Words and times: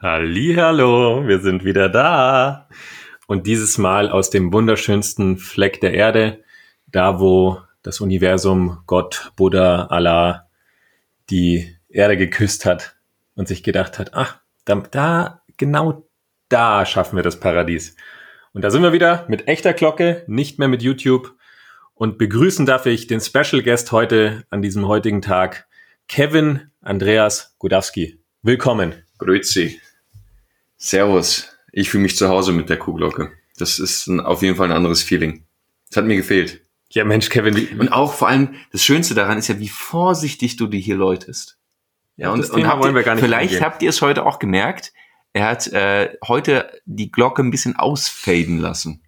Hallo, 0.00 1.26
wir 1.26 1.40
sind 1.40 1.64
wieder 1.64 1.88
da. 1.88 2.68
Und 3.26 3.48
dieses 3.48 3.78
Mal 3.78 4.08
aus 4.08 4.30
dem 4.30 4.52
wunderschönsten 4.52 5.38
Fleck 5.38 5.80
der 5.80 5.92
Erde, 5.92 6.44
da 6.86 7.18
wo 7.18 7.60
das 7.82 8.00
Universum, 8.00 8.78
Gott, 8.86 9.32
Buddha, 9.34 9.86
Allah 9.86 10.46
die 11.30 11.76
Erde 11.88 12.16
geküsst 12.16 12.64
hat 12.64 12.94
und 13.34 13.48
sich 13.48 13.64
gedacht 13.64 13.98
hat, 13.98 14.14
ach, 14.14 14.38
da, 14.64 14.76
da 14.76 15.42
genau 15.56 16.08
da 16.48 16.86
schaffen 16.86 17.16
wir 17.16 17.24
das 17.24 17.40
Paradies. 17.40 17.96
Und 18.52 18.62
da 18.62 18.70
sind 18.70 18.84
wir 18.84 18.92
wieder 18.92 19.26
mit 19.26 19.48
echter 19.48 19.72
Glocke, 19.72 20.22
nicht 20.28 20.60
mehr 20.60 20.68
mit 20.68 20.80
YouTube. 20.80 21.34
Und 21.94 22.18
begrüßen 22.18 22.66
darf 22.66 22.86
ich 22.86 23.08
den 23.08 23.20
Special 23.20 23.64
Guest 23.64 23.90
heute 23.90 24.44
an 24.50 24.62
diesem 24.62 24.86
heutigen 24.86 25.22
Tag, 25.22 25.66
Kevin 26.06 26.70
Andreas 26.82 27.56
Gudowski. 27.58 28.20
Willkommen. 28.42 28.94
Grüezi. 29.18 29.80
Servus. 30.78 31.48
Ich 31.72 31.90
fühle 31.90 32.02
mich 32.02 32.16
zu 32.16 32.28
Hause 32.28 32.52
mit 32.52 32.70
der 32.70 32.78
Kuhglocke. 32.78 33.32
Das 33.58 33.78
ist 33.78 34.06
ein, 34.06 34.20
auf 34.20 34.42
jeden 34.42 34.56
Fall 34.56 34.68
ein 34.68 34.76
anderes 34.76 35.02
Feeling. 35.02 35.44
Das 35.88 35.98
hat 35.98 36.06
mir 36.06 36.16
gefehlt. 36.16 36.62
Ja, 36.90 37.04
Mensch, 37.04 37.28
Kevin. 37.28 37.56
Wie, 37.56 37.74
und 37.78 37.92
auch 37.92 38.14
vor 38.14 38.28
allem, 38.28 38.54
das 38.72 38.82
Schönste 38.82 39.14
daran 39.14 39.36
ist 39.36 39.48
ja, 39.48 39.58
wie 39.58 39.68
vorsichtig 39.68 40.56
du 40.56 40.66
die 40.66 40.80
hier 40.80 40.96
läutest. 40.96 41.58
Ja, 42.16 42.32
und, 42.32 42.48
und 42.50 42.64
wollen 42.64 42.94
wir 42.94 43.02
gar 43.02 43.14
nicht 43.14 43.24
Vielleicht 43.24 43.54
angehen. 43.54 43.64
habt 43.64 43.82
ihr 43.82 43.90
es 43.90 44.00
heute 44.00 44.24
auch 44.24 44.38
gemerkt. 44.38 44.92
Er 45.32 45.46
hat 45.48 45.66
äh, 45.68 46.16
heute 46.26 46.70
die 46.86 47.12
Glocke 47.12 47.42
ein 47.42 47.50
bisschen 47.50 47.76
ausfaden 47.76 48.58
lassen. 48.58 49.02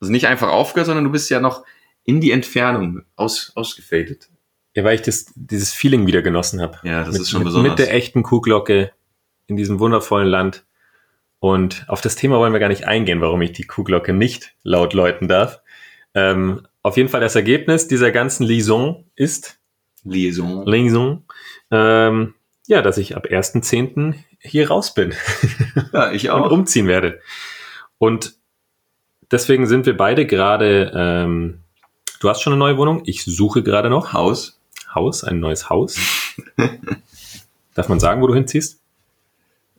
Also 0.00 0.12
nicht 0.12 0.26
einfach 0.26 0.48
aufgehört, 0.48 0.86
sondern 0.86 1.04
du 1.04 1.10
bist 1.10 1.30
ja 1.30 1.40
noch 1.40 1.64
in 2.04 2.20
die 2.20 2.32
Entfernung 2.32 3.02
aus, 3.16 3.52
ausgefadet. 3.54 4.28
Ja, 4.74 4.84
weil 4.84 4.96
ich 4.96 5.02
das, 5.02 5.26
dieses 5.34 5.72
Feeling 5.72 6.06
wieder 6.06 6.22
genossen 6.22 6.60
habe. 6.60 6.78
Ja, 6.82 7.04
das 7.04 7.14
mit, 7.14 7.22
ist 7.22 7.30
schon 7.30 7.40
mit, 7.40 7.46
besonders. 7.46 7.72
Mit 7.72 7.78
der 7.78 7.94
echten 7.94 8.22
Kuhglocke 8.22 8.92
in 9.46 9.56
diesem 9.56 9.78
wundervollen 9.80 10.28
Land. 10.28 10.64
Und 11.42 11.84
auf 11.88 12.00
das 12.00 12.14
Thema 12.14 12.38
wollen 12.38 12.52
wir 12.52 12.60
gar 12.60 12.68
nicht 12.68 12.86
eingehen, 12.86 13.20
warum 13.20 13.42
ich 13.42 13.50
die 13.50 13.64
Kuhglocke 13.64 14.12
nicht 14.12 14.54
laut 14.62 14.94
läuten 14.94 15.26
darf. 15.26 15.60
Ähm, 16.14 16.68
auf 16.82 16.96
jeden 16.96 17.08
Fall 17.08 17.20
das 17.20 17.34
Ergebnis 17.34 17.88
dieser 17.88 18.12
ganzen 18.12 18.46
Liaison 18.46 19.06
ist 19.16 19.58
Liaison. 20.04 20.64
Liaison, 20.64 21.24
ähm, 21.72 22.34
ja, 22.68 22.80
dass 22.80 22.96
ich 22.96 23.16
ab 23.16 23.26
1.10. 23.26 24.14
hier 24.38 24.68
raus 24.68 24.94
bin 24.94 25.14
Ja, 25.92 26.12
ich 26.12 26.30
und 26.30 26.42
auch. 26.42 26.52
umziehen 26.52 26.86
werde. 26.86 27.18
Und 27.98 28.36
deswegen 29.32 29.66
sind 29.66 29.84
wir 29.84 29.96
beide 29.96 30.26
gerade, 30.26 30.92
ähm, 30.94 31.58
du 32.20 32.28
hast 32.28 32.40
schon 32.42 32.52
eine 32.52 32.60
neue 32.60 32.78
Wohnung, 32.78 33.02
ich 33.04 33.24
suche 33.24 33.64
gerade 33.64 33.90
noch 33.90 34.12
Haus. 34.12 34.60
Haus, 34.94 35.24
ein 35.24 35.40
neues 35.40 35.68
Haus. 35.68 35.98
Darf 37.74 37.88
man 37.88 37.98
sagen, 37.98 38.22
wo 38.22 38.28
du 38.28 38.34
hinziehst? 38.34 38.81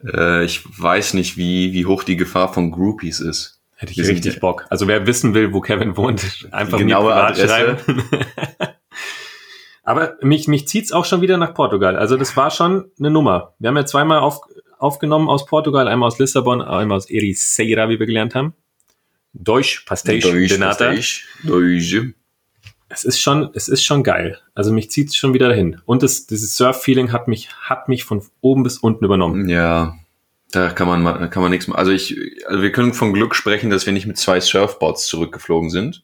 Äh, 0.05 0.45
ich 0.45 0.61
weiß 0.65 1.13
nicht, 1.13 1.37
wie, 1.37 1.73
wie 1.73 1.85
hoch 1.85 2.03
die 2.03 2.17
Gefahr 2.17 2.53
von 2.53 2.71
Groupies 2.71 3.19
ist. 3.19 3.61
Hätte 3.75 3.91
ich 3.91 3.97
sind 3.97 4.15
richtig 4.15 4.39
Bock. 4.39 4.65
Also 4.69 4.87
wer 4.87 5.05
wissen 5.07 5.33
will, 5.33 5.53
wo 5.53 5.61
Kevin 5.61 5.97
wohnt, 5.97 6.47
einfach 6.51 6.77
Die 6.77 6.85
genaue 6.85 7.13
Adresse. 7.13 7.47
schreiben. 7.47 8.03
Aber 9.83 10.15
mich, 10.21 10.47
mich 10.47 10.67
zieht's 10.67 10.93
auch 10.93 11.03
schon 11.03 11.21
wieder 11.21 11.37
nach 11.37 11.53
Portugal. 11.53 11.97
Also 11.97 12.15
das 12.15 12.37
war 12.37 12.49
schon 12.51 12.85
eine 12.97 13.09
Nummer. 13.09 13.55
Wir 13.59 13.67
haben 13.67 13.75
ja 13.75 13.85
zweimal 13.85 14.19
auf, 14.19 14.39
aufgenommen 14.79 15.27
aus 15.27 15.45
Portugal, 15.45 15.89
einmal 15.89 16.07
aus 16.07 16.19
Lissabon, 16.19 16.61
einmal 16.61 16.97
aus 16.97 17.09
Ericeira, 17.09 17.89
wie 17.89 17.99
wir 17.99 18.05
gelernt 18.05 18.33
haben. 18.35 18.53
Deutsch, 19.33 19.85
Pastéis, 19.87 20.47
Denata. 20.47 20.91
Deutsch, 20.91 21.27
Deutsch. 21.43 22.13
Es 22.93 23.03
ist 23.03 23.19
schon, 23.19 23.49
es 23.53 23.67
ist 23.67 23.83
schon 23.83 24.03
geil. 24.03 24.39
Also 24.55 24.71
mich 24.71 24.91
zieht's 24.91 25.15
schon 25.15 25.33
wieder 25.33 25.49
dahin. 25.49 25.81
Und 25.85 26.03
das, 26.03 26.27
dieses 26.27 26.55
Surf-Feeling 26.55 27.11
hat 27.11 27.27
mich, 27.27 27.49
hat 27.61 27.89
mich 27.89 28.03
von 28.03 28.21
oben 28.41 28.63
bis 28.63 28.77
unten 28.77 29.03
übernommen. 29.03 29.49
Ja, 29.49 29.95
da 30.51 30.69
kann 30.69 30.87
man, 30.87 31.01
mal- 31.01 31.29
kann 31.29 31.41
man 31.41 31.51
nichts 31.51 31.67
machen. 31.67 31.79
Also 31.79 31.91
ich, 31.91 32.17
also 32.47 32.61
wir 32.61 32.71
können 32.71 32.93
von 32.93 33.13
Glück 33.13 33.35
sprechen, 33.35 33.69
dass 33.69 33.85
wir 33.85 33.93
nicht 33.93 34.05
mit 34.05 34.17
zwei 34.17 34.39
Surfboards 34.39 35.07
zurückgeflogen 35.07 35.69
sind. 35.69 36.03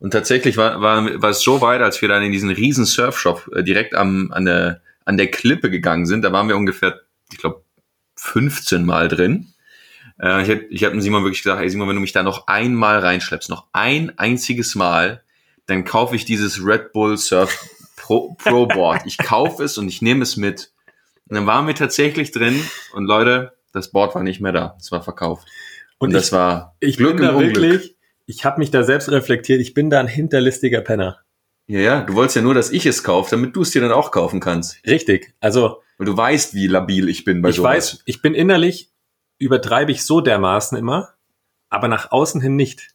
Und 0.00 0.10
tatsächlich 0.10 0.56
war, 0.56 0.80
war, 0.82 1.22
war 1.22 1.30
es 1.30 1.40
so 1.40 1.60
weit, 1.60 1.80
als 1.80 2.02
wir 2.02 2.08
dann 2.08 2.22
in 2.22 2.32
diesen 2.32 2.50
riesen 2.50 2.84
Surfshop 2.84 3.48
äh, 3.54 3.62
direkt 3.62 3.94
am, 3.94 4.30
an 4.32 4.44
der, 4.44 4.80
an 5.04 5.16
der 5.16 5.30
Klippe 5.30 5.70
gegangen 5.70 6.04
sind. 6.06 6.22
Da 6.22 6.32
waren 6.32 6.48
wir 6.48 6.56
ungefähr, 6.56 7.00
ich 7.32 7.38
glaube, 7.38 7.62
15 8.16 8.84
Mal 8.84 9.08
drin. 9.08 9.52
Äh, 10.20 10.42
ich 10.42 10.50
hab- 10.50 10.70
ich 10.70 10.84
habe 10.84 11.00
Simon 11.00 11.22
wirklich 11.22 11.42
gesagt, 11.42 11.62
ey 11.62 11.70
Simon, 11.70 11.88
wenn 11.88 11.96
du 11.96 12.02
mich 12.02 12.12
da 12.12 12.22
noch 12.22 12.46
einmal 12.48 12.98
reinschleppst, 12.98 13.48
noch 13.50 13.66
ein 13.72 14.18
einziges 14.18 14.74
Mal, 14.74 15.22
dann 15.66 15.84
kaufe 15.84 16.16
ich 16.16 16.24
dieses 16.24 16.64
Red 16.64 16.92
Bull 16.92 17.16
Surf 17.16 17.68
Pro, 17.96 18.34
Pro 18.34 18.66
Board. 18.66 19.02
Ich 19.06 19.18
kaufe 19.18 19.64
es 19.64 19.78
und 19.78 19.88
ich 19.88 20.02
nehme 20.02 20.22
es 20.22 20.36
mit. 20.36 20.72
Und 21.28 21.36
dann 21.36 21.46
waren 21.46 21.66
wir 21.66 21.74
tatsächlich 21.74 22.32
drin 22.32 22.62
und 22.92 23.06
Leute, 23.06 23.52
das 23.72 23.90
Board 23.90 24.14
war 24.14 24.22
nicht 24.22 24.40
mehr 24.40 24.52
da. 24.52 24.76
Es 24.78 24.92
war 24.92 25.02
verkauft. 25.02 25.48
Und, 25.98 26.12
das 26.12 26.32
war 26.32 26.76
ich 26.80 26.96
Glück 26.96 27.16
bin 27.16 27.26
da 27.26 27.34
Unglück. 27.34 27.56
wirklich, 27.56 27.96
ich 28.26 28.44
habe 28.44 28.58
mich 28.58 28.70
da 28.70 28.82
selbst 28.82 29.10
reflektiert, 29.10 29.60
ich 29.60 29.74
bin 29.74 29.90
da 29.90 30.00
ein 30.00 30.06
hinterlistiger 30.06 30.80
Penner. 30.80 31.20
Ja, 31.66 31.80
ja, 31.80 32.00
du 32.02 32.14
wolltest 32.14 32.36
ja 32.36 32.42
nur, 32.42 32.52
dass 32.52 32.70
ich 32.70 32.84
es 32.84 33.02
kaufe, 33.02 33.30
damit 33.30 33.56
du 33.56 33.62
es 33.62 33.70
dir 33.70 33.80
dann 33.80 33.92
auch 33.92 34.10
kaufen 34.10 34.38
kannst. 34.38 34.76
Richtig. 34.86 35.34
Also 35.40 35.78
Weil 35.96 36.06
du 36.06 36.16
weißt, 36.16 36.54
wie 36.54 36.66
labil 36.66 37.08
ich 37.08 37.24
bin 37.24 37.40
bei 37.40 37.48
ich 37.48 37.56
sowas. 37.56 37.76
weiß, 37.76 38.02
ich 38.04 38.20
bin 38.20 38.34
innerlich, 38.34 38.90
übertreibe 39.38 39.92
ich 39.92 40.04
so 40.04 40.20
dermaßen 40.20 40.76
immer, 40.76 41.14
aber 41.70 41.88
nach 41.88 42.12
außen 42.12 42.42
hin 42.42 42.54
nicht. 42.54 42.93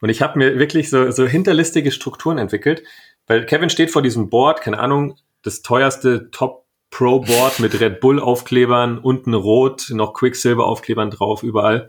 Und 0.00 0.08
ich 0.08 0.22
habe 0.22 0.38
mir 0.38 0.58
wirklich 0.58 0.88
so, 0.90 1.10
so 1.10 1.26
hinterlistige 1.26 1.90
Strukturen 1.92 2.38
entwickelt, 2.38 2.82
weil 3.26 3.44
Kevin 3.46 3.70
steht 3.70 3.90
vor 3.90 4.02
diesem 4.02 4.30
Board, 4.30 4.60
keine 4.62 4.78
Ahnung, 4.78 5.16
das 5.42 5.62
teuerste 5.62 6.30
Top 6.30 6.64
Pro 6.90 7.20
Board 7.20 7.60
mit 7.60 7.78
Red 7.80 8.00
Bull 8.00 8.18
Aufklebern, 8.18 8.98
unten 8.98 9.32
rot, 9.34 9.90
noch 9.90 10.12
Quicksilver 10.14 10.66
Aufklebern 10.66 11.10
drauf, 11.10 11.42
überall. 11.44 11.88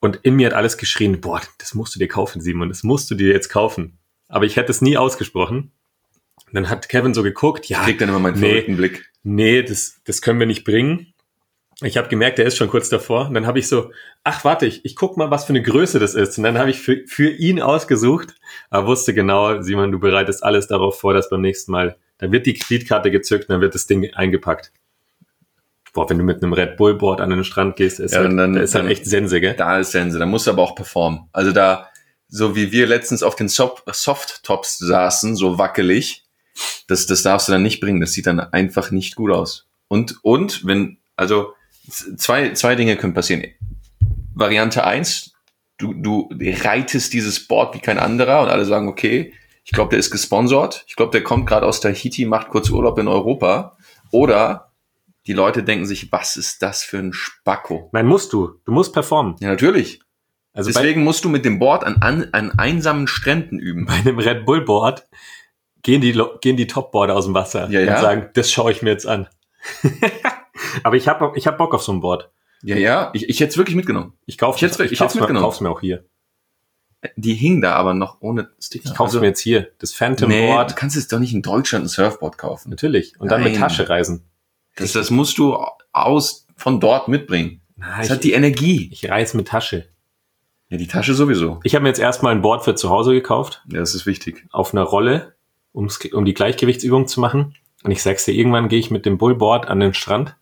Und 0.00 0.20
in 0.22 0.36
mir 0.36 0.46
hat 0.46 0.54
alles 0.54 0.78
geschrien, 0.78 1.20
boah, 1.20 1.40
das 1.58 1.74
musst 1.74 1.94
du 1.94 1.98
dir 1.98 2.06
kaufen, 2.06 2.40
Simon, 2.40 2.68
das 2.68 2.84
musst 2.84 3.10
du 3.10 3.16
dir 3.16 3.32
jetzt 3.32 3.48
kaufen. 3.48 3.98
Aber 4.28 4.44
ich 4.44 4.56
hätte 4.56 4.70
es 4.70 4.80
nie 4.80 4.96
ausgesprochen. 4.96 5.72
Und 6.46 6.54
dann 6.54 6.68
hat 6.70 6.88
Kevin 6.88 7.14
so 7.14 7.22
geguckt, 7.24 7.66
ja, 7.66 7.80
Ich 7.80 7.86
krieg 7.86 7.98
dann 7.98 8.08
immer 8.10 8.20
meinen 8.20 8.38
Nee. 8.38 8.60
Blick. 8.62 9.10
nee, 9.24 9.62
das, 9.62 10.00
das 10.04 10.22
können 10.22 10.38
wir 10.38 10.46
nicht 10.46 10.64
bringen. 10.64 11.12
Ich 11.82 11.96
habe 11.96 12.08
gemerkt, 12.08 12.38
der 12.38 12.46
ist 12.46 12.56
schon 12.56 12.68
kurz 12.68 12.88
davor. 12.88 13.28
Und 13.28 13.34
dann 13.34 13.46
habe 13.46 13.60
ich 13.60 13.68
so, 13.68 13.92
ach 14.24 14.44
warte, 14.44 14.66
ich, 14.66 14.84
ich 14.84 14.96
guck 14.96 15.16
mal, 15.16 15.30
was 15.30 15.44
für 15.44 15.50
eine 15.50 15.62
Größe 15.62 16.00
das 16.00 16.14
ist. 16.14 16.36
Und 16.36 16.44
dann 16.44 16.58
habe 16.58 16.70
ich 16.70 16.80
für, 16.80 17.04
für 17.06 17.30
ihn 17.30 17.62
ausgesucht, 17.62 18.34
aber 18.70 18.88
wusste 18.88 19.14
genau, 19.14 19.62
Simon, 19.62 19.92
du 19.92 20.00
bereitest 20.00 20.42
alles 20.42 20.66
darauf 20.66 20.98
vor, 20.98 21.14
dass 21.14 21.30
beim 21.30 21.40
nächsten 21.40 21.70
Mal, 21.70 21.96
da 22.18 22.32
wird 22.32 22.46
die 22.46 22.54
Kreditkarte 22.54 23.12
gezückt 23.12 23.48
und 23.48 23.52
dann 23.52 23.60
wird 23.60 23.76
das 23.76 23.86
Ding 23.86 24.12
eingepackt. 24.12 24.72
Boah, 25.92 26.10
wenn 26.10 26.18
du 26.18 26.24
mit 26.24 26.42
einem 26.42 26.52
Red 26.52 26.76
Bull 26.76 26.94
Board 26.96 27.20
an 27.20 27.30
den 27.30 27.44
Strand 27.44 27.76
gehst, 27.76 28.00
ist 28.00 28.12
Ja, 28.12 28.20
halt, 28.20 28.36
dann- 28.36 28.54
da 28.54 28.60
ist 28.60 28.74
halt 28.74 28.84
dann- 28.84 28.90
echt 28.90 29.06
Sense, 29.06 29.40
gell? 29.40 29.54
Da 29.54 29.78
ist 29.78 29.92
Sense, 29.92 30.18
da 30.18 30.26
musst 30.26 30.48
du 30.48 30.50
aber 30.50 30.62
auch 30.62 30.74
performen. 30.74 31.28
Also 31.32 31.52
da, 31.52 31.88
so 32.28 32.56
wie 32.56 32.72
wir 32.72 32.88
letztens 32.88 33.22
auf 33.22 33.36
den 33.36 33.48
Soft- 33.48 33.84
Soft-Tops 33.86 34.78
saßen, 34.78 35.36
so 35.36 35.58
wackelig, 35.58 36.24
das, 36.88 37.06
das 37.06 37.22
darfst 37.22 37.46
du 37.48 37.52
dann 37.52 37.62
nicht 37.62 37.80
bringen. 37.80 38.00
Das 38.00 38.12
sieht 38.12 38.26
dann 38.26 38.40
einfach 38.40 38.90
nicht 38.90 39.14
gut 39.14 39.30
aus. 39.30 39.68
Und, 39.86 40.16
und, 40.22 40.66
wenn, 40.66 40.98
also, 41.16 41.52
zwei, 41.88 42.52
zwei 42.52 42.74
Dinge 42.74 42.96
können 42.96 43.14
passieren. 43.14 43.44
Variante 44.34 44.84
eins, 44.84 45.32
du, 45.78 45.94
du 45.94 46.28
reitest 46.40 47.12
dieses 47.12 47.46
Board 47.46 47.74
wie 47.74 47.80
kein 47.80 47.98
anderer 47.98 48.42
und 48.42 48.48
alle 48.48 48.64
sagen, 48.64 48.88
okay, 48.88 49.32
ich 49.64 49.72
glaube, 49.72 49.90
der 49.90 49.98
ist 49.98 50.10
gesponsert. 50.10 50.84
Ich 50.86 50.96
glaube, 50.96 51.12
der 51.12 51.22
kommt 51.22 51.46
gerade 51.46 51.66
aus 51.66 51.80
Tahiti, 51.80 52.24
macht 52.24 52.48
kurz 52.48 52.70
Urlaub 52.70 52.98
in 52.98 53.06
Europa. 53.06 53.76
Oder 54.10 54.72
die 55.26 55.34
Leute 55.34 55.62
denken 55.62 55.84
sich, 55.84 56.10
was 56.10 56.38
ist 56.38 56.62
das 56.62 56.82
für 56.82 56.98
ein 56.98 57.12
Spacko? 57.12 57.90
Nein, 57.92 58.06
musst 58.06 58.32
du. 58.32 58.54
Du 58.64 58.72
musst 58.72 58.94
performen. 58.94 59.36
Ja, 59.40 59.48
natürlich. 59.48 60.00
Also 60.54 60.70
Deswegen 60.70 61.04
musst 61.04 61.24
du 61.24 61.28
mit 61.28 61.44
dem 61.44 61.58
Board 61.58 61.84
an, 61.84 61.96
an, 62.00 62.28
an 62.32 62.58
einsamen 62.58 63.06
Stränden 63.06 63.58
üben. 63.58 63.84
bei 63.84 63.94
einem 63.94 64.18
Red 64.18 64.46
Bull 64.46 64.64
Board 64.64 65.06
gehen 65.82 66.00
die, 66.00 66.18
gehen 66.40 66.56
die 66.56 66.66
Topboarder 66.66 67.14
aus 67.14 67.26
dem 67.26 67.34
Wasser 67.34 67.68
Ja, 67.68 67.80
und 67.80 67.86
ja. 67.86 68.00
sagen, 68.00 68.30
das 68.34 68.50
schaue 68.50 68.72
ich 68.72 68.82
mir 68.82 68.90
jetzt 68.90 69.06
an. 69.06 69.28
aber 70.82 70.96
ich 70.96 71.08
habe 71.08 71.32
ich 71.36 71.46
hab 71.46 71.58
Bock 71.58 71.74
auf 71.74 71.82
so 71.82 71.92
ein 71.92 72.00
Board. 72.00 72.30
Ja, 72.62 72.76
ja, 72.76 73.10
ich, 73.14 73.28
ich 73.28 73.38
hätte 73.40 73.50
es 73.50 73.56
wirklich 73.56 73.76
mitgenommen. 73.76 74.14
Ich 74.26 74.36
kaufe 74.38 74.56
Ich 74.56 74.62
hätt's- 74.62 74.78
ich 74.80 74.98
mir, 74.98 75.06
mitgenommen. 75.06 75.40
kauf's 75.44 75.60
mir 75.60 75.70
auch 75.70 75.80
hier. 75.80 76.04
Die 77.16 77.34
hing 77.34 77.60
da 77.60 77.74
aber 77.74 77.94
noch 77.94 78.16
ohne 78.20 78.50
Sticker. 78.60 78.86
Ich 78.86 78.90
kaufe 78.96 79.04
Also, 79.10 79.20
mir 79.20 79.26
jetzt 79.28 79.40
hier. 79.40 79.68
Das 79.78 79.92
Phantom 79.92 80.28
nee, 80.28 80.48
Board. 80.48 80.72
du 80.72 80.74
kannst 80.74 80.96
jetzt 80.96 81.12
doch 81.12 81.20
nicht 81.20 81.32
in 81.32 81.42
Deutschland 81.42 81.84
ein 81.84 81.88
Surfboard 81.88 82.38
kaufen. 82.38 82.70
Natürlich. 82.70 83.14
Und 83.20 83.30
dann 83.30 83.44
mit 83.44 83.52
Nein. 83.52 83.60
Tasche 83.60 83.88
reisen. 83.88 84.24
Das, 84.74 84.92
das 84.92 85.10
musst 85.10 85.38
du 85.38 85.56
aus 85.92 86.46
von 86.56 86.80
dort 86.80 87.06
mitbringen. 87.06 87.60
Na, 87.76 87.98
Das 87.98 88.06
ich, 88.06 88.12
hat 88.12 88.24
die 88.24 88.32
Energie. 88.32 88.88
ich 88.92 89.08
reise 89.08 89.36
mit 89.36 89.46
Tasche. 89.46 89.86
Ja, 90.70 90.76
die 90.76 90.88
Tasche 90.88 91.14
sowieso. 91.14 91.60
Ich 91.62 91.76
habe 91.76 91.84
mir 91.84 91.88
jetzt 91.90 92.00
erstmal 92.00 92.32
ein 92.34 92.42
Board 92.42 92.64
für 92.64 92.74
zu 92.74 92.90
Hause 92.90 93.12
gekauft, 93.12 93.62
Ja, 93.70 93.78
das 93.78 93.94
ist 93.94 94.04
wichtig. 94.04 94.44
auf 94.50 94.74
einer 94.74 94.82
Rolle, 94.82 95.34
um 95.72 95.88
die 96.24 96.34
Gleichgewichtsübung 96.34 97.06
zu 97.06 97.20
machen. 97.20 97.54
Und 97.84 97.92
ich 97.92 98.02
sag's 98.02 98.24
dir, 98.24 98.32
irgendwann 98.34 98.68
gehe 98.68 98.80
ich 98.80 98.90
mit 98.90 99.06
dem 99.06 99.18
Bullboard 99.18 99.68
an 99.68 99.78
den 99.78 99.94
Strand. 99.94 100.34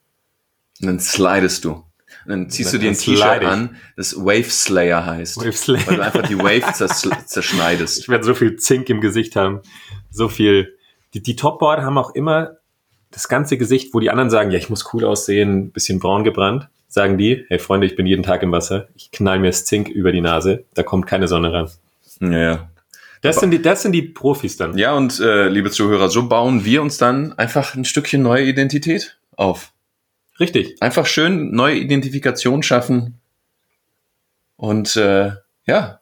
Und 0.81 0.87
dann 0.87 1.01
slidest 1.01 1.65
du. 1.65 1.73
Und 1.73 1.85
dann 2.27 2.51
ziehst 2.51 2.73
Dann- 2.73 2.81
du 2.81 2.87
dir 2.87 2.91
ein 2.93 2.99
T-Shirt 2.99 3.45
an, 3.45 3.77
das 3.97 4.17
Wave 4.17 4.51
Slayer 4.51 5.07
heißt. 5.07 5.37
Wave 5.39 5.53
Slayer. 5.53 5.87
Weil 5.87 5.97
du 5.97 6.03
einfach 6.05 6.27
die 6.27 6.39
Wave 6.39 6.73
zers 6.73 7.09
zerschneidest. 7.27 7.99
Ich 8.01 8.09
werde 8.09 8.25
so 8.25 8.35
viel 8.35 8.57
Zink 8.57 8.89
im 8.91 9.01
Gesicht 9.01 9.37
haben. 9.37 9.61
So 10.11 10.29
viel. 10.29 10.77
Die, 11.15 11.23
die 11.23 11.37
Topboarder 11.37 11.83
haben 11.85 11.99
auch 11.99 12.15
immer 12.15 12.57
das 13.13 13.29
ganze 13.29 13.57
Gesicht, 13.57 13.95
wo 13.95 14.01
die 14.01 14.11
anderen 14.11 14.29
sagen, 14.31 14.51
ja, 14.51 14.59
ich 14.59 14.69
muss 14.69 14.93
cool 14.93 15.05
aussehen, 15.05 15.71
bisschen 15.71 16.01
braun 16.01 16.25
gebrannt. 16.25 16.69
sagen 16.89 17.17
die, 17.17 17.45
hey 17.49 17.59
Freunde, 17.59 17.87
ich 17.87 17.95
bin 17.97 18.07
jeden 18.07 18.23
Tag 18.23 18.43
im 18.43 18.53
Wasser, 18.53 18.89
ich 18.97 19.11
knall 19.13 19.39
mir 19.39 19.47
das 19.49 19.65
Zink 19.65 19.89
über 19.89 20.11
die 20.13 20.21
Nase, 20.21 20.65
da 20.75 20.83
kommt 20.83 21.07
keine 21.07 21.29
Sonne 21.29 21.53
ran. 21.53 21.71
Ja, 22.21 22.39
ja. 22.39 22.71
Das, 23.23 23.37
sind 23.41 23.51
die, 23.53 23.63
das 23.63 23.83
sind 23.83 23.93
die 23.93 24.03
Profis 24.03 24.57
dann. 24.57 24.77
Ja, 24.77 24.95
und 24.95 25.19
äh, 25.21 25.49
liebe 25.49 25.71
Zuhörer, 25.71 26.09
so 26.11 26.29
bauen 26.29 26.65
wir 26.65 26.83
uns 26.83 26.99
dann 26.99 27.33
einfach 27.39 27.75
ein 27.75 27.85
Stückchen 27.85 28.23
neue 28.23 28.45
Identität 28.45 29.17
auf. 29.37 29.73
Richtig. 30.39 30.81
Einfach 30.81 31.07
schön 31.07 31.51
neue 31.53 31.77
Identifikation 31.77 32.63
schaffen. 32.63 33.21
Und 34.57 34.97
äh, 34.97 35.33
ja, 35.67 36.01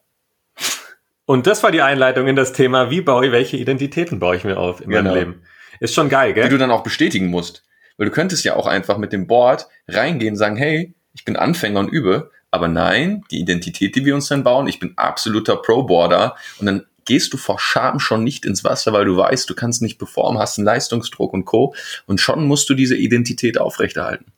Und 1.27 1.47
das 1.47 1.63
war 1.63 1.71
die 1.73 1.83
Einleitung 1.83 2.27
in 2.27 2.37
das 2.37 2.53
Thema, 2.53 2.91
wie 2.91 3.01
baue 3.01 3.27
ich, 3.27 3.33
welche 3.33 3.57
Identitäten 3.57 4.19
baue 4.19 4.37
ich 4.37 4.45
mir 4.45 4.59
auf 4.59 4.81
in 4.81 4.91
meinem 4.91 5.05
Genau. 5.05 5.15
Leben. 5.15 5.43
Ist 5.81 5.95
schon 5.95 6.09
geil, 6.09 6.35
die 6.35 6.41
gell? 6.41 6.49
du 6.51 6.59
dann 6.59 6.71
auch 6.71 6.83
bestätigen 6.83 7.29
musst. 7.29 7.65
Weil 7.97 8.07
du 8.07 8.13
könntest 8.13 8.45
ja 8.45 8.57
auch 8.57 8.67
einfach 8.67 8.99
mit 8.99 9.13
dem 9.13 9.27
Board 9.27 9.67
reingehen 9.89 10.35
und 10.35 10.39
sagen, 10.39 10.57
hey, 10.57 10.95
ich 11.15 11.25
bin 11.25 11.37
Anfänger 11.37 11.81
und 11.81 11.89
übe. 11.89 12.31
Aber 12.51 12.69
nein, 12.69 13.25
die 13.31 13.41
Identität, 13.41 13.97
die 13.97 14.05
wir 14.05 14.15
uns 14.15 14.29
dann 14.29 14.45
bauen, 14.45 14.69
ich 14.69 14.79
bin 14.79 14.93
absoluter 14.97 15.57
Pro-Boarder. 15.57 16.37
Und 16.59 16.67
dann 16.67 16.87
gehst 17.05 17.33
du 17.33 17.37
vor 17.37 17.59
Scham 17.59 18.01
schon 18.01 18.25
nicht 18.25 18.45
ins 18.47 18.65
Wasser, 18.65 18.93
weil 18.93 19.05
du 19.05 19.17
weißt, 19.17 19.49
du 19.49 19.55
kannst 19.55 19.83
nicht 19.83 19.99
performen, 19.99 20.41
hast 20.41 20.59
einen 20.59 20.67
Leistungsdruck 20.67 21.33
und 21.33 21.45
Co. 21.45 21.75
Und 22.07 22.21
schon 22.21 22.47
musst 22.47 22.69
du 22.71 22.75
diese 22.75 22.97
Identität 22.97 23.59
aufrechterhalten. 23.59 24.33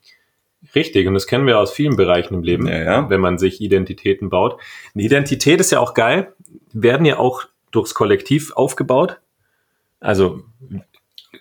Richtig, 0.74 1.06
und 1.06 1.14
das 1.14 1.26
kennen 1.26 1.46
wir 1.46 1.58
aus 1.58 1.72
vielen 1.72 1.96
Bereichen 1.96 2.34
im 2.34 2.42
Leben, 2.42 2.66
Ja, 2.66 2.82
ja. 2.82 3.10
wenn 3.10 3.20
man 3.20 3.38
sich 3.38 3.60
Identitäten 3.60 4.30
baut. 4.30 4.60
Eine 4.94 5.04
Identität 5.04 5.60
ist 5.60 5.70
ja 5.72 5.80
auch 5.80 5.94
geil, 5.94 6.32
werden 6.72 7.06
ja 7.06 7.18
auch 7.18 7.44
durchs 7.70 7.94
Kollektiv 7.94 8.52
aufgebaut. 8.52 9.18
Also 10.00 10.42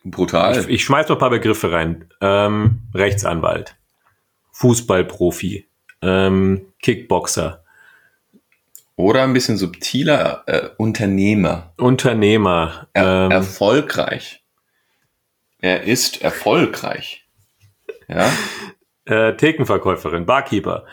Brutal. 0.04 0.60
ich, 0.60 0.68
ich 0.68 0.84
schmeiß 0.84 1.10
noch 1.10 1.18
ein 1.18 1.20
paar 1.20 1.30
Begriffe 1.30 1.72
rein. 1.72 2.08
Ähm, 2.22 2.82
Rechtsanwalt, 2.94 3.76
Fußballprofi, 4.52 5.66
ähm, 6.02 6.68
Kickboxer, 6.82 7.65
Oder 8.98 9.24
ein 9.24 9.34
bisschen 9.34 9.58
subtiler 9.58 10.44
äh, 10.48 10.70
Unternehmer. 10.78 11.74
Unternehmer, 11.78 12.88
Er, 12.94 13.26
ähm, 13.26 13.32
erfolgreich. 13.32 14.44
Er 15.60 15.84
ist 15.84 16.22
erfolgreich. 16.22 17.28
Ja, 18.08 18.32
äh, 19.06 19.36
Thekenverkäuferin, 19.36 20.26
Barkeeper. 20.26 20.86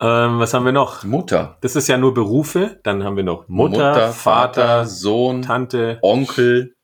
Ähm, 0.00 0.38
was 0.38 0.54
haben 0.54 0.64
wir 0.64 0.72
noch? 0.72 1.02
Mutter. 1.04 1.58
Das 1.60 1.76
ist 1.76 1.88
ja 1.88 1.96
nur 1.96 2.14
Berufe. 2.14 2.80
Dann 2.84 3.02
haben 3.02 3.16
wir 3.16 3.24
noch 3.24 3.48
Mutter, 3.48 4.12
Vater, 4.12 4.86
Sohn, 4.86 5.42
Tante. 5.42 5.98
Onkel, 6.02 6.76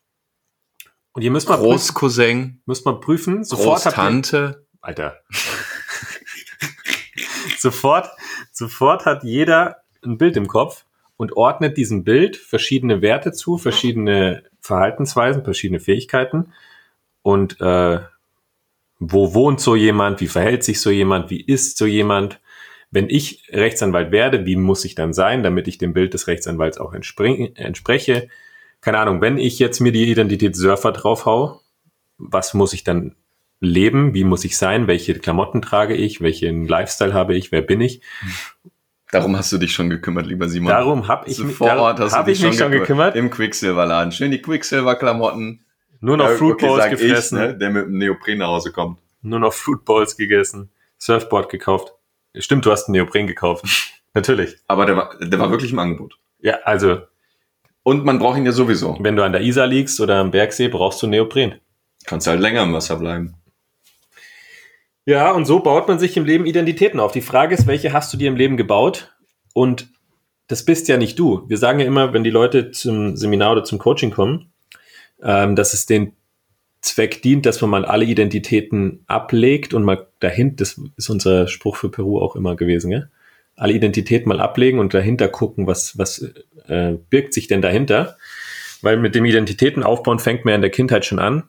Und 1.13 1.25
müsst 1.25 1.49
mal 1.49 1.57
prüfen, 1.57 1.71
Großcousin, 1.71 2.63
müsst 2.67 2.87
mal 2.87 2.99
prüfen. 2.99 3.45
Sofort 3.45 3.85
ihr, 3.85 3.93
Großtante. 3.93 4.67
Alter. 4.81 5.19
sofort, 7.59 8.11
sofort 8.53 9.05
hat 9.05 9.23
jeder 9.23 9.77
ein 10.05 10.19
Bild 10.19 10.37
im 10.37 10.49
Kopf 10.49 10.85
und 11.17 11.37
ordnet 11.37 11.77
diesem 11.77 12.05
Bild 12.05 12.37
verschiedene 12.37 13.03
Werte 13.03 13.33
zu, 13.33 13.59
verschiedene 13.59 14.43
Verhaltensweisen, 14.61 15.45
verschiedene 15.45 15.81
Fähigkeiten. 15.81 16.53
Und 17.23 17.61
äh, 17.61 18.01
wo 18.99 19.35
wohnt 19.35 19.61
so 19.61 19.77
jemand, 19.77 20.21
wie 20.21 20.29
verhält 20.29 20.63
sich 20.63 20.81
so 20.81 20.91
jemand, 20.91 21.31
wie 21.31 21.41
ist 21.41 21.79
so 21.79 21.87
jemand. 21.87 22.41
Wenn 22.91 23.09
ich 23.09 23.45
Rechtsanwalt 23.51 24.13
werde, 24.13 24.47
wie 24.47 24.57
muss 24.57 24.85
ich 24.85 24.95
dann 24.95 25.13
sein, 25.13 25.43
damit 25.43 25.69
ich 25.69 25.79
dem 25.79 25.93
Bild 25.93 26.13
des 26.13 26.27
Rechtsanwalts 26.27 26.79
auch 26.79 26.93
entspreche? 26.93 28.29
Keine 28.81 28.99
Ahnung, 28.99 29.21
wenn 29.21 29.39
ich 29.39 29.59
jetzt 29.59 29.81
mir 29.81 29.93
die 29.93 30.11
Identität 30.11 30.57
Surfer 30.57 30.93
draufhau, 30.93 31.61
was 32.19 32.53
muss 32.53 32.73
ich 32.73 32.85
dann 32.85 33.15
leben? 33.61 34.15
Wie 34.15 34.25
muss 34.25 34.45
ich 34.45 34.57
sein? 34.57 34.87
Welche 34.87 35.15
Klamotten 35.19 35.63
trage 35.63 35.95
ich? 35.95 36.21
Welchen 36.21 36.67
Lifestyle 36.67 37.15
habe 37.15 37.35
ich? 37.35 37.53
Wer 37.53 37.63
bin 37.63 37.81
ich? 37.81 38.01
Darum 39.13 39.37
hast 39.37 39.51
du 39.53 39.59
dich 39.59 39.73
schon 39.73 39.91
gekümmert, 39.91 40.27
lieber 40.27 40.49
Simon. 40.49 40.69
Darum 40.71 41.09
habe 41.09 41.29
ich, 41.29 41.39
mich- 41.39 41.49
Sofort 41.49 41.71
darum 41.71 41.99
hast 41.99 42.13
du 42.13 42.17
hab 42.19 42.27
dich 42.27 42.39
ich 42.41 42.47
mich 42.47 42.59
schon 42.59 42.71
gekümmert. 42.71 43.17
Im 43.17 43.31
Quicksilver-Laden. 43.31 44.13
Schön 44.13 44.31
die 44.31 44.41
Quicksilver-Klamotten. 44.41 45.65
Nur 46.01 46.17
noch 46.17 46.29
Ja, 46.31 46.37
Fruit 46.37 46.55
okay, 46.55 46.67
Bowls 46.67 46.83
sag 46.85 46.93
ich, 46.93 47.01
gefressen, 47.01 47.39
ne, 47.39 47.59
der 47.59 47.71
mit 47.71 47.85
dem 47.87 47.99
Neopren 47.99 48.39
nach 48.39 48.49
Hause 48.49 48.73
kommt. 48.73 48.99
nur 49.23 49.39
noch 49.41 49.53
Fruit 49.53 49.85
Bowls 49.85 50.17
gegessen, 50.17 50.71
Surfboard 50.99 51.51
gekauft. 51.51 51.93
Stimmt, 52.39 52.65
du 52.65 52.71
hast 52.71 52.87
einen 52.89 52.93
Neopren 52.95 53.27
gekauft. 53.27 53.65
Natürlich. 54.15 54.57
Aber 54.67 54.87
der 54.87 54.97
war, 54.97 55.11
der 55.21 55.39
war 55.39 55.51
wirklich 55.51 55.73
im 55.73 55.79
Angebot. 55.79 56.19
Ja, 56.39 56.55
also, 56.65 57.03
Und 57.83 58.05
man 58.05 58.19
braucht 58.19 58.39
ihn 58.39 58.47
ja 58.47 58.53
sowieso. 58.53 58.97
wenn 59.01 59.15
du 59.17 59.23
an 59.25 59.33
der 59.33 59.43
Isar 59.43 59.67
liegst 59.67 60.01
oder 60.01 60.17
am 60.17 60.31
Bergsee, 60.31 60.69
brauchst 60.69 61.03
du 61.03 61.07
Neopren. 61.07 61.57
Kannst 62.07 62.27
halt 62.27 62.41
länger 62.41 62.63
im 62.63 62.73
Wasser 62.73 62.97
bleiben. 62.97 63.35
Ja, 65.07 65.33
und 65.33 65.47
so 65.47 65.61
baut 65.61 65.89
man 65.89 65.99
sich 65.99 66.17
im 66.17 66.25
Leben 66.25 66.47
Identitäten 66.47 67.01
auf. 67.01 67.13
Die 67.13 67.23
Frage 67.23 67.55
ist, 67.55 67.67
welche 67.67 67.93
hast 67.93 68.13
du 68.13 68.17
dir 68.17 68.29
im 68.29 68.37
Leben 68.37 68.57
gebaut? 68.57 69.15
Und 69.55 69.89
das 70.47 70.65
bist 70.65 70.89
ja 70.89 70.97
nicht 70.97 71.19
du. 71.19 71.45
Wir 71.49 71.59
sagen 71.59 71.81
ja 71.81 71.87
immer, 71.87 72.13
wenn 72.13 72.25
die 72.25 72.31
Leute 72.31 72.71
zum 72.71 73.17
Seminar 73.17 73.53
oder 73.53 73.65
zum 73.65 73.79
Coaching 73.79 74.11
kommen, 74.11 74.53
ähm, 75.23 75.57
dass 75.57 75.75
es 75.75 75.87
den 75.87 76.13
Zweck 76.81 77.23
dient, 77.23 77.47
dass 77.47 77.61
man 77.61 77.71
mal 77.71 77.85
alle 77.85 78.05
Identitäten 78.05 79.05
ablegt 79.07 79.75
und 79.75 79.85
mal 79.85 80.09
dahinter, 80.19 80.57
das 80.57 80.81
ist 80.97 81.11
unser 81.11 81.47
Spruch 81.47 81.77
für 81.77 81.91
Peru 81.91 82.21
auch 82.21 82.37
immer 82.37 82.57
gewesen, 82.57 82.91
ja? 82.91 83.03
alle 83.57 83.75
Identitäten 83.75 84.29
mal 84.29 84.41
ablegen 84.41 84.79
und 84.79 84.95
dahinter 84.95 85.29
gucken, 85.29 85.67
was, 85.67 85.99
was 85.99 86.25
äh, 86.67 86.95
birgt 87.11 87.35
sich 87.35 87.47
denn 87.47 87.61
dahinter. 87.61 88.17
Weil 88.81 88.97
mit 88.97 89.15
dem 89.15 89.27
Identitäten 89.27 89.83
aufbauen 89.83 90.19
fängt 90.19 90.47
man 90.47 90.53
ja 90.53 90.57
in 90.57 90.63
der 90.63 90.71
Kindheit 90.71 91.05
schon 91.05 91.19
an, 91.19 91.43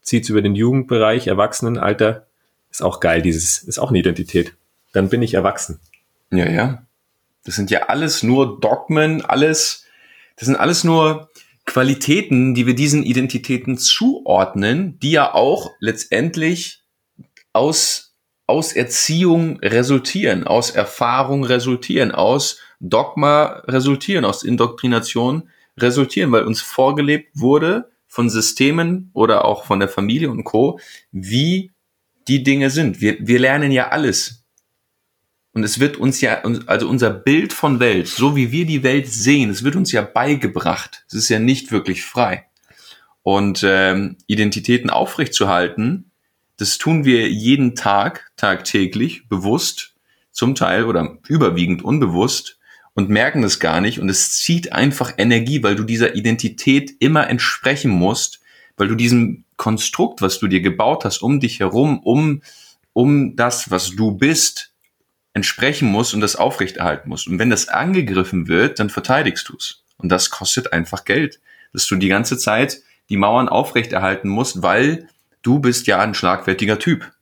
zieht's 0.00 0.30
über 0.30 0.40
den 0.40 0.54
Jugendbereich, 0.54 1.26
Erwachsenenalter, 1.26 2.27
ist 2.70 2.82
auch 2.82 3.00
geil, 3.00 3.22
dieses, 3.22 3.58
ist 3.62 3.78
auch 3.78 3.90
eine 3.90 3.98
Identität. 3.98 4.54
Dann 4.92 5.08
bin 5.08 5.22
ich 5.22 5.34
erwachsen. 5.34 5.80
Ja, 6.30 6.48
ja. 6.48 6.82
Das 7.44 7.56
sind 7.56 7.70
ja 7.70 7.84
alles 7.84 8.22
nur 8.22 8.60
Dogmen, 8.60 9.24
alles, 9.24 9.86
das 10.36 10.46
sind 10.46 10.56
alles 10.56 10.84
nur 10.84 11.30
Qualitäten, 11.64 12.54
die 12.54 12.66
wir 12.66 12.74
diesen 12.74 13.02
Identitäten 13.02 13.76
zuordnen, 13.76 14.98
die 15.00 15.12
ja 15.12 15.34
auch 15.34 15.70
letztendlich 15.80 16.82
aus, 17.52 18.14
aus 18.46 18.72
Erziehung 18.72 19.58
resultieren, 19.60 20.46
aus 20.46 20.70
Erfahrung 20.70 21.44
resultieren, 21.44 22.10
aus 22.10 22.58
Dogma 22.80 23.62
resultieren, 23.66 24.24
aus 24.24 24.42
Indoktrination 24.42 25.50
resultieren, 25.76 26.32
weil 26.32 26.44
uns 26.44 26.62
vorgelebt 26.62 27.30
wurde 27.34 27.90
von 28.06 28.30
Systemen 28.30 29.10
oder 29.12 29.44
auch 29.44 29.64
von 29.64 29.80
der 29.80 29.88
Familie 29.88 30.30
und 30.30 30.44
Co., 30.44 30.80
wie 31.12 31.70
die 32.28 32.42
Dinge 32.42 32.70
sind. 32.70 33.00
Wir, 33.00 33.16
wir 33.20 33.38
lernen 33.38 33.72
ja 33.72 33.88
alles. 33.88 34.44
Und 35.52 35.64
es 35.64 35.80
wird 35.80 35.96
uns 35.96 36.20
ja, 36.20 36.42
also 36.66 36.88
unser 36.88 37.10
Bild 37.10 37.52
von 37.52 37.80
Welt, 37.80 38.06
so 38.06 38.36
wie 38.36 38.52
wir 38.52 38.66
die 38.66 38.82
Welt 38.82 39.08
sehen, 39.08 39.50
es 39.50 39.64
wird 39.64 39.76
uns 39.76 39.90
ja 39.90 40.02
beigebracht. 40.02 41.04
Es 41.08 41.14
ist 41.14 41.28
ja 41.30 41.38
nicht 41.38 41.72
wirklich 41.72 42.04
frei. 42.04 42.46
Und 43.22 43.64
ähm, 43.66 44.16
Identitäten 44.26 44.90
aufrechtzuerhalten, 44.90 46.12
das 46.58 46.78
tun 46.78 47.04
wir 47.04 47.28
jeden 47.28 47.74
Tag, 47.74 48.30
tagtäglich, 48.36 49.28
bewusst, 49.28 49.94
zum 50.30 50.54
Teil 50.54 50.84
oder 50.84 51.18
überwiegend 51.26 51.82
unbewusst 51.82 52.58
und 52.94 53.10
merken 53.10 53.42
es 53.42 53.58
gar 53.58 53.80
nicht. 53.80 53.98
Und 53.98 54.08
es 54.08 54.32
zieht 54.32 54.72
einfach 54.72 55.14
Energie, 55.18 55.62
weil 55.62 55.74
du 55.74 55.84
dieser 55.84 56.14
Identität 56.14 56.92
immer 57.00 57.28
entsprechen 57.28 57.90
musst, 57.90 58.40
weil 58.76 58.88
du 58.88 58.94
diesem 58.94 59.44
Konstrukt, 59.58 60.22
was 60.22 60.38
du 60.38 60.46
dir 60.46 60.62
gebaut 60.62 61.04
hast, 61.04 61.20
um 61.20 61.40
dich 61.40 61.60
herum, 61.60 62.00
um, 62.00 62.40
um 62.94 63.36
das, 63.36 63.70
was 63.70 63.90
du 63.90 64.12
bist, 64.12 64.72
entsprechen 65.34 65.90
musst 65.90 66.14
und 66.14 66.22
das 66.22 66.36
aufrechterhalten 66.36 67.10
musst. 67.10 67.28
Und 67.28 67.38
wenn 67.38 67.50
das 67.50 67.68
angegriffen 67.68 68.48
wird, 68.48 68.78
dann 68.78 68.88
verteidigst 68.88 69.46
du 69.50 69.56
es. 69.56 69.84
Und 69.98 70.08
das 70.08 70.30
kostet 70.30 70.72
einfach 70.72 71.04
Geld, 71.04 71.40
dass 71.72 71.86
du 71.86 71.96
die 71.96 72.08
ganze 72.08 72.38
Zeit 72.38 72.80
die 73.10 73.16
Mauern 73.16 73.48
aufrechterhalten 73.48 74.28
musst, 74.28 74.62
weil 74.62 75.08
du 75.42 75.58
bist 75.58 75.86
ja 75.86 76.00
ein 76.00 76.14
schlagfertiger 76.14 76.78
Typ. 76.78 77.12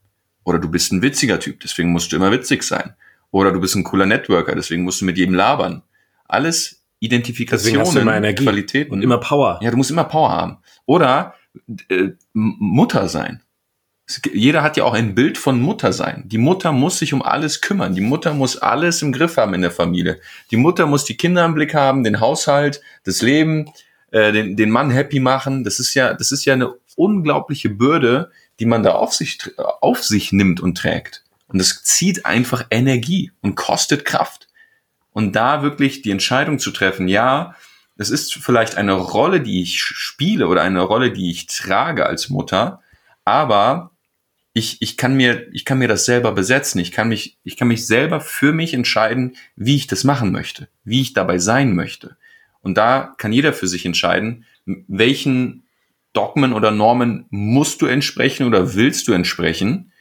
Oder 0.45 0.59
du 0.59 0.71
bist 0.71 0.93
ein 0.93 1.03
witziger 1.03 1.41
Typ, 1.41 1.61
deswegen 1.61 1.91
musst 1.91 2.13
du 2.13 2.17
immer 2.17 2.31
witzig 2.31 2.63
sein. 2.63 2.95
Oder 3.33 3.51
du 3.51 3.61
bist 3.61 3.75
ein 3.75 3.85
cooler 3.85 4.07
Networker, 4.07 4.55
deswegen 4.55 4.85
musst 4.85 5.01
du 5.01 5.05
mit 5.05 5.19
jedem 5.19 5.35
labern. 5.35 5.83
Alles 6.27 6.83
Deswegen 7.03 7.23
hast 7.23 7.93
du 7.93 7.99
Identifikationen, 7.99 8.03
immer 8.03 8.17
Energie 8.17 8.45
Qualitäten. 8.45 8.93
und 8.93 9.03
immer 9.03 9.19
Power. 9.19 9.61
Ja, 9.63 9.71
du 9.71 9.77
musst 9.77 9.91
immer 9.91 10.05
Power 10.05 10.31
haben. 10.31 10.59
Oder 10.87 11.35
äh, 11.89 12.11
Mutter 12.33 13.09
sein. 13.09 13.43
Jeder 14.33 14.63
hat 14.63 14.77
ja 14.77 14.85
auch 14.85 14.95
ein 14.95 15.17
Bild 15.17 15.37
von 15.37 15.61
Mutter 15.61 15.93
sein. 15.93 16.23
Die 16.27 16.39
Mutter 16.39 16.71
muss 16.71 17.01
sich 17.01 17.13
um 17.13 17.23
alles 17.23 17.61
kümmern. 17.61 17.95
Die 17.95 18.01
Mutter 18.01 18.35
muss 18.35 18.57
alles 18.57 19.03
im 19.03 19.11
Griff 19.11 19.37
haben 19.37 19.53
in 19.55 19.63
der 19.63 19.73
Familie. 19.73 20.21
Die 20.53 20.57
Mutter 20.57 20.87
muss 20.87 21.05
die 21.05 21.17
Kinder 21.17 21.45
im 21.45 21.55
Blick 21.55 21.75
haben, 21.75 22.05
den 22.05 22.21
Haushalt, 22.21 22.81
das 23.03 23.21
Leben, 23.21 23.73
äh, 24.13 24.31
den, 24.31 24.57
den 24.57 24.71
Mann 24.71 24.91
happy 24.91 25.19
machen. 25.19 25.65
Das 25.65 25.81
ist 25.81 25.95
ja, 25.95 26.15
das 26.15 26.31
ist 26.31 26.45
ja 26.45 26.55
eine 26.55 26.75
unglaubliche 26.95 27.69
Bürde, 27.69 28.31
die 28.61 28.67
man 28.67 28.85
da 28.85 28.93
auf 28.93 29.13
sich, 29.13 29.39
auf 29.59 30.05
sich 30.05 30.33
nimmt 30.33 30.61
und 30.61 30.79
trägt. 30.79 31.25
Und 31.49 31.59
das 31.59 31.83
zieht 31.83 32.27
einfach 32.27 32.67
Energie 32.71 33.33
und 33.41 33.55
kostet 33.57 34.05
Kraft. 34.05 34.49
Und 35.13 35.35
da 35.35 35.63
wirklich 35.63 36.03
die 36.03 36.11
Entscheidung 36.11 36.59
zu 36.59 36.71
treffen, 36.71 37.09
ja, 37.09 37.55
es 37.97 38.11
ist 38.11 38.35
vielleicht 38.35 38.77
eine 38.77 38.93
Rolle, 38.93 39.41
die 39.41 39.63
ich 39.63 39.79
spiele 39.81 40.49
oder 40.49 40.63
eine 40.63 40.83
Rolle, 40.83 41.13
die 41.13 41.31
ich 41.31 41.47
trage 41.47 42.07
als 42.07 42.29
Mutter, 42.29 42.83
aber 43.25 43.93
ich, 44.53 44.81
ich 44.81 44.97
kann 44.97 45.15
mir, 45.15 45.47
ich 45.53 45.67
kann 45.67 45.79
mir 45.79 45.89
das 45.89 46.07
selber 46.07 46.33
besetzen. 46.33 46.79
Ich 46.79 46.91
kann 46.91 47.09
mich, 47.09 47.37
ich 47.45 47.59
kann 47.59 47.69
mich 47.69 47.87
selber 47.87 48.21
für 48.21 48.55
mich 48.55 48.73
entscheiden, 48.73 49.37
wie 49.55 49.77
ich 49.77 49.87
das 49.87 50.03
machen 50.03 50.33
möchte, 50.33 50.69
wie 50.83 51.03
ich 51.03 51.13
dabei 51.13 51.39
sein 51.39 51.75
möchte. 51.75 52.17
Und 52.63 52.79
da 52.79 53.15
kann 53.19 53.35
jeder 53.35 53.53
für 53.53 53.67
sich 53.67 53.85
entscheiden, 53.85 54.47
welchen 54.65 55.65
Dogmen 56.15 56.55
oder 56.55 56.71
Normen 56.71 57.27
musst 57.29 57.83
du 57.83 57.87
entsprechen 57.87 58.47
oder 58.47 58.75
willst 58.75 59.09
du 59.09 59.13
entsprechen 59.13 59.93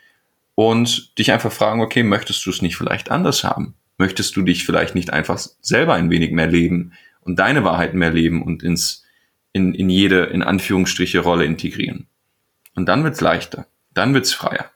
und 0.55 1.17
dich 1.19 1.33
einfach 1.33 1.51
fragen, 1.51 1.81
okay, 1.81 2.03
möchtest 2.03 2.45
du 2.45 2.49
es 2.49 2.61
nicht 2.61 2.77
vielleicht 2.77 3.11
anders 3.11 3.43
haben? 3.43 3.75
Möchtest 3.97 4.37
du 4.37 4.41
dich 4.41 4.65
vielleicht 4.65 4.95
nicht 4.95 5.11
einfach 5.11 5.37
selber 5.59 5.95
ein 5.95 6.09
wenig 6.09 6.31
mehr 6.31 6.47
leben 6.47 6.93
und 7.25 7.37
deine 7.37 7.65
Wahrheit 7.65 7.93
mehr 7.93 8.11
leben 8.11 8.41
und 8.41 8.63
ins, 8.63 9.03
in, 9.51 9.73
in 9.73 9.89
jede, 9.89 10.23
in 10.27 10.41
Anführungsstriche, 10.41 11.19
Rolle 11.19 11.43
integrieren? 11.43 12.07
Und 12.75 12.87
dann 12.87 13.03
wird's 13.03 13.19
leichter 13.19 13.67
dann 13.95 14.13
wird's 14.13 14.33
freier. 14.33 14.69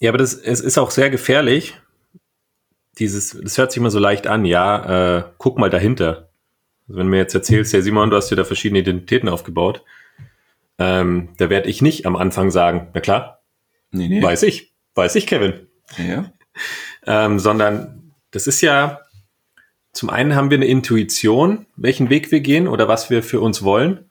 Ja, 0.00 0.10
aber 0.10 0.18
das, 0.18 0.32
es 0.32 0.60
ist 0.60 0.78
auch 0.78 0.90
sehr 0.90 1.10
gefährlich. 1.10 1.74
Dieses, 2.98 3.38
das 3.40 3.58
hört 3.58 3.72
sich 3.72 3.78
immer 3.78 3.90
so 3.90 3.98
leicht 3.98 4.26
an, 4.26 4.44
ja, 4.44 5.18
äh, 5.18 5.24
guck 5.36 5.58
mal 5.58 5.70
dahinter. 5.70 6.30
Also 6.88 6.98
wenn 6.98 7.06
du 7.06 7.10
mir 7.10 7.18
jetzt 7.18 7.34
erzählst, 7.34 7.74
ja 7.74 7.82
Simon, 7.82 8.10
du 8.10 8.16
hast 8.16 8.30
dir 8.30 8.36
da 8.36 8.44
verschiedene 8.44 8.80
Identitäten 8.80 9.28
aufgebaut, 9.28 9.84
ähm, 10.78 11.30
da 11.36 11.50
werde 11.50 11.68
ich 11.68 11.82
nicht 11.82 12.06
am 12.06 12.16
Anfang 12.16 12.50
sagen, 12.50 12.88
na 12.94 13.00
klar, 13.00 13.42
nee, 13.90 14.08
nee. 14.08 14.22
weiß 14.22 14.44
ich, 14.44 14.72
weiß 14.94 15.16
ich, 15.16 15.26
Kevin. 15.26 15.66
Ja. 15.96 16.32
ähm, 17.06 17.38
sondern 17.38 18.14
das 18.30 18.46
ist 18.46 18.60
ja, 18.60 19.00
zum 19.98 20.10
einen 20.10 20.36
haben 20.36 20.50
wir 20.50 20.58
eine 20.58 20.66
Intuition, 20.66 21.66
welchen 21.74 22.08
Weg 22.08 22.30
wir 22.30 22.38
gehen 22.38 22.68
oder 22.68 22.86
was 22.86 23.10
wir 23.10 23.20
für 23.20 23.40
uns 23.40 23.64
wollen. 23.64 24.04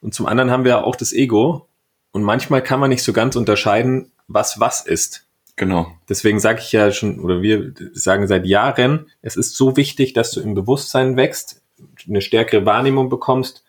Und 0.00 0.14
zum 0.14 0.24
anderen 0.24 0.50
haben 0.50 0.64
wir 0.64 0.86
auch 0.86 0.96
das 0.96 1.12
Ego, 1.12 1.68
und 2.12 2.22
manchmal 2.22 2.62
kann 2.62 2.80
man 2.80 2.88
nicht 2.88 3.02
so 3.02 3.12
ganz 3.12 3.36
unterscheiden, 3.36 4.10
was 4.26 4.58
was 4.58 4.86
ist. 4.86 5.26
Genau. 5.56 5.92
Deswegen 6.08 6.40
sage 6.40 6.60
ich 6.60 6.72
ja 6.72 6.92
schon, 6.92 7.20
oder 7.20 7.42
wir 7.42 7.74
sagen 7.92 8.26
seit 8.26 8.46
Jahren, 8.46 9.10
es 9.20 9.36
ist 9.36 9.54
so 9.54 9.76
wichtig, 9.76 10.14
dass 10.14 10.30
du 10.30 10.40
im 10.40 10.54
Bewusstsein 10.54 11.18
wächst, 11.18 11.60
eine 12.08 12.22
stärkere 12.22 12.64
Wahrnehmung 12.64 13.10
bekommst, 13.10 13.64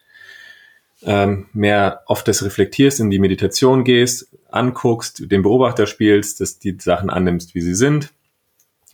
ähm, 1.03 1.47
mehr 1.51 2.03
oft 2.05 2.25
das 2.29 2.41
reflektierst, 2.41 3.01
in 3.01 3.09
die 3.09 3.19
Meditation 3.19 3.83
gehst, 3.83 4.29
anguckst, 4.49 5.29
den 5.29 5.41
Beobachter 5.41 5.87
spielst, 5.87 6.39
dass 6.39 6.57
die 6.57 6.77
Sachen 6.79 7.09
annimmst, 7.09 7.53
wie 7.53 7.61
sie 7.61 7.75
sind. 7.75 8.13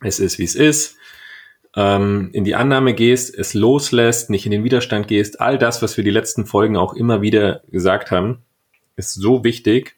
Es 0.01 0.19
ist, 0.19 0.39
wie 0.39 0.45
es 0.45 0.55
ist. 0.55 0.97
Ähm, 1.75 2.29
in 2.33 2.43
die 2.43 2.55
Annahme 2.55 2.93
gehst, 2.93 3.33
es 3.37 3.53
loslässt, 3.53 4.29
nicht 4.29 4.45
in 4.45 4.51
den 4.51 4.63
Widerstand 4.63 5.07
gehst. 5.07 5.39
All 5.39 5.57
das, 5.57 5.81
was 5.81 5.95
wir 5.95 6.03
die 6.03 6.09
letzten 6.09 6.45
Folgen 6.45 6.75
auch 6.75 6.93
immer 6.93 7.21
wieder 7.21 7.61
gesagt 7.69 8.11
haben 8.11 8.43
ist 8.95 9.13
so 9.13 9.43
wichtig, 9.43 9.95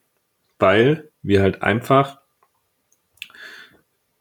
weil 0.60 1.10
wir 1.22 1.42
halt 1.42 1.62
einfach 1.62 2.20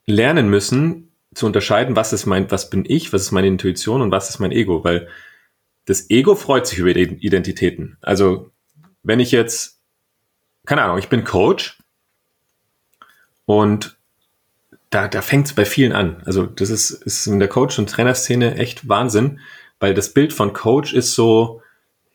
lernen 0.07 0.49
müssen 0.49 1.13
zu 1.35 1.47
unterscheiden, 1.47 1.97
was 1.97 2.13
ist 2.13 2.27
mein, 2.27 2.51
was 2.51 2.69
bin 2.69 2.85
ich, 2.87 3.13
was 3.13 3.23
ist 3.23 3.33
meine 3.33 3.47
Intuition 3.47 4.03
und 4.03 4.11
was 4.11 4.29
ist 4.29 4.39
mein 4.39 4.53
Ego, 4.53 4.85
weil 4.85 5.09
das 5.85 6.11
Ego 6.11 6.35
freut 6.35 6.67
sich 6.67 6.79
über 6.79 6.91
Identitäten. 6.91 7.97
Also 8.03 8.51
wenn 9.03 9.21
ich 9.21 9.31
jetzt, 9.31 9.81
keine 10.67 10.83
Ahnung, 10.83 10.99
ich 10.99 11.09
bin 11.09 11.25
Coach 11.25 11.79
und 13.47 13.97
da, 14.93 15.09
da 15.09 15.23
fängt 15.23 15.47
es 15.47 15.55
bei 15.55 15.65
vielen 15.65 15.93
an. 15.93 16.23
Also 16.27 16.45
das 16.45 16.71
ist, 16.71 16.91
ist 16.91 17.27
in 17.27 17.39
der 17.39 17.49
Coach- 17.49 17.79
und 17.79 17.89
Trainerszene 17.89 18.57
echt 18.57 18.89
Wahnsinn, 18.89 19.41
weil 19.81 19.95
das 19.95 20.13
Bild 20.13 20.33
von 20.33 20.53
Coach 20.53 20.93
ist 20.93 21.15
so, 21.15 21.63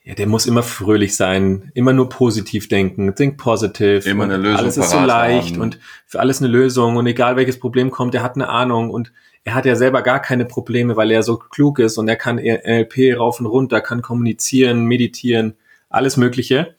ja, 0.04 0.14
der 0.14 0.28
muss 0.28 0.46
immer 0.46 0.62
fröhlich 0.64 1.18
sein, 1.18 1.72
immer 1.74 1.92
nur 1.92 2.08
positiv 2.08 2.70
denken, 2.70 3.14
think 3.16 3.38
positive. 3.38 4.08
Immer 4.08 4.26
eine 4.26 4.38
Lösung. 4.38 4.60
Alles 4.60 4.78
ist 4.78 4.92
so 4.92 5.00
leicht 5.00 5.56
haben. 5.56 5.62
und 5.62 5.80
für 6.06 6.20
alles 6.20 6.40
eine 6.40 6.50
Lösung 6.50 6.98
und 6.98 7.08
egal 7.08 7.36
welches 7.36 7.60
Problem 7.60 7.90
kommt, 7.90 8.14
er 8.14 8.22
hat 8.22 8.36
eine 8.36 8.48
Ahnung 8.48 8.92
und 8.92 9.12
er 9.44 9.56
hat 9.56 9.66
ja 9.66 9.76
selber 9.76 10.04
gar 10.04 10.22
keine 10.22 10.46
Probleme, 10.46 10.96
weil 10.96 11.10
er 11.10 11.24
so 11.24 11.38
klug 11.38 11.80
ist 11.80 11.98
und 11.98 12.08
er 12.08 12.16
kann 12.16 12.36
NLP 12.36 13.18
rauf 13.18 13.40
und 13.40 13.48
runter, 13.48 13.82
kann 13.82 14.04
kommunizieren, 14.04 14.86
meditieren, 14.86 15.56
alles 15.90 16.16
Mögliche. 16.16 16.76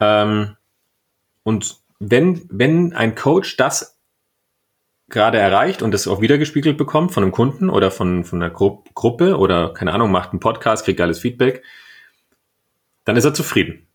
Ähm, 0.00 0.56
und 1.42 1.76
wenn, 1.98 2.46
wenn 2.48 2.94
ein 2.94 3.14
Coach 3.14 3.56
das 3.56 3.95
gerade 5.08 5.38
erreicht 5.38 5.82
und 5.82 5.92
das 5.92 6.08
auch 6.08 6.20
wiedergespiegelt 6.20 6.76
bekommt 6.76 7.12
von 7.12 7.22
einem 7.22 7.32
Kunden 7.32 7.70
oder 7.70 7.90
von, 7.90 8.24
von 8.24 8.42
einer 8.42 8.52
Gru 8.52 8.82
Gruppe 8.94 9.36
oder 9.36 9.72
keine 9.72 9.92
Ahnung, 9.92 10.10
macht 10.10 10.32
einen 10.32 10.40
Podcast, 10.40 10.84
kriegt 10.84 11.00
alles 11.00 11.20
Feedback, 11.20 11.62
dann 13.04 13.16
ist 13.16 13.24
er 13.24 13.34
zufrieden. 13.34 13.86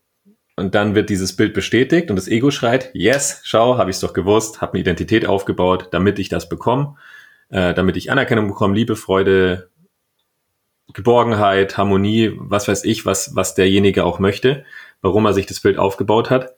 Und 0.56 0.74
dann 0.74 0.94
wird 0.94 1.10
dieses 1.10 1.34
Bild 1.34 1.54
bestätigt 1.54 2.10
und 2.10 2.16
das 2.16 2.28
Ego 2.28 2.50
schreit, 2.50 2.90
yes, 2.94 3.40
schau, 3.44 3.78
habe 3.78 3.90
ich 3.90 3.96
es 3.96 4.00
doch 4.00 4.12
gewusst, 4.12 4.60
habe 4.60 4.74
eine 4.74 4.80
Identität 4.80 5.26
aufgebaut, 5.26 5.88
damit 5.92 6.18
ich 6.18 6.28
das 6.28 6.48
bekomme, 6.48 6.96
äh, 7.48 7.72
damit 7.74 7.96
ich 7.96 8.10
Anerkennung 8.10 8.48
bekomme, 8.48 8.74
Liebe, 8.74 8.96
Freude, 8.96 9.70
Geborgenheit, 10.92 11.78
Harmonie, 11.78 12.32
was 12.36 12.68
weiß 12.68 12.84
ich, 12.84 13.06
was, 13.06 13.34
was 13.34 13.54
derjenige 13.54 14.04
auch 14.04 14.18
möchte, 14.18 14.64
warum 15.00 15.24
er 15.24 15.32
sich 15.32 15.46
das 15.46 15.60
Bild 15.60 15.78
aufgebaut 15.78 16.28
hat. 16.30 16.54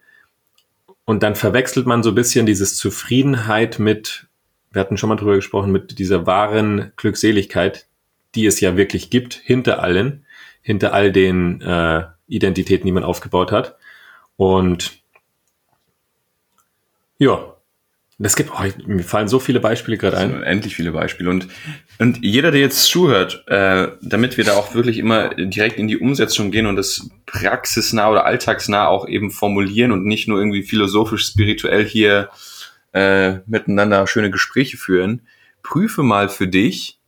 Und 1.04 1.22
dann 1.22 1.36
verwechselt 1.36 1.86
man 1.86 2.02
so 2.02 2.10
ein 2.10 2.14
bisschen 2.14 2.46
dieses 2.46 2.76
Zufriedenheit 2.76 3.78
mit, 3.78 4.26
wir 4.74 4.80
hatten 4.80 4.96
schon 4.96 5.08
mal 5.08 5.16
drüber 5.16 5.36
gesprochen, 5.36 5.72
mit 5.72 5.98
dieser 5.98 6.26
wahren 6.26 6.92
Glückseligkeit, 6.96 7.86
die 8.34 8.46
es 8.46 8.60
ja 8.60 8.76
wirklich 8.76 9.08
gibt, 9.08 9.34
hinter 9.34 9.82
allen, 9.82 10.26
hinter 10.62 10.92
all 10.92 11.12
den 11.12 11.60
äh, 11.60 12.04
Identitäten, 12.26 12.84
die 12.84 12.92
man 12.92 13.04
aufgebaut 13.04 13.52
hat. 13.52 13.76
Und 14.36 14.98
ja, 17.18 17.54
das 18.18 18.36
gibt, 18.36 18.50
oh, 18.52 18.64
mir 18.86 19.02
fallen 19.02 19.28
so 19.28 19.38
viele 19.38 19.60
Beispiele 19.60 19.96
gerade 19.96 20.18
ein. 20.18 20.42
Endlich 20.42 20.74
viele 20.76 20.92
Beispiele. 20.92 21.30
Und, 21.30 21.48
und 21.98 22.24
jeder, 22.24 22.52
der 22.52 22.60
jetzt 22.60 22.84
zuhört, 22.84 23.44
äh, 23.48 23.88
damit 24.02 24.36
wir 24.36 24.44
da 24.44 24.54
auch 24.54 24.74
wirklich 24.74 24.98
immer 24.98 25.30
direkt 25.34 25.78
in 25.78 25.88
die 25.88 25.98
Umsetzung 25.98 26.50
gehen 26.50 26.66
und 26.66 26.76
das 26.76 27.10
praxisnah 27.26 28.10
oder 28.10 28.24
alltagsnah 28.24 28.86
auch 28.86 29.08
eben 29.08 29.30
formulieren 29.30 29.92
und 29.92 30.04
nicht 30.04 30.28
nur 30.28 30.38
irgendwie 30.38 30.62
philosophisch, 30.62 31.26
spirituell 31.26 31.84
hier 31.84 32.30
äh, 32.94 33.40
miteinander 33.46 34.06
schöne 34.06 34.30
Gespräche 34.30 34.76
führen, 34.76 35.22
prüfe 35.62 36.02
mal 36.02 36.28
für 36.28 36.48
dich, 36.48 37.00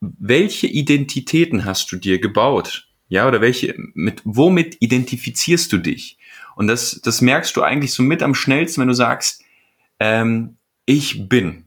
welche 0.00 0.66
Identitäten 0.66 1.64
hast 1.64 1.92
du 1.92 1.96
dir 1.96 2.18
gebaut? 2.18 2.88
Ja, 3.08 3.28
oder 3.28 3.40
welche, 3.40 3.74
mit, 3.94 4.20
womit 4.24 4.78
identifizierst 4.80 5.72
du 5.72 5.78
dich? 5.78 6.18
Und 6.56 6.66
das, 6.66 7.00
das 7.02 7.20
merkst 7.20 7.56
du 7.56 7.62
eigentlich 7.62 7.92
so 7.92 8.02
mit 8.02 8.22
am 8.22 8.34
schnellsten, 8.34 8.80
wenn 8.80 8.88
du 8.88 8.94
sagst, 8.94 9.44
ähm, 10.00 10.56
ich 10.86 11.28
bin. 11.28 11.66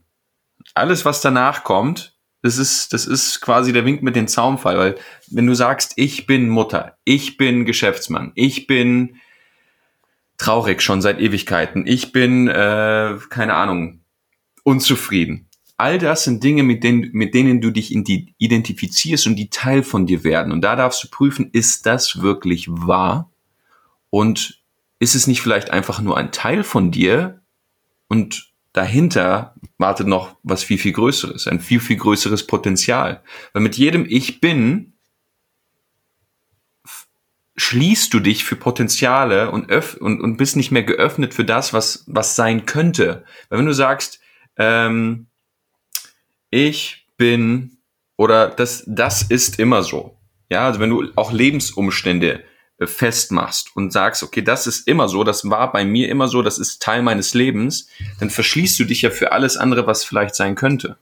Alles, 0.73 1.05
was 1.05 1.21
danach 1.21 1.63
kommt, 1.63 2.17
das 2.41 2.57
ist, 2.57 2.93
das 2.93 3.05
ist 3.05 3.41
quasi 3.41 3.73
der 3.73 3.85
Wink 3.85 4.01
mit 4.01 4.15
dem 4.15 4.27
Zaumfall, 4.27 4.77
weil 4.77 4.95
wenn 5.27 5.45
du 5.45 5.53
sagst, 5.53 5.93
ich 5.97 6.25
bin 6.25 6.49
Mutter, 6.49 6.97
ich 7.03 7.37
bin 7.37 7.65
Geschäftsmann, 7.65 8.31
ich 8.35 8.65
bin 8.65 9.17
traurig 10.39 10.81
schon 10.81 11.03
seit 11.03 11.19
Ewigkeiten, 11.19 11.85
ich 11.85 12.11
bin, 12.11 12.47
äh, 12.47 13.17
keine 13.29 13.53
Ahnung, 13.53 13.99
unzufrieden, 14.63 15.49
all 15.77 15.99
das 15.99 16.23
sind 16.23 16.43
Dinge, 16.43 16.63
mit 16.63 16.83
denen, 16.83 17.11
mit 17.13 17.33
denen 17.33 17.61
du 17.61 17.71
dich 17.71 17.93
identifizierst 17.93 19.27
und 19.27 19.35
die 19.35 19.49
Teil 19.49 19.83
von 19.83 20.05
dir 20.05 20.23
werden. 20.23 20.51
Und 20.51 20.61
da 20.61 20.75
darfst 20.75 21.03
du 21.03 21.07
prüfen, 21.09 21.49
ist 21.53 21.85
das 21.85 22.21
wirklich 22.21 22.67
wahr? 22.69 23.31
Und 24.09 24.61
ist 24.99 25.15
es 25.15 25.27
nicht 25.27 25.41
vielleicht 25.41 25.71
einfach 25.71 26.01
nur 26.01 26.17
ein 26.17 26.31
Teil 26.31 26.63
von 26.63 26.91
dir 26.91 27.41
und 28.09 28.51
dahinter 28.73 29.55
wartet 29.77 30.07
noch 30.07 30.35
was 30.43 30.63
viel, 30.63 30.77
viel 30.77 30.91
Größeres, 30.91 31.47
ein 31.47 31.61
viel, 31.61 31.79
viel 31.79 31.95
größeres 31.95 32.45
Potenzial. 32.45 33.23
Weil 33.53 33.61
mit 33.61 33.77
jedem 33.77 34.05
Ich 34.07 34.41
bin 34.41 34.93
schließt 37.59 38.13
du 38.13 38.21
dich 38.21 38.45
für 38.45 38.55
Potenziale 38.55 39.51
und, 39.51 39.69
öff 39.69 39.95
und, 39.95 40.21
und 40.21 40.37
bist 40.37 40.55
nicht 40.55 40.71
mehr 40.71 40.83
geöffnet 40.83 41.33
für 41.33 41.43
das, 41.43 41.73
was, 41.73 42.05
was 42.07 42.35
sein 42.37 42.65
könnte. 42.65 43.25
Weil 43.49 43.59
wenn 43.59 43.65
du 43.65 43.73
sagst, 43.73 44.21
ähm, 44.57 45.27
ich 46.49 47.05
bin 47.17 47.77
oder 48.15 48.47
das, 48.47 48.83
das 48.87 49.23
ist 49.23 49.59
immer 49.59 49.83
so. 49.83 50.17
Ja, 50.49 50.67
also 50.67 50.79
wenn 50.79 50.89
du 50.89 51.11
auch 51.15 51.33
Lebensumstände 51.33 52.43
äh, 52.77 52.87
festmachst 52.87 53.75
und 53.75 53.91
sagst, 53.91 54.23
okay, 54.23 54.41
das 54.41 54.65
ist 54.65 54.87
immer 54.87 55.09
so, 55.09 55.25
das 55.25 55.49
war 55.49 55.71
bei 55.73 55.83
mir 55.83 56.07
immer 56.07 56.29
so, 56.29 56.41
das 56.41 56.59
ist 56.59 56.81
Teil 56.81 57.01
meines 57.01 57.33
Lebens, 57.33 57.89
dann 58.21 58.29
verschließt 58.29 58.79
du 58.79 58.85
dich 58.85 59.01
ja 59.01 59.09
für 59.09 59.33
alles 59.33 59.57
andere, 59.57 59.85
was 59.85 60.05
vielleicht 60.05 60.35
sein 60.35 60.55
könnte. 60.55 60.97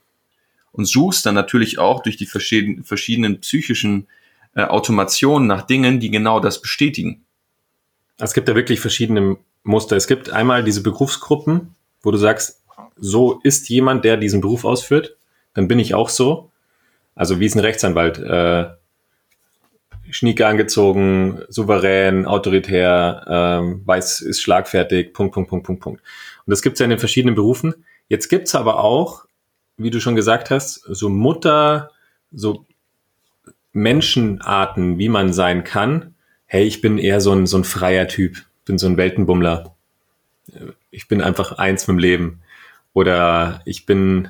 Und 0.72 0.86
suchst 0.86 1.26
dann 1.26 1.36
natürlich 1.36 1.78
auch 1.78 2.02
durch 2.02 2.18
die 2.18 2.26
verschiedenen, 2.26 2.84
verschiedenen 2.84 3.42
psychischen 3.42 4.08
äh, 4.58 4.64
Automationen 4.64 5.48
nach 5.48 5.62
Dingen, 5.62 6.02
die 6.02 6.12
genau 6.12 6.42
das 6.42 6.62
bestätigen. 6.62 7.24
Es 8.18 8.34
gibt 8.34 8.50
ja 8.50 8.56
wirklich 8.56 8.82
verschiedene 8.82 9.38
Muster. 9.64 9.96
Es 9.96 10.08
gibt 10.08 10.32
einmal 10.32 10.64
diese 10.64 10.84
Berufsgruppen, 10.84 11.76
wo 12.02 12.12
du 12.12 12.18
sagst, 12.18 12.64
so 12.98 13.40
ist 13.44 13.70
jemand, 13.70 14.04
der 14.04 14.18
diesen 14.18 14.42
Beruf 14.42 14.66
ausführt 14.66 15.18
dann 15.58 15.68
bin 15.68 15.80
ich 15.80 15.96
auch 15.96 16.10
so. 16.10 16.52
Also 17.16 17.40
wie 17.40 17.48
es 17.48 17.56
ein 17.56 17.62
Rechtsanwalt 17.62 18.20
äh, 18.20 18.68
Schnieke 20.12 20.46
angezogen, 20.46 21.42
souverän, 21.50 22.28
autoritär, 22.28 23.26
ähm, 23.28 23.82
weiß, 23.84 24.22
ist 24.22 24.40
schlagfertig, 24.40 25.14
Punkt, 25.14 25.34
Punkt, 25.34 25.50
Punkt, 25.50 25.66
Punkt, 25.66 25.82
Punkt. 25.82 26.02
Und 26.46 26.52
das 26.52 26.62
gibt's 26.62 26.80
ja 26.80 26.84
in 26.84 26.92
den 26.92 27.00
verschiedenen 27.00 27.34
Berufen. 27.34 27.74
Jetzt 28.08 28.30
gibt's 28.30 28.54
aber 28.54 28.84
auch, 28.84 29.26
wie 29.78 29.90
du 29.90 30.00
schon 30.00 30.16
gesagt 30.16 30.52
hast, 30.52 30.76
so 30.76 31.10
Mutter, 31.10 31.90
so 32.32 32.67
Menschenarten, 33.78 34.98
wie 34.98 35.10
man 35.10 35.34
sein 35.34 35.64
kann. 35.64 36.16
Hey, 36.46 36.66
ich 36.66 36.82
bin 36.82 36.98
eher 36.98 37.22
so 37.22 37.32
ein, 37.32 37.46
so 37.46 37.58
ein 37.58 37.64
freier 37.64 38.08
Typ, 38.08 38.38
bin 38.66 38.78
so 38.78 38.88
ein 38.88 38.98
Weltenbummler. 38.98 39.76
Ich 40.92 41.08
bin 41.08 41.22
einfach 41.22 41.54
eins 41.54 41.88
mit 41.88 41.96
dem 41.96 42.00
Leben. 42.00 42.42
Oder 42.94 43.62
ich 43.66 43.86
bin, 43.86 44.30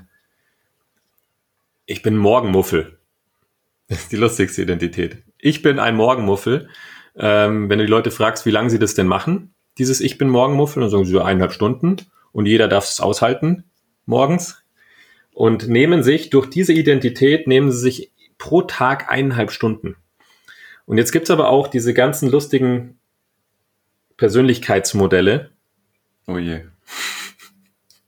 ich 1.85 2.01
bin 2.01 2.17
Morgenmuffel. 2.17 2.93
Das 3.89 3.99
ist 3.99 4.11
die 4.11 4.17
lustigste 4.17 4.63
Identität. 4.63 5.23
Ich 5.37 5.61
bin 5.61 5.79
ein 5.79 5.95
Morgenmuffel. 5.95 6.67
Ähm, 7.15 7.69
wenn 7.69 7.79
du 7.79 7.85
die 7.85 7.89
Leute 7.89 8.11
fragst, 8.11 8.45
wie 8.45 8.51
lange 8.51 8.69
sie 8.69 8.79
das 8.79 8.95
denn 8.95 9.07
machen, 9.07 9.53
dieses 9.77 10.01
Ich 10.01 10.17
bin 10.17 10.27
Morgenmuffel, 10.27 10.81
dann 10.81 10.89
sagen 10.89 11.05
sie 11.05 11.13
so 11.13 11.21
eineinhalb 11.21 11.53
Stunden 11.53 11.95
und 12.33 12.47
jeder 12.47 12.67
darf 12.67 12.83
es 12.83 12.99
aushalten 12.99 13.63
morgens 14.07 14.63
und 15.33 15.67
nehmen 15.67 16.01
sich 16.01 16.31
durch 16.31 16.49
diese 16.49 16.73
Identität, 16.73 17.45
nehmen 17.45 17.71
sie 17.71 17.79
sich 17.79 18.11
pro 18.37 18.61
Tag 18.61 19.09
eineinhalb 19.11 19.51
Stunden. 19.51 19.95
Und 20.85 20.97
jetzt 20.97 21.11
gibt's 21.11 21.29
aber 21.29 21.49
auch 21.49 21.67
diese 21.67 21.93
ganzen 21.93 22.29
lustigen 22.29 22.97
Persönlichkeitsmodelle. 24.17 25.51
Oh 26.27 26.37
je. 26.37 26.61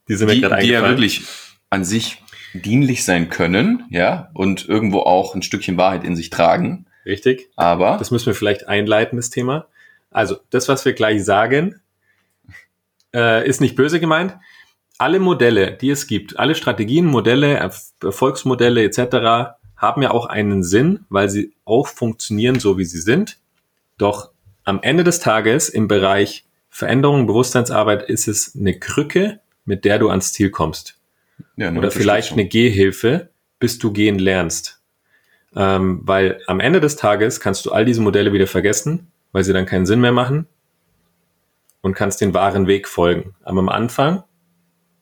Die 0.08 0.16
sind 0.16 0.28
mir 0.28 0.36
Die, 0.36 0.42
gerade 0.42 0.62
die 0.62 0.70
ja 0.70 0.80
eingefallen. 0.80 0.98
wirklich 0.98 1.24
an 1.70 1.84
sich 1.86 2.22
dienlich 2.54 3.04
sein 3.06 3.30
können, 3.30 3.86
ja, 3.92 4.32
und 4.34 4.68
irgendwo 4.68 5.02
auch 5.02 5.36
ein 5.36 5.44
Stückchen 5.44 5.78
Wahrheit 5.78 6.04
in 6.04 6.16
sich 6.16 6.32
tragen. 6.32 6.88
Richtig. 7.06 7.50
Aber 7.56 7.98
Das 7.98 8.10
müssen 8.12 8.26
wir 8.28 8.34
vielleicht 8.34 8.68
einleiten, 8.68 9.18
das 9.18 9.30
Thema. 9.30 9.68
Also, 10.10 10.38
das, 10.50 10.68
was 10.68 10.84
wir 10.86 10.94
gleich 10.94 11.24
sagen, 11.24 11.80
äh, 13.14 13.48
ist 13.48 13.62
nicht 13.62 13.76
böse 13.76 14.00
gemeint. 14.00 14.36
Alle 14.98 15.20
Modelle, 15.20 15.74
die 15.78 15.92
es 15.92 16.08
gibt, 16.08 16.40
alle 16.40 16.56
Strategien, 16.56 17.06
Modelle, 17.06 17.62
Erf- 17.64 17.92
Erfolgsmodelle 18.04 18.84
etc., 18.84 19.59
haben 19.80 20.02
ja 20.02 20.12
auch 20.12 20.28
einen 20.28 20.62
Sinn, 20.62 21.06
weil 21.10 21.30
sie 21.30 21.54
auch 21.66 21.88
funktionieren, 21.88 22.60
so 22.60 22.78
wie 22.78 22.86
sie 22.86 23.00
sind. 23.00 23.38
Doch 23.98 24.32
am 24.66 24.82
Ende 24.84 25.04
des 25.04 25.20
Tages 25.20 25.70
im 25.70 25.88
Bereich 25.88 26.46
Veränderung, 26.70 27.26
Bewusstseinsarbeit 27.26 28.04
ist 28.04 28.28
es 28.28 28.56
eine 28.56 28.78
Krücke, 28.78 29.40
mit 29.66 29.86
der 29.86 29.98
du 29.98 30.10
ans 30.10 30.34
Ziel 30.34 30.52
kommst. 30.52 31.00
ja, 31.56 31.72
Oder 31.72 31.90
vielleicht 31.92 32.34
eine. 32.34 32.46
Gehhilfe, 32.46 33.30
bis 33.58 33.80
du 33.80 33.92
gehen 33.92 34.20
lernst. 34.20 34.82
Ähm, 35.56 36.02
weil 36.04 36.42
am 36.46 36.60
Ende 36.60 36.80
des 36.80 36.96
Tages 36.96 37.40
kannst 37.40 37.66
du 37.66 37.72
all 37.72 37.86
diese 37.86 38.02
Modelle 38.02 38.34
wieder 38.34 38.48
vergessen, 38.48 39.08
weil 39.32 39.44
sie 39.44 39.54
dann 39.54 39.66
keinen 39.66 39.86
Sinn 39.86 40.02
mehr 40.02 40.12
machen 40.12 40.46
und 41.82 41.96
kannst 41.96 42.22
den 42.22 42.34
wahren 42.34 42.68
Weg 42.68 42.88
folgen. 42.88 43.34
Aber 43.44 43.60
am 43.60 43.70
Anfang, 43.70 44.24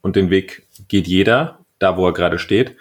und 0.01 0.15
den 0.15 0.29
Weg 0.29 0.67
geht 0.87 1.07
jeder, 1.07 1.59
da 1.79 1.97
wo 1.97 2.07
er 2.07 2.13
gerade 2.13 2.39
steht, 2.39 2.77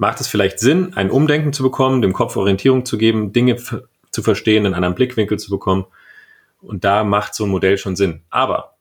macht 0.00 0.18
es 0.22 0.28
vielleicht 0.28 0.58
Sinn, 0.58 0.94
ein 0.94 1.10
Umdenken 1.10 1.52
zu 1.52 1.62
bekommen, 1.62 2.00
dem 2.00 2.14
Kopf 2.14 2.34
Orientierung 2.34 2.86
zu 2.86 2.96
geben, 2.96 3.34
Dinge 3.34 3.56
zu 3.56 4.22
verstehen, 4.22 4.64
einen 4.64 4.74
anderen 4.74 4.94
Blickwinkel 4.94 5.38
zu 5.38 5.50
bekommen. 5.50 5.84
Und 6.62 6.84
da 6.84 7.04
macht 7.04 7.34
so 7.34 7.44
ein 7.44 7.50
Modell 7.50 7.76
schon 7.76 7.96
Sinn. 7.96 8.22
Aber 8.30 8.78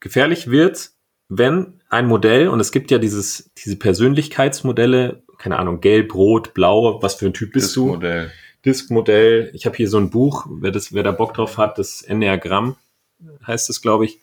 gefährlich 0.00 0.50
wird, 0.50 0.92
wenn 1.28 1.82
ein 1.90 2.06
Modell, 2.06 2.48
und 2.48 2.58
es 2.58 2.72
gibt 2.72 2.90
ja 2.90 2.96
dieses, 2.96 3.50
diese 3.58 3.76
Persönlichkeitsmodelle, 3.76 5.22
keine 5.36 5.58
Ahnung, 5.58 5.82
gelb, 5.82 6.14
rot, 6.14 6.54
blau, 6.54 7.02
was 7.02 7.16
für 7.16 7.26
ein 7.26 7.34
Typ 7.34 7.52
bist 7.52 7.66
Das 7.66 7.74
du? 7.74 7.86
Modell. 7.88 8.32
Disk-Modell. 8.64 9.50
Ich 9.52 9.66
habe 9.66 9.76
hier 9.76 9.90
so 9.90 9.98
ein 9.98 10.08
Buch, 10.08 10.46
wer, 10.48 10.70
das, 10.70 10.94
wer 10.94 11.02
da 11.02 11.12
Bock 11.12 11.34
drauf 11.34 11.58
hat, 11.58 11.76
das 11.78 12.00
Enneagramm 12.00 12.76
heißt 13.46 13.68
es, 13.68 13.82
glaube 13.82 14.06
ich. 14.06 14.18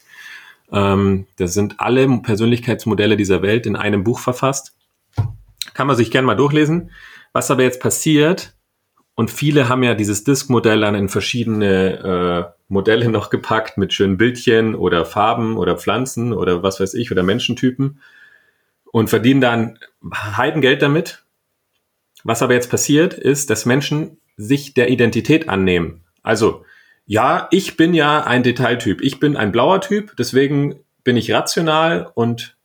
Ähm, 0.71 1.27
da 1.35 1.45
sind 1.45 1.79
alle 1.79 2.07
Persönlichkeitsmodelle 2.23 3.17
dieser 3.17 3.43
Welt 3.43 3.67
in 3.67 3.75
einem 3.75 4.03
Buch 4.03 4.17
verfasst. 4.17 4.76
Kann 5.77 5.85
man 5.85 5.95
sich 5.95 6.09
gerne 6.09 6.25
mal 6.25 6.33
durchlesen. 6.33 6.89
Was 7.33 7.51
aber 7.51 7.61
jetzt 7.61 7.79
passiert, 7.79 8.55
und 9.13 9.29
viele 9.29 9.69
haben 9.69 9.83
ja 9.83 9.93
dieses 9.93 10.23
Disk-Modell 10.23 10.81
dann 10.81 10.95
in 10.95 11.07
verschiedene 11.07 12.49
äh, 12.49 12.63
Modelle 12.67 13.09
noch 13.11 13.29
gepackt 13.29 13.77
mit 13.77 13.93
schönen 13.93 14.17
Bildchen 14.17 14.73
oder 14.73 15.05
Farben 15.05 15.55
oder 15.55 15.77
Pflanzen 15.77 16.33
oder 16.33 16.63
was 16.63 16.79
weiß 16.79 16.95
ich 16.95 17.11
oder 17.11 17.21
Menschentypen 17.21 18.01
und 18.91 19.11
verdienen 19.11 19.39
dann 19.39 19.77
Heidengeld 20.11 20.81
damit. 20.81 21.23
Was 22.23 22.41
aber 22.41 22.55
jetzt 22.55 22.71
passiert, 22.71 23.13
ist, 23.13 23.51
dass 23.51 23.67
Menschen 23.67 24.17
sich 24.35 24.73
der 24.73 24.89
Identität 24.89 25.47
annehmen. 25.47 26.01
Also, 26.23 26.65
ja, 27.05 27.49
ich 27.51 27.77
bin 27.77 27.93
ja 27.93 28.23
ein 28.23 28.41
Detailtyp. 28.41 29.01
Ich 29.01 29.19
bin 29.19 29.37
ein 29.37 29.51
blauer 29.51 29.79
Typ, 29.79 30.15
deswegen 30.17 30.79
bin 31.03 31.17
ich 31.17 31.31
rational 31.31 32.11
und 32.15 32.57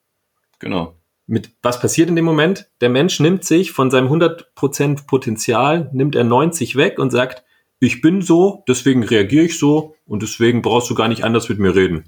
Genau. 0.63 0.95
Mit 1.27 1.51
was 1.63 1.81
passiert 1.81 2.09
in 2.09 2.17
dem 2.17 2.25
Moment? 2.25 2.69
Der 2.81 2.89
Mensch 2.89 3.21
nimmt 3.21 3.45
sich 3.45 3.73
von 3.73 3.91
seinem 3.91 4.09
100% 4.09 5.07
Potenzial, 5.07 5.91
nimmt 5.93 6.15
er 6.15 6.25
90 6.25 6.77
weg 6.77 6.99
und 6.99 7.11
sagt, 7.11 7.45
ich 7.79 8.01
bin 8.01 8.23
so, 8.23 8.65
deswegen 8.69 9.03
reagiere 9.03 9.47
ich 9.47 9.59
so 9.59 9.97
und 10.07 10.23
deswegen 10.23 10.63
brauchst 10.63 10.89
du 10.91 10.95
gar 10.95 11.09
nicht 11.09 11.25
anders 11.25 11.49
mit 11.49 11.59
mir 11.59 11.75
reden. 11.75 12.05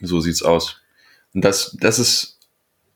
So 0.00 0.20
sieht's 0.20 0.42
aus. 0.42 0.80
Und 1.32 1.44
das, 1.44 1.76
das 1.80 1.98
ist, 1.98 2.38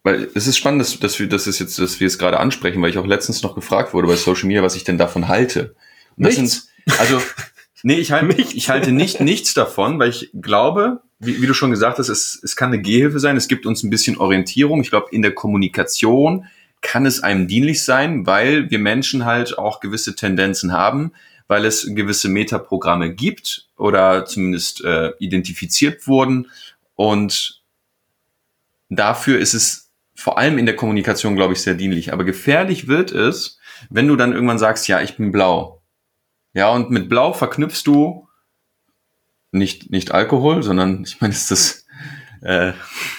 weil 0.02 0.28
es 0.35 0.46
ist 0.46 0.59
spannend, 0.59 0.82
dass, 0.82 0.98
dass 0.98 1.18
wir, 1.18 1.28
das 1.28 1.46
ist 1.46 1.59
jetzt, 1.59 1.78
dass 1.78 1.98
wir 2.00 2.06
es 2.06 2.18
gerade 2.18 2.40
ansprechen, 2.40 2.82
weil 2.82 2.90
ich 2.90 2.98
auch 2.98 3.06
letztens 3.06 3.42
noch 3.42 3.54
gefragt 3.54 3.94
wurde 3.94 4.09
bei 4.09 4.16
Social 4.16 4.46
Media, 4.46 4.62
was 4.62 4.76
ich 4.76 4.85
denn 4.85 4.98
davon 4.98 5.28
halte. 5.28 5.74
Und 6.16 6.26
das 6.26 6.37
Nichts. 6.37 6.68
sind, 6.85 7.00
also, 7.00 7.22
nee, 7.87 7.94
ich 7.94 8.11
halte, 8.11 8.27
Nichts. 8.27 8.55
ich 8.55 8.68
halte 8.68 8.90
nicht 8.90 9.20
nichts 9.20 9.55
davon, 9.55 10.01
weil 10.01 10.11
ich 10.11 10.31
glaube, 10.35 11.03
wie, 11.20 11.40
wie 11.40 11.46
du 11.46 11.55
schon 11.55 11.70
gesagt 11.70 11.99
hast, 11.99 12.09
es, 12.09 12.38
es 12.42 12.57
kann 12.57 12.72
eine 12.72 12.83
Gehhilfe 12.83 13.20
sein, 13.20 13.37
es 13.37 13.46
gibt 13.46 13.64
uns 13.64 13.85
ein 13.85 13.90
bisschen 13.90 14.18
Orientierung. 14.18 14.81
Ich 14.81 14.90
glaube, 14.90 15.07
in 15.12 15.22
der 15.22 15.33
Kommunikation 15.33 16.46
kann 16.83 17.07
es 17.07 17.22
einem 17.22 17.46
dienlich 17.46 17.85
sein, 17.85 18.27
weil 18.27 18.70
wir 18.70 18.81
Menschen 18.81 19.25
halt 19.25 19.57
auch 19.57 19.79
gewisse 19.79 20.16
Tendenzen 20.16 20.72
haben, 20.72 21.12
weil 21.46 21.64
es 21.64 21.87
gewisse 21.94 22.29
Metaprogramme 22.29 23.14
gibt 23.14 23.68
oder 23.77 24.27
zumindest 24.27 24.85
äh, 24.85 25.12
identifiziert 25.20 26.09
wurden. 26.09 26.49
Und 26.96 27.62
dafür 28.88 29.38
ist 29.38 29.55
es 29.55 29.92
vor 30.16 30.38
allem 30.38 30.59
in 30.59 30.66
der 30.66 30.75
Kommunikation, 30.75 31.37
glaube 31.37 31.53
ich, 31.53 31.61
sehr 31.61 31.75
dienlich. 31.75 32.12
Aber 32.12 32.25
gefährlich 32.25 32.88
wird 32.88 33.12
es, 33.12 33.61
wenn 33.90 34.09
du 34.09 34.16
dann 34.16 34.33
irgendwann 34.33 34.59
sagst, 34.59 34.88
ja, 34.88 35.01
ich 35.01 35.16
bin 35.16 35.31
blau. 35.31 35.76
Ja, 36.57 36.71
und 36.71 36.90
mit 36.90 37.11
blau 37.11 37.35
verknüpfst 37.35 37.83
du 37.85 38.29
nicht, 39.53 39.90
nicht 39.90 40.12
Alkohol, 40.12 40.62
sondern 40.62 41.03
ich 41.07 41.21
meine, 41.21 41.35
ist 41.35 41.51
das, 41.51 41.87
äh, 42.40 42.73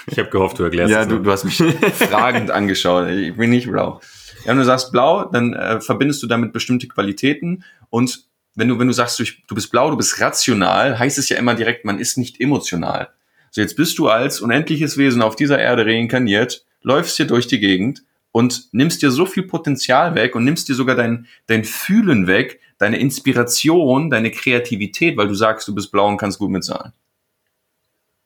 Ich 0.08 0.18
habe 0.18 0.32
gehofft, 0.32 0.58
du 0.58 0.64
erklärst 0.64 0.92
ja, 0.92 1.02
es 1.04 1.08
du, 1.08 1.20
du 1.20 1.32
hast 1.32 1.44
mich 1.44 1.58
fragend 1.94 2.50
angeschaut. 2.50 3.10
Ich 3.10 3.38
bin 3.38 3.52
nicht 3.52 3.70
blau. 3.70 4.02
Ja, 4.44 4.48
wenn 4.48 4.58
du 4.58 4.66
sagst 4.66 4.92
blau, 4.92 5.26
dann 5.26 5.54
äh, 5.54 5.80
verbindest 5.82 6.24
du 6.24 6.28
damit 6.28 6.52
bestimmte 6.52 6.88
Qualitäten. 6.88 7.64
Und 7.92 8.26
wenn 8.56 8.70
du, 8.70 8.80
wenn 8.80 8.88
du 8.88 8.94
sagst, 8.94 9.20
du, 9.20 9.24
du 9.48 9.54
bist 9.54 9.70
blau, 9.70 9.92
du 9.92 9.98
bist 9.98 10.20
rational, 10.20 10.98
heißt 10.98 11.20
es 11.20 11.30
ja 11.30 11.38
immer 11.38 11.54
direkt, 11.54 11.86
man 11.86 12.00
ist 12.00 12.18
nicht 12.18 12.42
emotional. 12.42 13.10
So, 13.52 13.62
jetzt 13.62 13.76
bist 13.76 14.00
du 14.00 14.08
als 14.10 14.42
unendliches 14.42 14.98
Wesen 14.98 15.22
auf 15.22 15.36
dieser 15.36 15.60
Erde 15.60 15.86
reinkarniert, 15.86 16.66
läufst 16.82 17.18
hier 17.18 17.28
durch 17.28 17.46
die 17.46 17.60
Gegend 17.60 18.04
und 18.32 18.70
nimmst 18.72 19.04
dir 19.04 19.12
so 19.12 19.28
viel 19.28 19.44
Potenzial 19.44 20.16
weg 20.16 20.36
und 20.36 20.44
nimmst 20.44 20.70
dir 20.70 20.76
sogar 20.76 20.96
dein, 20.96 21.28
dein 21.46 21.64
Fühlen 21.64 22.26
weg, 22.26 22.60
deine 22.78 22.98
Inspiration, 22.98 24.10
deine 24.10 24.32
Kreativität, 24.32 25.18
weil 25.18 25.28
du 25.28 25.34
sagst, 25.34 25.68
du 25.68 25.76
bist 25.76 25.92
blau 25.92 26.08
und 26.08 26.18
kannst 26.18 26.40
gut 26.40 26.52
mitzahlen. 26.52 26.94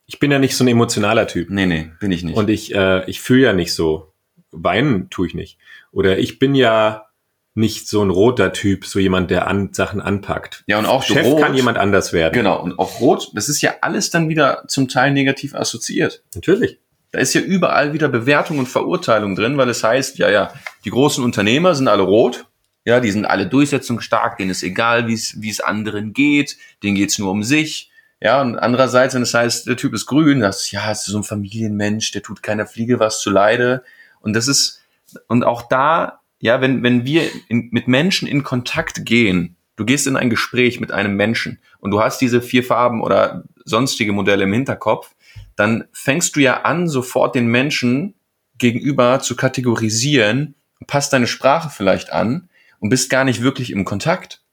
Ich 0.06 0.20
bin 0.20 0.32
ja 0.32 0.40
nicht 0.40 0.58
so 0.58 0.64
ein 0.64 0.68
emotionaler 0.68 1.28
Typ. 1.28 1.50
Nee, 1.50 1.66
nee, 1.66 1.92
bin 2.00 2.12
ich 2.12 2.24
nicht. 2.24 2.36
Und 2.36 2.50
ich, 2.50 2.76
äh, 2.76 3.10
ich 3.10 3.22
fühle 3.22 3.44
ja 3.44 3.54
nicht 3.54 3.74
so. 3.74 4.12
Weinen 4.52 5.10
tue 5.10 5.28
ich 5.28 5.34
nicht. 5.34 5.58
Oder 5.94 6.20
ich 6.20 6.38
bin 6.38 6.56
ja 6.56 7.08
nicht 7.54 7.88
so 7.88 8.04
ein 8.04 8.10
roter 8.10 8.54
Typ, 8.54 8.86
so 8.86 9.00
jemand, 9.00 9.30
der 9.30 9.48
an, 9.48 9.74
Sachen 9.74 10.02
anpackt. 10.02 10.64
ja, 10.68 10.80
und 10.80 10.86
auch 10.86 11.04
Chef 11.04 11.26
rot, 11.26 11.42
kann 11.42 11.54
jemand 11.54 11.78
anders 11.78 12.14
werden. 12.14 12.34
Genau, 12.34 12.62
und 12.62 12.80
auch 12.80 13.00
rot, 13.02 13.32
das 13.34 13.50
ist 13.50 13.62
ja 13.62 13.76
alles 13.82 14.10
dann 14.10 14.30
wieder 14.30 14.64
zum 14.68 14.88
Teil 14.88 15.12
negativ 15.12 15.54
assoziiert. 15.54 16.24
Natürlich. 16.34 16.80
Da 17.12 17.20
ist 17.20 17.34
ja 17.34 17.42
überall 17.42 17.92
wieder 17.92 18.08
Bewertung 18.08 18.60
und 18.60 18.68
Verurteilung 18.68 19.36
drin, 19.36 19.58
weil 19.58 19.68
es 19.70 19.84
heißt, 19.84 20.18
ja, 20.18 20.30
ja, 20.30 20.54
die 20.86 20.92
großen 20.92 21.24
Unternehmer 21.24 21.76
sind 21.76 21.90
alle 21.90 22.04
rot, 22.04 22.46
ja, 22.86 23.00
die 23.00 23.12
sind 23.12 23.26
alle 23.26 23.48
durchsetzungsstark, 23.48 24.38
denen 24.38 24.52
ist 24.52 24.64
egal, 24.64 25.08
wie 25.08 25.14
es 25.50 25.60
anderen 25.60 26.14
geht, 26.14 26.58
denen 26.82 26.96
geht's 26.96 27.20
nur 27.20 27.32
um 27.32 27.44
sich. 27.44 27.92
Ja, 28.20 28.42
und 28.42 28.58
andererseits, 28.58 29.16
wenn 29.16 29.24
es 29.24 29.34
heißt, 29.34 29.68
der 29.68 29.78
Typ 29.78 29.94
ist 29.94 30.06
grün, 30.06 30.42
das 30.42 30.62
ist, 30.62 30.72
ja, 30.72 30.92
ist 30.92 31.06
so 31.06 31.18
ein 31.18 31.24
Familienmensch, 31.24 32.12
der 32.12 32.22
tut 32.22 32.44
keiner 32.44 32.68
Fliege 32.68 33.00
was 33.00 33.20
zu 33.20 33.30
Leide. 33.32 33.84
Und 34.20 34.36
das 34.36 34.48
ist, 34.48 34.84
und 35.28 35.44
auch 35.44 35.64
da, 35.64 36.22
ja, 36.40 36.62
wenn, 36.62 36.84
wenn 36.84 37.06
wir 37.06 37.24
in, 37.50 37.70
mit 37.72 37.88
Menschen 37.88 38.28
in 38.28 38.44
Kontakt 38.44 39.06
gehen, 39.06 39.56
du 39.76 39.86
gehst 39.86 40.06
in 40.06 40.18
ein 40.18 40.30
Gespräch 40.30 40.80
mit 40.80 40.92
einem 40.92 41.16
Menschen 41.16 41.60
und 41.80 41.92
du 41.92 42.02
hast 42.02 42.22
diese 42.22 42.42
vier 42.42 42.64
Farben 42.64 43.02
oder 43.02 43.44
sonstige 43.66 44.14
Modelle 44.14 44.44
im 44.44 44.54
Hinterkopf, 44.54 45.16
dann 45.56 45.86
fängst 45.92 46.36
du 46.36 46.40
ja 46.40 46.62
an, 46.62 46.88
sofort 46.88 47.36
den 47.36 47.48
Menschen 47.48 48.16
gegenüber 48.58 49.20
zu 49.20 49.36
kategorisieren, 49.36 50.56
passt 50.86 51.14
deine 51.14 51.28
Sprache 51.28 51.70
vielleicht 51.70 52.12
an 52.12 52.50
und 52.82 52.90
bist 52.90 53.10
gar 53.10 53.24
nicht 53.24 53.42
wirklich 53.42 53.72
im 53.72 53.86
Kontakt. 53.86 54.44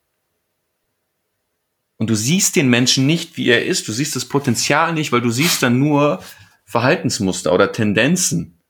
Und 1.97 2.11
du 2.11 2.15
siehst 2.15 2.55
den 2.55 2.69
Menschen 2.69 3.07
nicht, 3.07 3.37
wie 3.37 3.49
er 3.49 3.67
ist. 3.67 3.89
Du 3.89 3.93
siehst 3.93 4.15
das 4.15 4.27
Potenzial 4.27 4.93
nicht, 4.93 5.11
weil 5.11 5.23
du 5.23 5.31
siehst 5.31 5.63
dann 5.65 5.81
nur 5.81 6.23
Verhaltensmuster 6.65 7.53
oder 7.53 7.73
Tendenzen. 7.73 8.61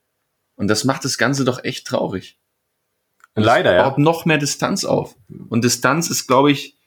Und 0.55 0.68
das 0.68 0.85
macht 0.85 1.05
das 1.05 1.18
Ganze 1.18 1.44
doch 1.44 1.62
echt 1.62 1.87
traurig. 1.87 2.38
Und 3.35 3.42
Leider, 3.42 3.75
ja. 3.75 3.88
baut 3.88 3.99
noch 3.99 4.25
mehr 4.25 4.38
Distanz 4.38 4.85
auf. 4.85 5.16
Und 5.49 5.62
Distanz 5.62 6.09
ist, 6.09 6.27
glaube 6.27 6.51
ich, 6.51 6.79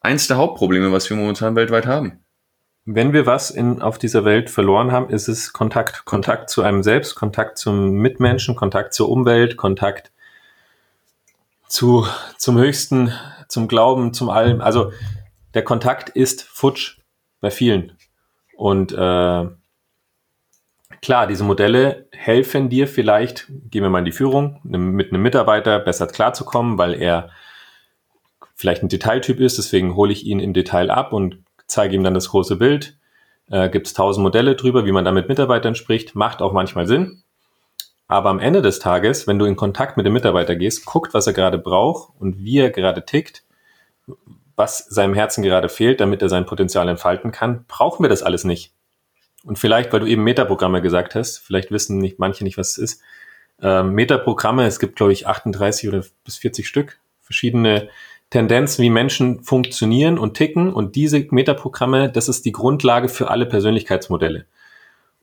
eins 0.00 0.28
der 0.28 0.36
Hauptprobleme, 0.36 0.92
was 0.92 1.10
wir 1.10 1.16
momentan 1.16 1.56
weltweit 1.56 1.86
haben. 1.86 2.24
Wenn 2.84 3.12
wir 3.12 3.26
was 3.26 3.50
in, 3.50 3.82
auf 3.82 3.98
dieser 3.98 4.24
Welt 4.24 4.50
verloren 4.50 4.92
haben, 4.92 5.10
ist 5.10 5.28
es 5.28 5.52
Kontakt. 5.52 6.04
Kontakt 6.04 6.48
zu 6.48 6.62
einem 6.62 6.82
selbst, 6.82 7.16
Kontakt 7.16 7.58
zum 7.58 7.90
Mitmenschen, 7.90 8.54
Kontakt 8.54 8.94
zur 8.94 9.08
Umwelt, 9.08 9.56
Kontakt 9.56 10.12
zu, 11.68 12.06
zum 12.36 12.58
Höchsten, 12.58 13.12
zum 13.48 13.68
Glauben, 13.68 14.12
zum 14.12 14.30
Allem. 14.30 14.60
Also 14.60 14.92
der 15.54 15.62
Kontakt 15.62 16.08
ist 16.10 16.42
futsch 16.42 16.98
bei 17.40 17.50
vielen. 17.50 17.96
Und 18.56 18.92
äh, 18.92 19.46
klar, 21.02 21.26
diese 21.28 21.44
Modelle 21.44 22.08
helfen 22.12 22.68
dir 22.68 22.88
vielleicht, 22.88 23.46
gehen 23.70 23.82
wir 23.82 23.90
mal 23.90 24.00
in 24.00 24.04
die 24.04 24.12
Führung, 24.12 24.60
mit 24.64 25.12
einem 25.12 25.22
Mitarbeiter 25.22 25.78
besser 25.78 26.06
klarzukommen, 26.06 26.78
weil 26.78 26.94
er 26.94 27.30
vielleicht 28.54 28.82
ein 28.82 28.88
Detailtyp 28.88 29.38
ist, 29.38 29.58
deswegen 29.58 29.94
hole 29.94 30.12
ich 30.12 30.26
ihn 30.26 30.40
im 30.40 30.52
Detail 30.52 30.90
ab 30.90 31.12
und 31.12 31.44
zeige 31.68 31.94
ihm 31.94 32.02
dann 32.02 32.14
das 32.14 32.30
große 32.30 32.56
Bild. 32.56 32.98
Äh, 33.50 33.70
Gibt 33.70 33.86
es 33.86 33.94
tausend 33.94 34.24
Modelle 34.24 34.56
drüber, 34.56 34.84
wie 34.84 34.92
man 34.92 35.04
da 35.04 35.12
mit 35.12 35.28
Mitarbeitern 35.28 35.76
spricht, 35.76 36.14
macht 36.16 36.42
auch 36.42 36.52
manchmal 36.52 36.86
Sinn. 36.86 37.22
Aber 38.08 38.30
am 38.30 38.40
Ende 38.40 38.62
des 38.62 38.78
Tages, 38.78 39.26
wenn 39.26 39.38
du 39.38 39.44
in 39.44 39.54
Kontakt 39.54 39.98
mit 39.98 40.06
dem 40.06 40.14
Mitarbeiter 40.14 40.56
gehst, 40.56 40.86
guckt, 40.86 41.12
was 41.12 41.26
er 41.26 41.34
gerade 41.34 41.58
braucht 41.58 42.10
und 42.18 42.38
wie 42.38 42.58
er 42.58 42.70
gerade 42.70 43.04
tickt, 43.04 43.44
was 44.56 44.78
seinem 44.78 45.14
Herzen 45.14 45.42
gerade 45.42 45.68
fehlt, 45.68 46.00
damit 46.00 46.22
er 46.22 46.30
sein 46.30 46.46
Potenzial 46.46 46.88
entfalten 46.88 47.30
kann, 47.32 47.66
brauchen 47.68 48.02
wir 48.02 48.08
das 48.08 48.22
alles 48.22 48.44
nicht. 48.44 48.72
Und 49.44 49.58
vielleicht, 49.58 49.92
weil 49.92 50.00
du 50.00 50.06
eben 50.06 50.24
Metaprogramme 50.24 50.82
gesagt 50.82 51.14
hast, 51.14 51.38
vielleicht 51.38 51.70
wissen 51.70 51.98
nicht 51.98 52.18
manche 52.18 52.44
nicht, 52.44 52.58
was 52.58 52.70
es 52.70 52.78
ist. 52.78 53.02
Ähm, 53.60 53.92
Metaprogramme, 53.92 54.66
es 54.66 54.80
gibt, 54.80 54.96
glaube 54.96 55.12
ich, 55.12 55.26
38 55.26 55.88
oder 55.88 56.02
bis 56.24 56.38
40 56.38 56.66
Stück, 56.66 56.98
verschiedene 57.20 57.88
Tendenzen, 58.30 58.82
wie 58.82 58.90
Menschen 58.90 59.44
funktionieren 59.44 60.18
und 60.18 60.34
ticken. 60.34 60.72
Und 60.72 60.96
diese 60.96 61.26
Metaprogramme, 61.30 62.10
das 62.10 62.28
ist 62.28 62.44
die 62.46 62.52
Grundlage 62.52 63.08
für 63.08 63.30
alle 63.30 63.46
Persönlichkeitsmodelle. 63.46 64.46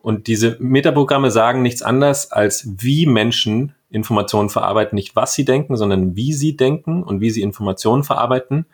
Und 0.06 0.28
diese 0.28 0.56
Metaprogramme 0.60 1.32
sagen 1.32 1.62
nichts 1.62 1.82
anderes, 1.82 2.30
als 2.30 2.64
wie 2.78 3.06
Menschen 3.06 3.74
Informationen 3.90 4.50
verarbeiten, 4.50 4.94
nicht 4.94 5.16
was 5.16 5.34
sie 5.34 5.44
denken, 5.44 5.76
sondern 5.76 6.14
wie 6.14 6.32
sie 6.32 6.56
denken 6.56 7.02
und 7.02 7.20
wie 7.20 7.30
sie 7.30 7.42
Informationen 7.42 8.04
verarbeiten. 8.04 8.66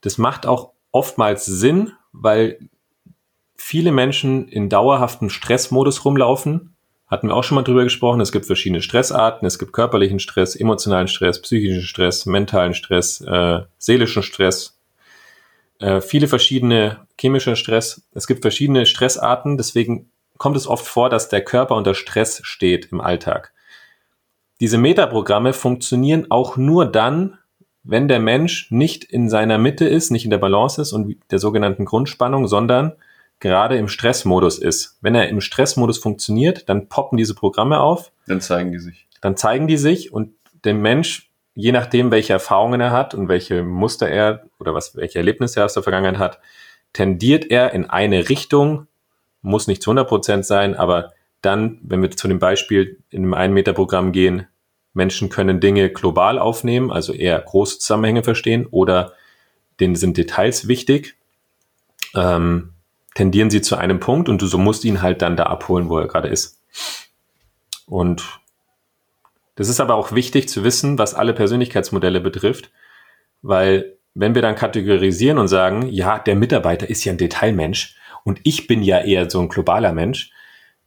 Das 0.00 0.18
macht 0.18 0.44
auch 0.44 0.72
oftmals 0.90 1.46
Sinn, 1.46 1.92
weil 2.10 2.58
viele 3.54 3.92
Menschen 3.92 4.48
in 4.48 4.68
dauerhaften 4.68 5.30
Stressmodus 5.30 6.04
rumlaufen. 6.04 6.74
Hatten 7.06 7.28
wir 7.28 7.36
auch 7.36 7.44
schon 7.44 7.54
mal 7.54 7.62
drüber 7.62 7.84
gesprochen. 7.84 8.20
Es 8.20 8.32
gibt 8.32 8.46
verschiedene 8.46 8.82
Stressarten. 8.82 9.46
Es 9.46 9.60
gibt 9.60 9.72
körperlichen 9.72 10.18
Stress, 10.18 10.56
emotionalen 10.56 11.06
Stress, 11.06 11.40
psychischen 11.40 11.82
Stress, 11.82 12.26
mentalen 12.26 12.74
Stress, 12.74 13.20
äh, 13.20 13.60
seelischen 13.78 14.24
Stress, 14.24 14.76
äh, 15.78 16.00
viele 16.00 16.26
verschiedene 16.26 17.06
chemische 17.20 17.54
Stress. 17.54 18.08
Es 18.12 18.26
gibt 18.26 18.42
verschiedene 18.42 18.86
Stressarten. 18.86 19.56
Deswegen 19.56 20.11
kommt 20.42 20.56
es 20.56 20.66
oft 20.66 20.88
vor, 20.88 21.08
dass 21.08 21.28
der 21.28 21.44
Körper 21.44 21.76
unter 21.76 21.94
Stress 21.94 22.40
steht 22.42 22.90
im 22.90 23.00
Alltag. 23.00 23.52
Diese 24.58 24.76
Metaprogramme 24.76 25.52
funktionieren 25.52 26.26
auch 26.30 26.56
nur 26.56 26.84
dann, 26.84 27.38
wenn 27.84 28.08
der 28.08 28.18
Mensch 28.18 28.68
nicht 28.72 29.04
in 29.04 29.28
seiner 29.28 29.56
Mitte 29.56 29.86
ist, 29.86 30.10
nicht 30.10 30.24
in 30.24 30.32
der 30.32 30.38
Balance 30.38 30.82
ist 30.82 30.92
und 30.92 31.14
der 31.30 31.38
sogenannten 31.38 31.84
Grundspannung, 31.84 32.48
sondern 32.48 32.94
gerade 33.38 33.76
im 33.76 33.86
Stressmodus 33.86 34.58
ist. 34.58 34.98
Wenn 35.00 35.14
er 35.14 35.28
im 35.28 35.40
Stressmodus 35.40 35.98
funktioniert, 35.98 36.68
dann 36.68 36.88
poppen 36.88 37.18
diese 37.18 37.36
Programme 37.36 37.78
auf. 37.78 38.10
Dann 38.26 38.40
zeigen 38.40 38.72
die 38.72 38.80
sich. 38.80 39.06
Dann 39.20 39.36
zeigen 39.36 39.68
die 39.68 39.76
sich 39.76 40.12
und 40.12 40.32
der 40.64 40.74
Mensch, 40.74 41.30
je 41.54 41.70
nachdem, 41.70 42.10
welche 42.10 42.32
Erfahrungen 42.32 42.80
er 42.80 42.90
hat 42.90 43.14
und 43.14 43.28
welche 43.28 43.62
Muster 43.62 44.08
er 44.08 44.42
oder 44.58 44.74
was, 44.74 44.96
welche 44.96 45.20
Erlebnisse 45.20 45.60
er 45.60 45.66
aus 45.66 45.74
der 45.74 45.84
Vergangenheit 45.84 46.18
hat, 46.18 46.40
tendiert 46.92 47.48
er 47.48 47.72
in 47.74 47.88
eine 47.88 48.28
Richtung, 48.28 48.88
muss 49.42 49.66
nicht 49.66 49.82
zu 49.82 49.90
100 49.90 50.08
Prozent 50.08 50.46
sein, 50.46 50.74
aber 50.74 51.12
dann, 51.42 51.78
wenn 51.82 52.00
wir 52.00 52.10
zu 52.10 52.28
dem 52.28 52.38
Beispiel 52.38 52.98
in 53.10 53.24
einem 53.24 53.34
einen 53.34 53.54
Meter 53.54 53.72
Programm 53.72 54.12
gehen, 54.12 54.46
Menschen 54.94 55.28
können 55.28 55.60
Dinge 55.60 55.90
global 55.90 56.38
aufnehmen, 56.38 56.90
also 56.90 57.12
eher 57.12 57.40
große 57.40 57.78
Zusammenhänge 57.78 58.22
verstehen 58.22 58.66
oder 58.70 59.14
denen 59.80 59.96
sind 59.96 60.16
Details 60.16 60.68
wichtig. 60.68 61.16
Ähm, 62.14 62.74
tendieren 63.14 63.50
sie 63.50 63.62
zu 63.62 63.76
einem 63.76 64.00
Punkt 64.00 64.28
und 64.28 64.40
du 64.40 64.46
so 64.46 64.58
musst 64.58 64.84
ihn 64.84 65.02
halt 65.02 65.22
dann 65.22 65.36
da 65.36 65.44
abholen, 65.44 65.88
wo 65.88 65.98
er 65.98 66.08
gerade 66.08 66.28
ist. 66.28 66.60
Und 67.86 68.40
das 69.56 69.68
ist 69.68 69.80
aber 69.80 69.96
auch 69.96 70.12
wichtig 70.12 70.48
zu 70.48 70.64
wissen, 70.64 70.98
was 70.98 71.14
alle 71.14 71.34
Persönlichkeitsmodelle 71.34 72.20
betrifft, 72.20 72.70
weil 73.42 73.96
wenn 74.14 74.34
wir 74.34 74.42
dann 74.42 74.56
kategorisieren 74.56 75.38
und 75.38 75.48
sagen, 75.48 75.88
ja, 75.88 76.18
der 76.18 76.36
Mitarbeiter 76.36 76.88
ist 76.88 77.04
ja 77.04 77.12
ein 77.12 77.18
Detailmensch 77.18 77.96
und 78.24 78.40
ich 78.44 78.66
bin 78.66 78.82
ja 78.82 79.00
eher 79.00 79.28
so 79.30 79.40
ein 79.40 79.48
globaler 79.48 79.92
Mensch, 79.92 80.30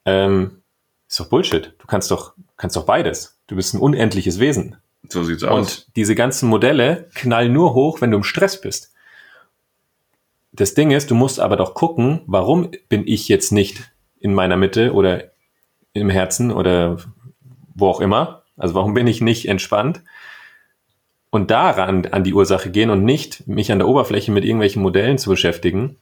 ähm, 0.06 0.62
ist 1.08 1.19
doch 1.19 1.30
Bullshit. 1.30 1.74
Du 1.80 1.88
kannst 1.88 2.12
doch, 2.12 2.34
kannst 2.58 2.76
doch 2.76 2.86
beides. 2.86 3.39
Du 3.48 3.56
bist 3.56 3.74
ein 3.74 3.80
unendliches 3.80 4.39
Wesen. 4.39 4.78
So 5.10 5.24
sieht's 5.24 5.43
aus. 5.43 5.58
Und 5.58 5.95
diese 5.95 6.15
ganzen 6.15 6.50
Modelle 6.50 7.10
knallen 7.13 7.54
nur 7.54 7.74
hoch, 7.74 8.02
wenn 8.02 8.12
du 8.12 8.17
im 8.17 8.24
Stress 8.24 8.60
bist. 8.60 8.91
Das 10.52 10.74
Ding 10.74 10.91
ist, 10.91 11.12
du 11.12 11.15
musst 11.15 11.39
aber 11.39 11.58
doch 11.58 11.74
gucken, 11.74 12.21
warum 12.28 12.71
bin 12.89 13.06
ich 13.06 13.28
jetzt 13.28 13.52
nicht 13.52 13.91
in 14.19 14.34
meiner 14.34 14.58
Mitte 14.58 14.93
oder 14.93 15.32
im 15.93 16.10
Herzen 16.10 16.52
oder 16.52 16.98
wo 17.76 17.88
auch 17.88 18.02
immer. 18.02 18.43
Also 18.58 18.74
warum 18.74 18.93
bin 18.93 19.06
ich 19.08 19.21
nicht 19.21 19.48
entspannt? 19.48 20.02
Und 21.30 21.52
daran 21.52 22.06
an 22.08 22.24
die 22.24 22.34
Ursache 22.34 22.71
gehen 22.71 22.89
und 22.89 23.04
nicht 23.04 23.48
mich 23.48 23.71
an 23.71 23.80
der 23.80 23.88
Oberfläche 23.88 24.32
mit 24.32 24.45
irgendwelchen 24.45 24.82
Modellen 24.82 25.17
zu 25.17 25.30
beschäftigen. 25.30 25.98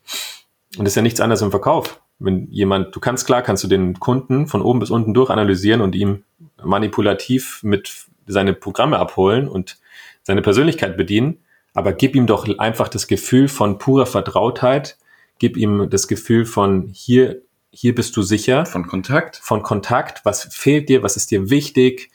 Und 0.77 0.86
das 0.86 0.93
ist 0.93 0.95
ja 0.95 1.01
nichts 1.01 1.21
anderes 1.21 1.41
im 1.41 1.51
Verkauf. 1.51 2.01
Wenn 2.19 2.47
jemand, 2.51 2.95
du 2.95 2.99
kannst 2.99 3.25
klar, 3.25 3.41
kannst 3.41 3.63
du 3.63 3.67
den 3.67 3.99
Kunden 3.99 4.47
von 4.47 4.62
oben 4.62 4.79
bis 4.79 4.89
unten 4.89 5.13
durch 5.13 5.29
analysieren 5.29 5.81
und 5.81 5.95
ihm 5.95 6.23
manipulativ 6.63 7.62
mit 7.63 7.93
seine 8.25 8.53
Programme 8.53 8.99
abholen 8.99 9.47
und 9.47 9.77
seine 10.23 10.41
Persönlichkeit 10.41 10.97
bedienen. 10.97 11.39
Aber 11.73 11.93
gib 11.93 12.15
ihm 12.15 12.27
doch 12.27 12.47
einfach 12.59 12.88
das 12.88 13.07
Gefühl 13.07 13.47
von 13.47 13.77
purer 13.77 14.05
Vertrautheit. 14.05 14.97
Gib 15.39 15.57
ihm 15.57 15.89
das 15.89 16.07
Gefühl 16.07 16.45
von 16.45 16.89
hier, 16.93 17.41
hier 17.71 17.95
bist 17.95 18.15
du 18.15 18.21
sicher. 18.21 18.65
Von 18.65 18.88
Kontakt. 18.88 19.38
Von 19.38 19.63
Kontakt. 19.63 20.23
Was 20.23 20.43
fehlt 20.43 20.89
dir? 20.89 21.03
Was 21.03 21.17
ist 21.17 21.31
dir 21.31 21.49
wichtig? 21.49 22.12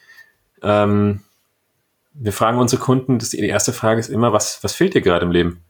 Ähm, 0.63 1.21
wir 2.15 2.33
fragen 2.33 2.59
unsere 2.59 2.83
Kunden, 2.83 3.19
das, 3.19 3.31
die 3.31 3.47
erste 3.47 3.73
Frage 3.73 4.01
ist 4.01 4.09
immer, 4.09 4.33
was, 4.33 4.63
was 4.63 4.75
fehlt 4.75 4.95
dir 4.95 5.03
gerade 5.03 5.25
im 5.25 5.33
Leben? 5.33 5.63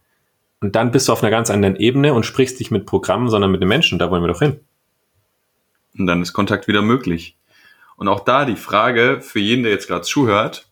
Und 0.60 0.74
dann 0.74 0.90
bist 0.90 1.08
du 1.08 1.12
auf 1.12 1.22
einer 1.22 1.30
ganz 1.30 1.50
anderen 1.50 1.76
Ebene 1.76 2.14
und 2.14 2.26
sprichst 2.26 2.58
nicht 2.58 2.70
mit 2.70 2.86
Programmen, 2.86 3.28
sondern 3.28 3.50
mit 3.50 3.60
den 3.60 3.68
Menschen. 3.68 3.98
Da 3.98 4.10
wollen 4.10 4.22
wir 4.22 4.28
doch 4.28 4.40
hin. 4.40 4.60
Und 5.96 6.06
dann 6.06 6.22
ist 6.22 6.32
Kontakt 6.32 6.66
wieder 6.68 6.82
möglich. 6.82 7.36
Und 7.96 8.08
auch 8.08 8.20
da 8.20 8.44
die 8.44 8.56
Frage 8.56 9.20
für 9.20 9.40
jeden, 9.40 9.62
der 9.62 9.72
jetzt 9.72 9.88
gerade 9.88 10.02
zuhört, 10.02 10.68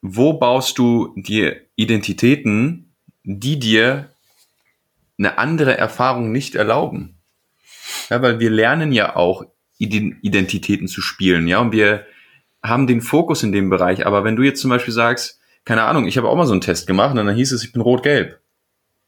wo 0.00 0.32
baust 0.32 0.78
du 0.78 1.14
dir 1.16 1.60
Identitäten, 1.76 2.92
die 3.22 3.58
dir 3.58 4.10
eine 5.18 5.38
andere 5.38 5.76
Erfahrung 5.76 6.32
nicht 6.32 6.56
erlauben? 6.56 7.16
Ja, 8.10 8.20
weil 8.20 8.40
wir 8.40 8.50
lernen 8.50 8.92
ja 8.92 9.14
auch 9.14 9.44
Identitäten 9.78 10.88
zu 10.88 11.00
spielen, 11.00 11.48
ja, 11.48 11.58
und 11.58 11.72
wir 11.72 12.06
haben 12.62 12.86
den 12.86 13.00
Fokus 13.00 13.42
in 13.42 13.52
dem 13.52 13.70
Bereich. 13.70 14.06
Aber 14.06 14.24
wenn 14.24 14.36
du 14.36 14.42
jetzt 14.42 14.60
zum 14.60 14.70
Beispiel 14.70 14.94
sagst, 14.94 15.40
keine 15.64 15.84
Ahnung, 15.84 16.06
ich 16.06 16.16
habe 16.16 16.28
auch 16.28 16.36
mal 16.36 16.46
so 16.46 16.52
einen 16.52 16.60
Test 16.60 16.86
gemacht 16.86 17.16
und 17.16 17.24
dann 17.24 17.34
hieß 17.34 17.52
es, 17.52 17.64
ich 17.64 17.72
bin 17.72 17.82
rot-gelb. 17.82 18.40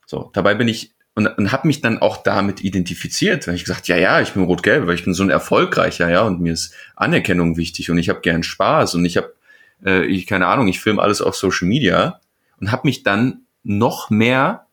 So, 0.06 0.30
dabei 0.32 0.54
bin 0.54 0.68
ich 0.68 0.92
und, 1.14 1.26
und 1.26 1.52
habe 1.52 1.68
mich 1.68 1.80
dann 1.80 1.98
auch 1.98 2.16
damit 2.18 2.62
identifiziert, 2.62 3.46
weil 3.46 3.54
ich 3.54 3.64
gesagt, 3.64 3.86
ja, 3.86 3.96
ja, 3.96 4.20
ich 4.20 4.32
bin 4.32 4.42
rot-gelb, 4.42 4.86
weil 4.86 4.96
ich 4.96 5.04
bin 5.04 5.14
so 5.14 5.22
ein 5.22 5.30
erfolgreicher, 5.30 6.10
ja, 6.10 6.22
und 6.22 6.40
mir 6.40 6.52
ist 6.52 6.74
Anerkennung 6.96 7.56
wichtig 7.56 7.90
und 7.90 7.98
ich 7.98 8.08
habe 8.08 8.20
gern 8.20 8.42
Spaß 8.42 8.96
und 8.96 9.04
ich 9.04 9.16
habe 9.16 9.32
äh, 9.84 10.04
ich 10.06 10.26
keine 10.26 10.46
Ahnung, 10.46 10.68
ich 10.68 10.80
filme 10.80 11.02
alles 11.02 11.22
auf 11.22 11.36
Social 11.36 11.68
Media 11.68 12.20
und 12.60 12.72
habe 12.72 12.86
mich 12.86 13.02
dann 13.02 13.42
noch 13.62 14.10
mehr 14.10 14.66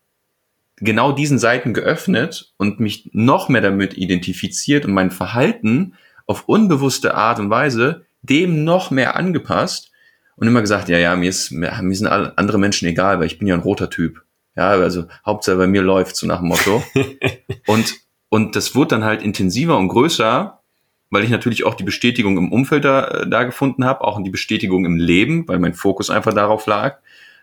genau 0.78 1.12
diesen 1.12 1.38
Seiten 1.38 1.74
geöffnet 1.74 2.54
und 2.58 2.80
mich 2.80 3.10
noch 3.14 3.50
mehr 3.50 3.62
damit 3.62 3.96
identifiziert 3.96 4.86
und 4.86 4.94
mein 4.94 5.12
Verhalten 5.12 5.94
auf 6.26 6.48
unbewusste 6.48 7.14
Art 7.14 7.40
und 7.40 7.50
Weise 7.50 8.06
dem 8.24 8.64
noch 8.64 8.92
mehr 8.92 9.16
angepasst 9.16 9.92
und 10.36 10.48
immer 10.48 10.62
gesagt, 10.62 10.90
ja, 10.90 10.98
ja, 10.98 11.16
mir, 11.16 11.30
ist, 11.30 11.52
mir, 11.52 11.72
sind 11.92 12.08
alle 12.08 12.38
andere 12.38 12.60
Menschen 12.60 12.88
egal, 12.88 13.20
weil 13.20 13.28
ich 13.28 13.38
bin 13.38 13.48
ja 13.48 13.56
ein 13.56 13.62
roter 13.62 13.90
Typ. 13.90 14.24
Ja, 14.56 14.70
also 14.70 15.06
Hauptsache 15.26 15.58
bei 15.58 15.68
mir 15.68 15.82
läuft 15.82 16.16
so 16.16 16.28
nach 16.28 16.40
dem 16.40 16.50
Motto. 16.50 16.84
und, 17.68 17.96
und 18.30 18.56
das 18.56 18.76
wurde 18.76 18.90
dann 18.90 19.04
halt 19.04 19.22
intensiver 19.22 19.78
und 19.78 19.88
größer, 19.88 20.62
weil 21.10 21.24
ich 21.24 21.30
natürlich 21.30 21.64
auch 21.64 21.76
die 21.76 21.84
Bestätigung 21.84 22.38
im 22.38 22.52
Umfeld 22.52 22.86
da, 22.86 23.26
da 23.26 23.44
gefunden 23.44 23.86
habe, 23.86 24.02
auch 24.04 24.22
die 24.22 24.30
Bestätigung 24.30 24.86
im 24.86 24.98
Leben, 24.98 25.48
weil 25.48 25.60
mein 25.60 25.74
Fokus 25.74 26.10
einfach 26.10 26.34
darauf 26.34 26.66
lag. 26.66 27.00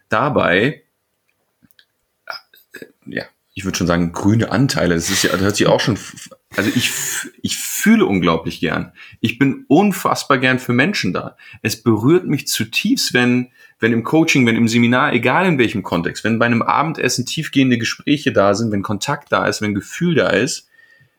Dabei 0.09 0.83
ja, 3.09 3.25
ich 3.55 3.65
würde 3.65 3.77
schon 3.77 3.87
sagen, 3.87 4.13
grüne 4.13 4.53
Anteile. 4.53 4.95
Das 4.95 5.11
ist 5.11 5.25
ja, 5.25 5.33
das 5.33 5.41
hört 5.41 5.57
sich 5.57 5.67
auch 5.67 5.81
schon, 5.81 5.99
also 6.57 6.71
ich, 6.75 6.93
ich 7.43 7.57
fühle 7.57 8.07
unglaublich 8.07 8.61
gern. 8.61 8.93
Ich 9.21 9.39
bin 9.39 9.65
unfassbar 9.69 10.39
gern 10.39 10.59
für 10.59 10.73
Menschen 10.73 11.13
da. 11.13 11.37
Es 11.63 11.83
berührt 11.83 12.27
mich 12.27 12.47
zutiefst, 12.47 13.15
wenn, 13.15 13.51
wenn 13.81 13.93
im 13.93 14.03
Coaching, 14.03 14.47
wenn 14.47 14.57
im 14.57 14.69
Seminar, 14.69 15.13
egal 15.13 15.47
in 15.47 15.59
welchem 15.59 15.83
Kontext, 15.83 16.25
wenn 16.25 16.39
bei 16.39 16.47
einem 16.47 16.63
Abendessen 16.63 17.27
tiefgehende 17.27 17.79
Gespräche 17.79 18.33
da 18.33 18.55
sind, 18.55 18.73
wenn 18.73 18.83
Kontakt 18.83 19.31
da 19.31 19.47
ist, 19.47 19.63
wenn 19.63 19.75
Gefühl 19.75 20.15
da 20.15 20.31
ist, 20.31 20.69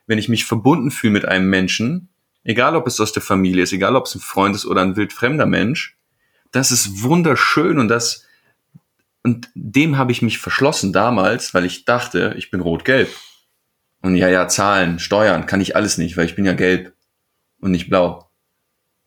wenn 0.06 0.18
ich 0.18 0.28
mich 0.28 0.44
verbunden 0.44 0.90
fühle 0.90 1.12
mit 1.12 1.24
einem 1.24 1.48
Menschen, 1.48 2.08
egal 2.44 2.76
ob 2.76 2.86
es 2.86 3.00
aus 3.00 3.12
der 3.12 3.22
Familie 3.22 3.62
ist, 3.62 3.72
egal 3.72 3.96
ob 3.96 4.06
es 4.06 4.14
ein 4.14 4.20
Freund 4.20 4.54
ist 4.54 4.66
oder 4.66 4.82
ein 4.82 4.96
wildfremder 4.96 5.46
Mensch, 5.46 5.96
das 6.52 6.70
ist 6.70 7.02
wunderschön 7.02 7.78
und 7.78 7.88
das, 7.88 8.26
und 9.22 9.48
dem 9.54 9.96
habe 9.96 10.12
ich 10.12 10.20
mich 10.20 10.38
verschlossen 10.38 10.92
damals, 10.92 11.54
weil 11.54 11.64
ich 11.64 11.84
dachte, 11.84 12.34
ich 12.36 12.50
bin 12.50 12.60
rot-gelb. 12.60 13.08
Und 14.02 14.16
ja, 14.16 14.28
ja, 14.28 14.48
Zahlen, 14.48 14.98
Steuern, 14.98 15.46
kann 15.46 15.60
ich 15.60 15.76
alles 15.76 15.98
nicht, 15.98 16.16
weil 16.16 16.26
ich 16.26 16.34
bin 16.34 16.46
ja 16.46 16.54
gelb 16.54 16.92
und 17.60 17.70
nicht 17.70 17.88
blau. 17.88 18.30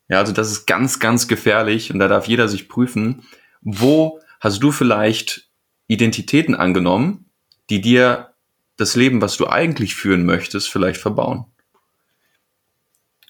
Ja, 0.07 0.19
also 0.19 0.31
das 0.31 0.51
ist 0.51 0.65
ganz, 0.65 0.99
ganz 0.99 1.27
gefährlich 1.27 1.91
und 1.91 1.99
da 1.99 2.07
darf 2.07 2.27
jeder 2.27 2.47
sich 2.47 2.69
prüfen, 2.69 3.23
wo 3.63 4.19
hast 4.39 4.61
du 4.61 4.71
vielleicht 4.71 5.47
Identitäten 5.87 6.55
angenommen, 6.55 7.25
die 7.69 7.81
dir 7.81 8.33
das 8.77 8.95
Leben, 8.95 9.21
was 9.21 9.37
du 9.37 9.47
eigentlich 9.47 9.95
führen 9.95 10.25
möchtest, 10.25 10.69
vielleicht 10.69 10.99
verbauen. 10.99 11.45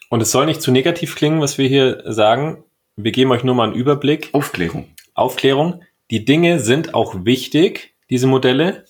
Und 0.10 0.22
es 0.22 0.32
soll 0.32 0.46
nicht 0.46 0.62
zu 0.62 0.72
negativ 0.72 1.16
klingen, 1.16 1.42
was 1.42 1.58
wir 1.58 1.68
hier 1.68 2.04
sagen. 2.06 2.64
Wir 2.96 3.12
geben 3.12 3.32
euch 3.32 3.44
nur 3.44 3.56
mal 3.56 3.66
einen 3.66 3.74
Überblick. 3.74 4.30
Aufklärung. 4.32 4.88
Aufklärung. 5.16 5.84
Die 6.12 6.26
Dinge 6.26 6.60
sind 6.60 6.94
auch 6.94 7.26
wichtig, 7.26 7.96
diese 8.10 8.28
Modelle. 8.28 8.86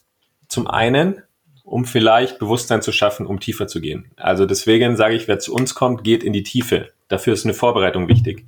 Zum 0.50 0.68
einen, 0.68 1.22
um 1.64 1.86
vielleicht 1.86 2.40
Bewusstsein 2.40 2.82
zu 2.82 2.92
schaffen, 2.92 3.26
um 3.26 3.40
tiefer 3.40 3.68
zu 3.68 3.80
gehen. 3.80 4.12
Also 4.18 4.46
deswegen 4.46 4.98
sage 4.98 5.16
ich, 5.16 5.28
wer 5.28 5.40
zu 5.40 5.54
uns 5.54 5.76
kommt, 5.76 6.04
geht 6.04 6.24
in 6.24 6.34
die 6.34 6.44
Tiefe. 6.44 6.90
Dafür 7.08 7.34
ist 7.34 7.46
eine 7.46 7.54
Vorbereitung 7.54 8.10
wichtig. 8.10 8.46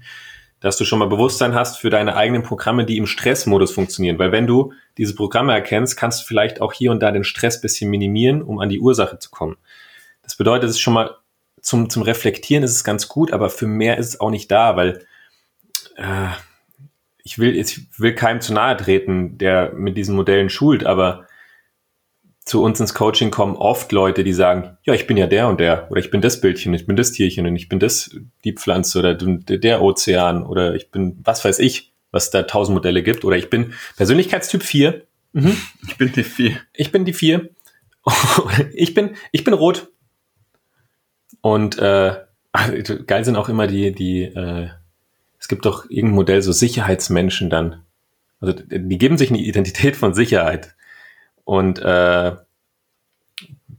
Dass 0.60 0.78
du 0.78 0.86
schon 0.86 1.00
mal 1.00 1.08
Bewusstsein 1.08 1.54
hast 1.54 1.78
für 1.78 1.90
deine 1.90 2.16
eigenen 2.16 2.44
Programme, 2.44 2.86
die 2.86 2.98
im 2.98 3.06
Stressmodus 3.06 3.72
funktionieren. 3.72 4.18
Weil 4.18 4.32
wenn 4.32 4.48
du 4.48 4.74
diese 4.98 5.16
Programme 5.16 5.54
erkennst, 5.54 5.98
kannst 5.98 6.22
du 6.22 6.26
vielleicht 6.26 6.62
auch 6.62 6.74
hier 6.74 6.92
und 6.92 7.02
da 7.02 7.12
den 7.12 7.24
Stress 7.24 7.62
bisschen 7.62 7.90
minimieren, 7.90 8.42
um 8.42 8.60
an 8.60 8.70
die 8.70 8.80
Ursache 8.80 9.20
zu 9.20 9.30
kommen. 9.30 9.58
Das 10.24 10.36
bedeutet, 10.36 10.70
es 10.70 10.78
ist 10.78 10.82
schon 10.82 10.94
mal 10.94 11.16
zum, 11.62 11.90
zum 11.90 12.04
Reflektieren 12.04 12.64
ist 12.64 12.72
es 12.72 12.84
ganz 12.84 13.08
gut, 13.08 13.34
aber 13.34 13.50
für 13.50 13.68
mehr 13.68 13.98
ist 13.98 14.08
es 14.08 14.20
auch 14.20 14.30
nicht 14.30 14.52
da, 14.52 14.76
weil 14.76 15.06
äh, 15.96 16.30
ich 17.24 17.40
will, 17.40 17.58
ich 17.58 17.88
will 18.00 18.14
keinem 18.14 18.40
zu 18.40 18.54
nahe 18.54 18.78
treten, 18.78 19.38
der 19.40 19.74
mit 19.74 19.98
diesen 19.98 20.16
Modellen 20.16 20.50
schult, 20.50 20.86
aber 20.86 21.25
zu 22.46 22.62
uns 22.62 22.80
ins 22.80 22.94
Coaching 22.94 23.32
kommen 23.32 23.56
oft 23.56 23.92
Leute, 23.92 24.24
die 24.24 24.34
sagen, 24.34 24.78
ja, 24.84 24.94
ich 24.94 25.08
bin 25.08 25.18
ja 25.18 25.26
der 25.26 25.48
und 25.48 25.60
der, 25.60 25.90
oder 25.90 26.00
ich 26.00 26.12
bin 26.12 26.22
das 26.22 26.42
Bildchen, 26.42 26.76
ich 26.76 26.86
bin 26.86 26.96
das 26.96 27.12
Tierchen 27.12 27.48
und 27.48 27.56
ich 27.56 27.70
bin 27.70 27.80
das, 27.80 28.16
die 28.44 28.54
Pflanze 28.54 29.00
oder 29.00 29.16
der 29.16 29.82
Ozean 29.82 30.46
oder 30.46 30.76
ich 30.76 30.92
bin, 30.92 31.20
was 31.24 31.44
weiß 31.44 31.58
ich, 31.60 31.92
was 32.12 32.30
da 32.30 32.44
tausend 32.44 32.76
Modelle 32.76 33.02
gibt, 33.02 33.26
oder 33.26 33.36
ich 33.36 33.50
bin 33.50 33.74
Persönlichkeitstyp 33.98 34.64
4. 34.64 35.02
Mhm. 35.34 35.58
Ich 35.88 35.98
bin 35.98 36.12
die 36.14 36.24
4. 36.24 36.58
Ich 36.74 36.92
bin 36.92 37.06
die 37.06 37.14
4. 37.14 37.50
ich 38.74 38.94
bin, 38.94 39.16
ich 39.32 39.44
bin 39.44 39.54
rot. 39.54 39.88
Und 41.42 41.80
äh, 41.80 42.16
geil 43.08 43.26
sind 43.26 43.38
auch 43.38 43.50
immer 43.50 43.66
die, 43.66 43.92
die, 43.92 44.24
äh, 44.24 44.70
es 45.40 45.48
gibt 45.48 45.66
doch 45.66 45.90
irgendein 45.90 46.16
Modell, 46.16 46.42
so 46.44 46.52
Sicherheitsmenschen 46.52 47.50
dann. 47.50 47.84
Also 48.40 48.54
die 48.54 48.98
geben 48.98 49.18
sich 49.18 49.30
eine 49.30 49.40
Identität 49.40 49.96
von 49.96 50.14
Sicherheit. 50.14 50.75
Und 51.46 51.80
äh, 51.80 52.36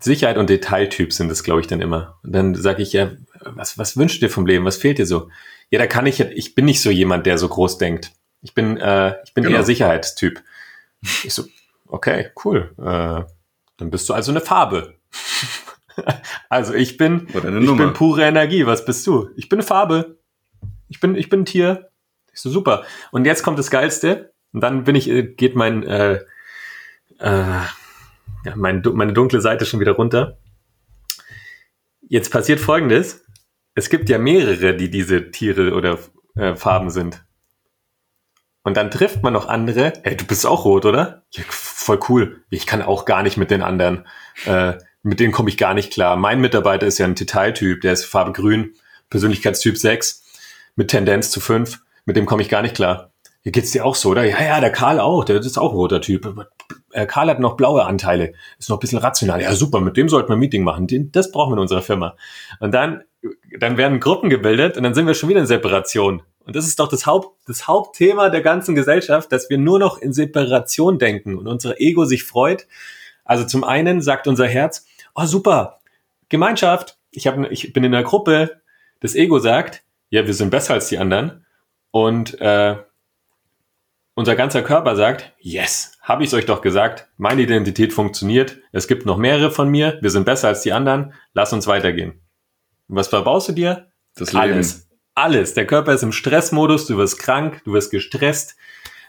Sicherheit 0.01 0.39
und 0.39 0.49
Detailtyp 0.49 1.13
sind 1.13 1.31
es, 1.31 1.43
glaube 1.43 1.61
ich, 1.61 1.67
dann 1.67 1.81
immer. 1.81 2.19
Und 2.23 2.33
dann 2.33 2.55
sage 2.55 2.83
ich 2.83 2.93
ja, 2.93 3.13
was, 3.41 3.77
was 3.77 3.97
wünschst 3.97 4.23
du 4.23 4.27
dir 4.27 4.33
vom 4.33 4.47
Leben? 4.47 4.65
Was 4.65 4.77
fehlt 4.77 4.99
dir 4.99 5.07
so? 5.07 5.31
Ja, 5.71 5.79
da 5.79 5.87
kann 5.87 6.07
ich, 6.07 6.21
ich 6.21 6.55
bin 6.55 6.65
nicht 6.65 6.81
so 6.81 6.91
jemand, 6.91 7.27
der 7.27 7.39
so 7.39 7.49
groß 7.49 7.79
denkt. 7.79 8.13
Ich 8.41 8.55
bin, 8.55 8.77
äh, 8.77 9.17
ich 9.25 9.35
bin 9.35 9.45
genau. 9.45 9.57
eher 9.57 9.65
Sicherheitstyp. 9.65 10.43
Ich 11.25 11.35
so, 11.35 11.45
okay, 11.87 12.31
cool. 12.45 12.73
Äh, 12.79 13.25
dann 13.77 13.91
bist 13.91 14.09
du 14.09 14.15
also 14.15 14.31
eine 14.31 14.41
Farbe. 14.41 14.95
also 16.49 16.75
ich 16.75 16.97
bin, 16.97 17.27
ich 17.29 17.43
bin 17.43 17.93
pure 17.93 18.23
Energie. 18.23 18.67
Was 18.67 18.85
bist 18.85 19.07
du? 19.07 19.31
Ich 19.37 19.49
bin 19.49 19.59
eine 19.59 19.67
Farbe. 19.67 20.19
Ich 20.89 21.01
bin, 21.01 21.17
ich 21.17 21.29
bin 21.29 21.41
ein 21.41 21.47
Tier. 21.47 21.91
Ich 22.33 22.41
so, 22.41 22.51
super. 22.51 22.85
Und 23.11 23.25
jetzt 23.25 23.43
kommt 23.43 23.59
das 23.59 23.71
Geilste. 23.71 24.33
Und 24.53 24.61
dann 24.61 24.85
bin 24.85 24.95
ich, 24.95 25.09
äh, 25.09 25.23
geht 25.25 25.57
mein, 25.57 25.83
äh, 25.83 26.21
äh, 27.19 27.61
ja, 28.47 28.55
mein, 28.55 28.83
meine 28.95 29.13
dunkle 29.13 29.41
Seite 29.41 29.67
schon 29.67 29.81
wieder 29.81 29.93
runter. 29.93 30.39
Jetzt 32.09 32.31
passiert 32.31 32.61
Folgendes. 32.61 33.25
Es 33.75 33.91
gibt 33.91 34.09
ja 34.09 34.19
mehrere, 34.19 34.75
die 34.75 34.91
diese 34.91 35.31
Tiere 35.31 35.75
oder 35.75 35.99
äh, 36.37 36.55
Farben 36.55 36.91
sind. 36.91 37.25
Und 38.63 38.77
dann 38.77 38.91
trifft 38.91 39.23
man 39.23 39.33
noch 39.33 39.49
andere. 39.49 39.93
Hey, 40.03 40.17
du 40.17 40.25
bist 40.25 40.47
auch 40.47 40.65
rot, 40.65 40.87
oder? 40.87 41.25
Ja, 41.31 41.45
voll 41.49 42.01
cool. 42.09 42.43
Ich 42.51 42.67
kann 42.67 42.83
auch 42.83 43.05
gar 43.05 43.23
nicht 43.23 43.37
mit 43.37 43.51
den 43.51 43.63
anderen. 43.63 44.07
Äh, 44.45 44.75
mit 45.03 45.21
denen 45.21 45.33
komme 45.33 45.49
ich 45.49 45.57
gar 45.57 45.73
nicht 45.73 45.93
klar. 45.93 46.17
Mein 46.17 46.41
Mitarbeiter 46.41 46.87
ist 46.87 46.99
ja 46.99 47.07
ein 47.07 47.15
Detailtyp, 47.15 47.81
der 47.81 47.93
ist 47.93 48.07
Farbe 48.07 48.33
grün, 48.33 48.75
Persönlichkeitstyp 49.09 49.79
6, 49.79 50.25
mit 50.75 50.89
Tendenz 50.89 51.31
zu 51.31 51.39
5. 51.39 51.81
Mit 52.07 52.17
dem 52.17 52.27
komme 52.27 52.43
ich 52.43 52.49
gar 52.49 52.63
nicht 52.63 52.75
klar. 52.75 53.13
Hier 53.43 53.53
geht's 53.53 53.71
dir 53.71 53.85
auch 53.85 53.95
so, 53.95 54.11
oder? 54.11 54.25
Ja, 54.25 54.43
ja, 54.43 54.61
der 54.61 54.73
Karl 54.73 54.99
auch, 54.99 55.25
der 55.25 55.37
ist 55.37 55.59
auch 55.59 55.73
roter 55.73 56.01
Typ. 56.01 56.49
Äh, 56.97 57.07
Karl 57.07 57.29
hat 57.29 57.41
noch 57.41 57.57
blaue 57.57 57.85
Anteile, 57.85 58.33
ist 58.59 58.71
noch 58.71 58.79
ein 58.79 58.81
bisschen 58.81 58.99
rational. 58.99 59.43
Ja, 59.43 59.55
super, 59.55 59.81
mit 59.81 59.99
dem 59.99 60.09
sollten 60.09 60.31
wir 60.31 60.37
ein 60.37 60.39
Meeting 60.39 60.65
machen. 60.65 60.87
das 61.13 61.31
brauchen 61.31 61.51
wir 61.51 61.57
in 61.57 61.61
unserer 61.61 61.83
Firma. 61.83 62.17
Und 62.59 62.73
dann, 62.73 63.05
dann 63.61 63.77
werden 63.77 64.01
Gruppen 64.01 64.31
gebildet 64.31 64.79
und 64.79 64.83
dann 64.83 64.95
sind 64.95 65.07
wir 65.07 65.13
schon 65.13 65.29
wieder 65.29 65.41
in 65.41 65.47
Separation. 65.47 66.23
Und 66.47 66.57
das 66.57 66.67
ist 66.67 66.79
doch 66.79 66.89
das, 66.89 67.05
Haupt, 67.05 67.37
das 67.47 67.69
Hauptthema 67.69 68.31
der 68.31 68.41
ganzen 68.41 68.75
Gesellschaft, 68.75 69.31
dass 69.31 69.51
wir 69.51 69.59
nur 69.59 69.79
noch 69.79 69.99
in 69.99 70.15
Separation 70.15 70.99
denken 70.99 71.37
und 71.37 71.47
unser 71.47 71.79
Ego 71.81 72.07
sich 72.07 72.25
freut. 72.25 72.67
Also 73.25 73.45
zum 73.45 73.63
einen 73.63 74.01
sagt 74.01 74.27
unser 74.27 74.47
Herz, 74.47 74.87
oh 75.15 75.27
super, 75.27 75.81
Gemeinschaft, 76.31 76.99
ich, 77.11 77.27
hab, 77.27 77.39
ich 77.51 77.75
bin 77.75 77.85
in 77.85 77.95
einer 77.95 78.05
Gruppe. 78.05 78.63
Das 79.01 79.15
Ego 79.15 79.39
sagt, 79.39 79.83
ja, 80.09 80.27
wir 80.27 80.33
sind 80.33 80.51
besser 80.51 80.75
als 80.75 80.89
die 80.89 80.97
anderen. 80.97 81.45
Und 81.91 82.41
äh, 82.41 82.77
unser 84.15 84.35
ganzer 84.35 84.63
Körper 84.63 84.97
sagt, 84.97 85.35
yes, 85.41 85.96
habe 86.07 86.23
ich 86.23 86.31
es 86.31 86.35
euch 86.35 86.47
doch 86.47 86.61
gesagt, 86.61 87.09
meine 87.17 87.43
Identität 87.43 87.93
funktioniert, 87.93 88.59
es 88.71 88.87
gibt 88.87 89.07
noch 89.07 89.19
mehrere 89.19 89.51
von 89.51 89.69
mir, 89.69 89.99
wir 90.01 90.11
sind 90.11 90.25
besser 90.25 90.47
als 90.47 90.63
die 90.63 90.73
anderen, 90.73 91.13
lass 91.35 91.53
uns 91.53 91.67
weitergehen. 91.67 92.21
Und 92.89 92.95
was 92.95 93.09
verbaust 93.09 93.49
du 93.49 93.53
dir? 93.53 93.89
Das 94.15 94.33
Alles. 94.33 94.75
Leben. 94.75 94.87
Alles. 95.17 95.55
Der 95.55 95.67
Körper 95.67 95.93
ist 95.93 96.05
im 96.05 96.13
Stressmodus, 96.13 96.87
du 96.87 96.97
wirst 96.97 97.19
krank, 97.19 97.61
du 97.65 97.73
wirst 97.73 97.91
gestresst, 97.91 98.57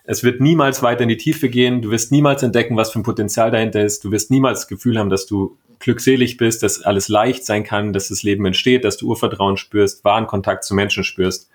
es 0.06 0.24
wird 0.24 0.42
niemals 0.42 0.82
weiter 0.82 1.04
in 1.04 1.10
die 1.10 1.18
Tiefe 1.18 1.50
gehen, 1.50 1.84
du 1.84 1.92
wirst 1.92 2.12
niemals 2.12 2.42
entdecken, 2.42 2.78
was 2.78 2.92
für 2.92 3.00
ein 3.00 3.04
Potenzial 3.04 3.52
dahinter 3.52 3.84
ist, 3.84 4.04
du 4.04 4.10
wirst 4.10 4.32
niemals 4.32 4.62
das 4.62 4.68
Gefühl 4.68 4.98
haben, 4.98 5.12
dass 5.12 5.28
du 5.28 5.60
glückselig 5.78 6.38
bist, 6.38 6.64
dass 6.64 6.82
alles 6.82 7.10
leicht 7.10 7.46
sein 7.46 7.64
kann, 7.64 7.94
dass 7.94 8.08
das 8.08 8.24
Leben 8.24 8.44
entsteht, 8.48 8.84
dass 8.84 8.98
du 8.98 9.08
Urvertrauen 9.08 9.58
spürst, 9.58 10.04
wahren 10.04 10.26
Kontakt 10.26 10.64
zu 10.64 10.74
Menschen 10.74 11.04
spürst. 11.04 11.52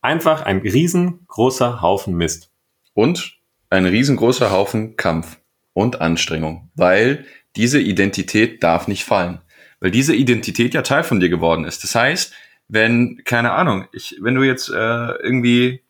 Einfach 0.00 0.42
ein 0.42 0.58
riesengroßer 0.58 1.80
Haufen 1.80 2.16
Mist. 2.16 2.50
Und 2.94 3.35
ein 3.70 3.86
riesengroßer 3.86 4.50
Haufen 4.50 4.96
Kampf 4.96 5.38
und 5.72 6.00
Anstrengung, 6.00 6.70
weil 6.74 7.24
diese 7.56 7.80
Identität 7.80 8.62
darf 8.62 8.88
nicht 8.88 9.04
fallen, 9.04 9.40
weil 9.80 9.90
diese 9.90 10.14
Identität 10.14 10.74
ja 10.74 10.82
Teil 10.82 11.04
von 11.04 11.20
dir 11.20 11.28
geworden 11.28 11.64
ist. 11.64 11.82
Das 11.82 11.94
heißt, 11.94 12.32
wenn, 12.68 13.22
keine 13.24 13.52
Ahnung, 13.52 13.86
ich, 13.92 14.16
wenn 14.20 14.34
du 14.34 14.42
jetzt 14.42 14.68
äh, 14.68 14.72
irgendwie 14.74 15.82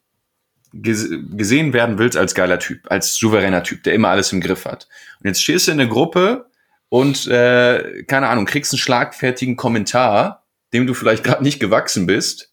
gesehen 0.73 1.73
werden 1.73 1.99
willst 1.99 2.19
als 2.19 2.35
geiler 2.35 2.59
Typ, 2.59 2.91
als 2.91 3.17
souveräner 3.17 3.62
Typ, 3.62 3.83
der 3.85 3.95
immer 3.95 4.09
alles 4.09 4.33
im 4.33 4.41
Griff 4.41 4.67
hat. 4.67 4.89
Und 5.21 5.29
jetzt 5.29 5.43
stehst 5.43 5.69
du 5.69 5.73
in 5.73 5.79
der 5.79 5.87
Gruppe 5.87 6.51
und, 6.89 7.27
äh, 7.29 8.03
keine 8.05 8.29
Ahnung, 8.29 8.45
kriegst 8.45 8.73
einen 8.73 8.79
schlagfertigen 8.79 9.57
Kommentar, 9.57 10.45
dem 10.73 10.87
du 10.87 10.93
vielleicht 10.93 11.25
gerade 11.25 11.43
nicht 11.43 11.61
gewachsen 11.61 12.07
bist 12.07 12.53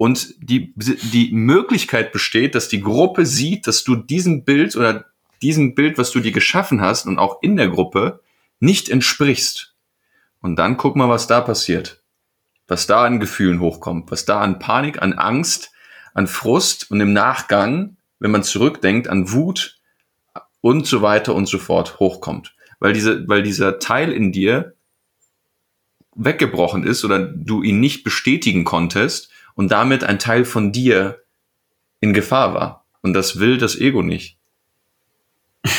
und 0.00 0.34
die, 0.38 0.72
die 0.76 1.28
Möglichkeit 1.30 2.10
besteht, 2.10 2.54
dass 2.54 2.68
die 2.68 2.80
Gruppe 2.80 3.26
sieht, 3.26 3.66
dass 3.66 3.84
du 3.84 3.96
diesem 3.96 4.44
Bild 4.46 4.74
oder 4.74 5.04
diesem 5.42 5.74
Bild, 5.74 5.98
was 5.98 6.10
du 6.10 6.20
dir 6.20 6.32
geschaffen 6.32 6.80
hast 6.80 7.06
und 7.06 7.18
auch 7.18 7.42
in 7.42 7.54
der 7.56 7.68
Gruppe 7.68 8.22
nicht 8.60 8.88
entsprichst. 8.88 9.74
Und 10.40 10.56
dann 10.56 10.78
guck 10.78 10.96
mal, 10.96 11.10
was 11.10 11.26
da 11.26 11.42
passiert. 11.42 12.02
Was 12.66 12.86
da 12.86 13.04
an 13.04 13.20
Gefühlen 13.20 13.60
hochkommt, 13.60 14.10
was 14.10 14.24
da 14.24 14.40
an 14.40 14.58
Panik, 14.58 15.02
an 15.02 15.12
Angst, 15.12 15.70
an 16.14 16.26
Frust 16.26 16.90
und 16.90 16.98
im 17.02 17.12
Nachgang, 17.12 17.98
wenn 18.20 18.30
man 18.30 18.42
zurückdenkt, 18.42 19.06
an 19.06 19.30
Wut 19.32 19.80
und 20.62 20.86
so 20.86 21.02
weiter 21.02 21.34
und 21.34 21.44
so 21.44 21.58
fort 21.58 22.00
hochkommt. 22.00 22.54
Weil 22.78 22.94
diese, 22.94 23.28
weil 23.28 23.42
dieser 23.42 23.78
Teil 23.78 24.12
in 24.12 24.32
dir 24.32 24.76
weggebrochen 26.14 26.84
ist 26.84 27.04
oder 27.04 27.18
du 27.18 27.62
ihn 27.62 27.80
nicht 27.80 28.02
bestätigen 28.02 28.64
konntest 28.64 29.29
und 29.54 29.70
damit 29.70 30.04
ein 30.04 30.18
Teil 30.18 30.44
von 30.44 30.72
dir 30.72 31.22
in 32.00 32.12
Gefahr 32.12 32.54
war. 32.54 32.86
Und 33.02 33.14
das 33.14 33.38
will 33.38 33.58
das 33.58 33.78
Ego 33.78 34.02
nicht. 34.02 34.38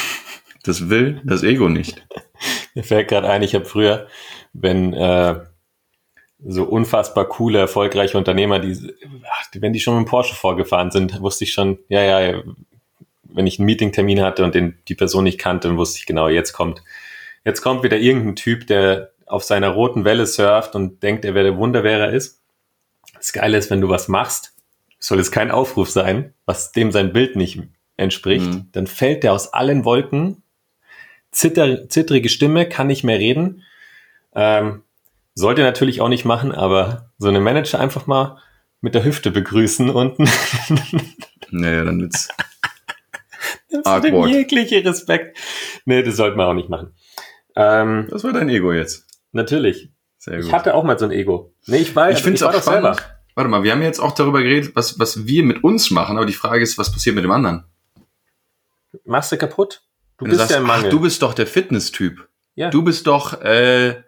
Das 0.64 0.92
will 0.92 1.20
das 1.26 1.42
Ego 1.42 1.70
nicht. 1.70 2.06
Mir 2.76 2.84
fällt 2.84 3.08
gerade 3.08 3.28
ein, 3.28 3.42
ich 3.42 3.56
habe 3.56 3.66
früher, 3.66 4.06
wenn 4.54 4.94
äh, 4.94 5.40
so 6.46 6.64
unfassbar 6.66 7.26
coole, 7.26 7.58
erfolgreiche 7.58 8.18
Unternehmer, 8.18 8.60
die, 8.60 8.94
wenn 9.54 9.74
die 9.74 9.80
schon 9.80 9.98
mit 9.98 10.06
dem 10.06 10.10
Porsche 10.10 10.36
vorgefahren 10.36 10.92
sind, 10.92 11.20
wusste 11.22 11.46
ich 11.46 11.54
schon, 11.54 11.80
ja, 11.90 12.02
ja, 12.04 12.44
wenn 13.24 13.48
ich 13.48 13.60
einen 13.60 13.66
Meetingtermin 13.66 14.22
hatte 14.22 14.44
und 14.44 14.56
den, 14.56 14.78
die 14.88 14.96
Person 14.96 15.24
nicht 15.24 15.40
kannte, 15.40 15.68
dann 15.68 15.78
wusste 15.78 16.00
ich 16.00 16.06
genau, 16.06 16.28
jetzt 16.28 16.54
kommt, 16.54 16.84
jetzt 17.46 17.62
kommt 17.62 17.84
wieder 17.84 17.98
irgendein 17.98 18.36
Typ, 18.36 18.68
der 18.68 19.12
auf 19.26 19.44
seiner 19.44 19.70
roten 19.70 20.04
Welle 20.04 20.26
surft 20.26 20.76
und 20.76 21.04
denkt, 21.04 21.24
er 21.24 21.34
wäre 21.34 21.46
der 21.46 21.58
Wunder, 21.58 21.84
wer 21.84 22.00
er 22.00 22.12
ist. 22.12 22.41
Das 23.22 23.34
Geile 23.34 23.56
ist, 23.56 23.70
wenn 23.70 23.82
du 23.82 23.90
was 23.90 24.08
machst, 24.08 24.56
soll 24.98 25.20
es 25.20 25.32
kein 25.32 25.52
Aufruf 25.52 25.92
sein, 25.92 26.34
was 26.48 26.72
dem 26.72 26.92
sein 26.92 27.14
Bild 27.14 27.36
nicht 27.36 27.62
entspricht, 27.96 28.48
mhm. 28.48 28.70
dann 28.72 28.88
fällt 28.88 29.22
der 29.22 29.32
aus 29.32 29.54
allen 29.54 29.86
Wolken, 29.86 30.42
zitter, 31.30 31.88
zittrige 31.88 32.30
Stimme, 32.30 32.68
kann 32.68 32.88
nicht 32.88 33.04
mehr 33.04 33.20
reden. 33.20 33.62
Ähm, 34.34 34.82
sollte 35.36 35.62
natürlich 35.62 36.02
auch 36.02 36.10
nicht 36.10 36.26
machen, 36.26 36.52
aber 36.52 37.12
so 37.20 37.28
eine 37.28 37.40
Manager 37.40 37.80
einfach 37.80 38.08
mal 38.08 38.40
mit 38.82 38.96
der 38.96 39.04
Hüfte 39.04 39.30
begrüßen 39.32 39.90
unten. 39.90 40.28
Naja, 41.54 41.84
dann 41.84 42.00
wird's 42.00 42.30
Awkward. 43.84 44.30
jegliche 44.30 44.86
Respekt. 44.86 45.38
Nee, 45.84 46.02
das 46.02 46.16
sollte 46.16 46.38
man 46.38 46.48
auch 46.48 46.54
nicht 46.54 46.70
machen. 46.70 46.96
Ähm, 47.58 48.08
das 48.10 48.24
war 48.24 48.32
dein 48.32 48.48
Ego 48.48 48.72
jetzt. 48.72 49.06
Natürlich. 49.34 49.92
Sehr 50.22 50.38
gut. 50.38 50.46
Ich 50.46 50.54
hatte 50.54 50.76
auch 50.76 50.84
mal 50.84 51.00
so 51.00 51.06
ein 51.06 51.12
Ego. 51.12 51.52
Nee, 51.66 51.78
ich 51.78 51.96
weiß. 51.96 52.20
Ich 52.20 52.24
finde 52.24 52.36
es 52.36 52.44
auch 52.44 52.54
spannend. 52.54 52.96
Selber. 52.96 52.98
Warte 53.34 53.50
mal, 53.50 53.64
wir 53.64 53.72
haben 53.72 53.82
jetzt 53.82 54.00
auch 54.00 54.12
darüber 54.12 54.44
geredet, 54.44 54.76
was, 54.76 55.00
was 55.00 55.26
wir 55.26 55.44
mit 55.44 55.64
uns 55.64 55.90
machen, 55.90 56.18
aber 56.18 56.28
die 56.28 56.34
Frage 56.34 56.62
ist, 56.62 56.78
was 56.78 56.92
passiert 56.92 57.16
mit 57.16 57.24
dem 57.24 57.32
anderen? 57.32 57.64
Machst 59.04 59.32
du 59.32 59.38
kaputt? 59.38 59.82
Du 60.18 60.26
Wenn 60.26 60.30
bist 60.30 60.36
du 60.36 60.38
sagst, 60.42 60.52
ja 60.52 60.58
im 60.60 60.68
Mangel. 60.68 60.86
Ach, 60.86 60.90
du 60.92 61.00
bist 61.00 61.24
doch 61.24 61.34
der 61.34 61.48
Fitness-Typ. 61.48 62.28
Ja. 62.54 62.70
Du 62.70 62.84
bist 62.84 63.08
doch 63.08 63.42
äh, 63.42 64.04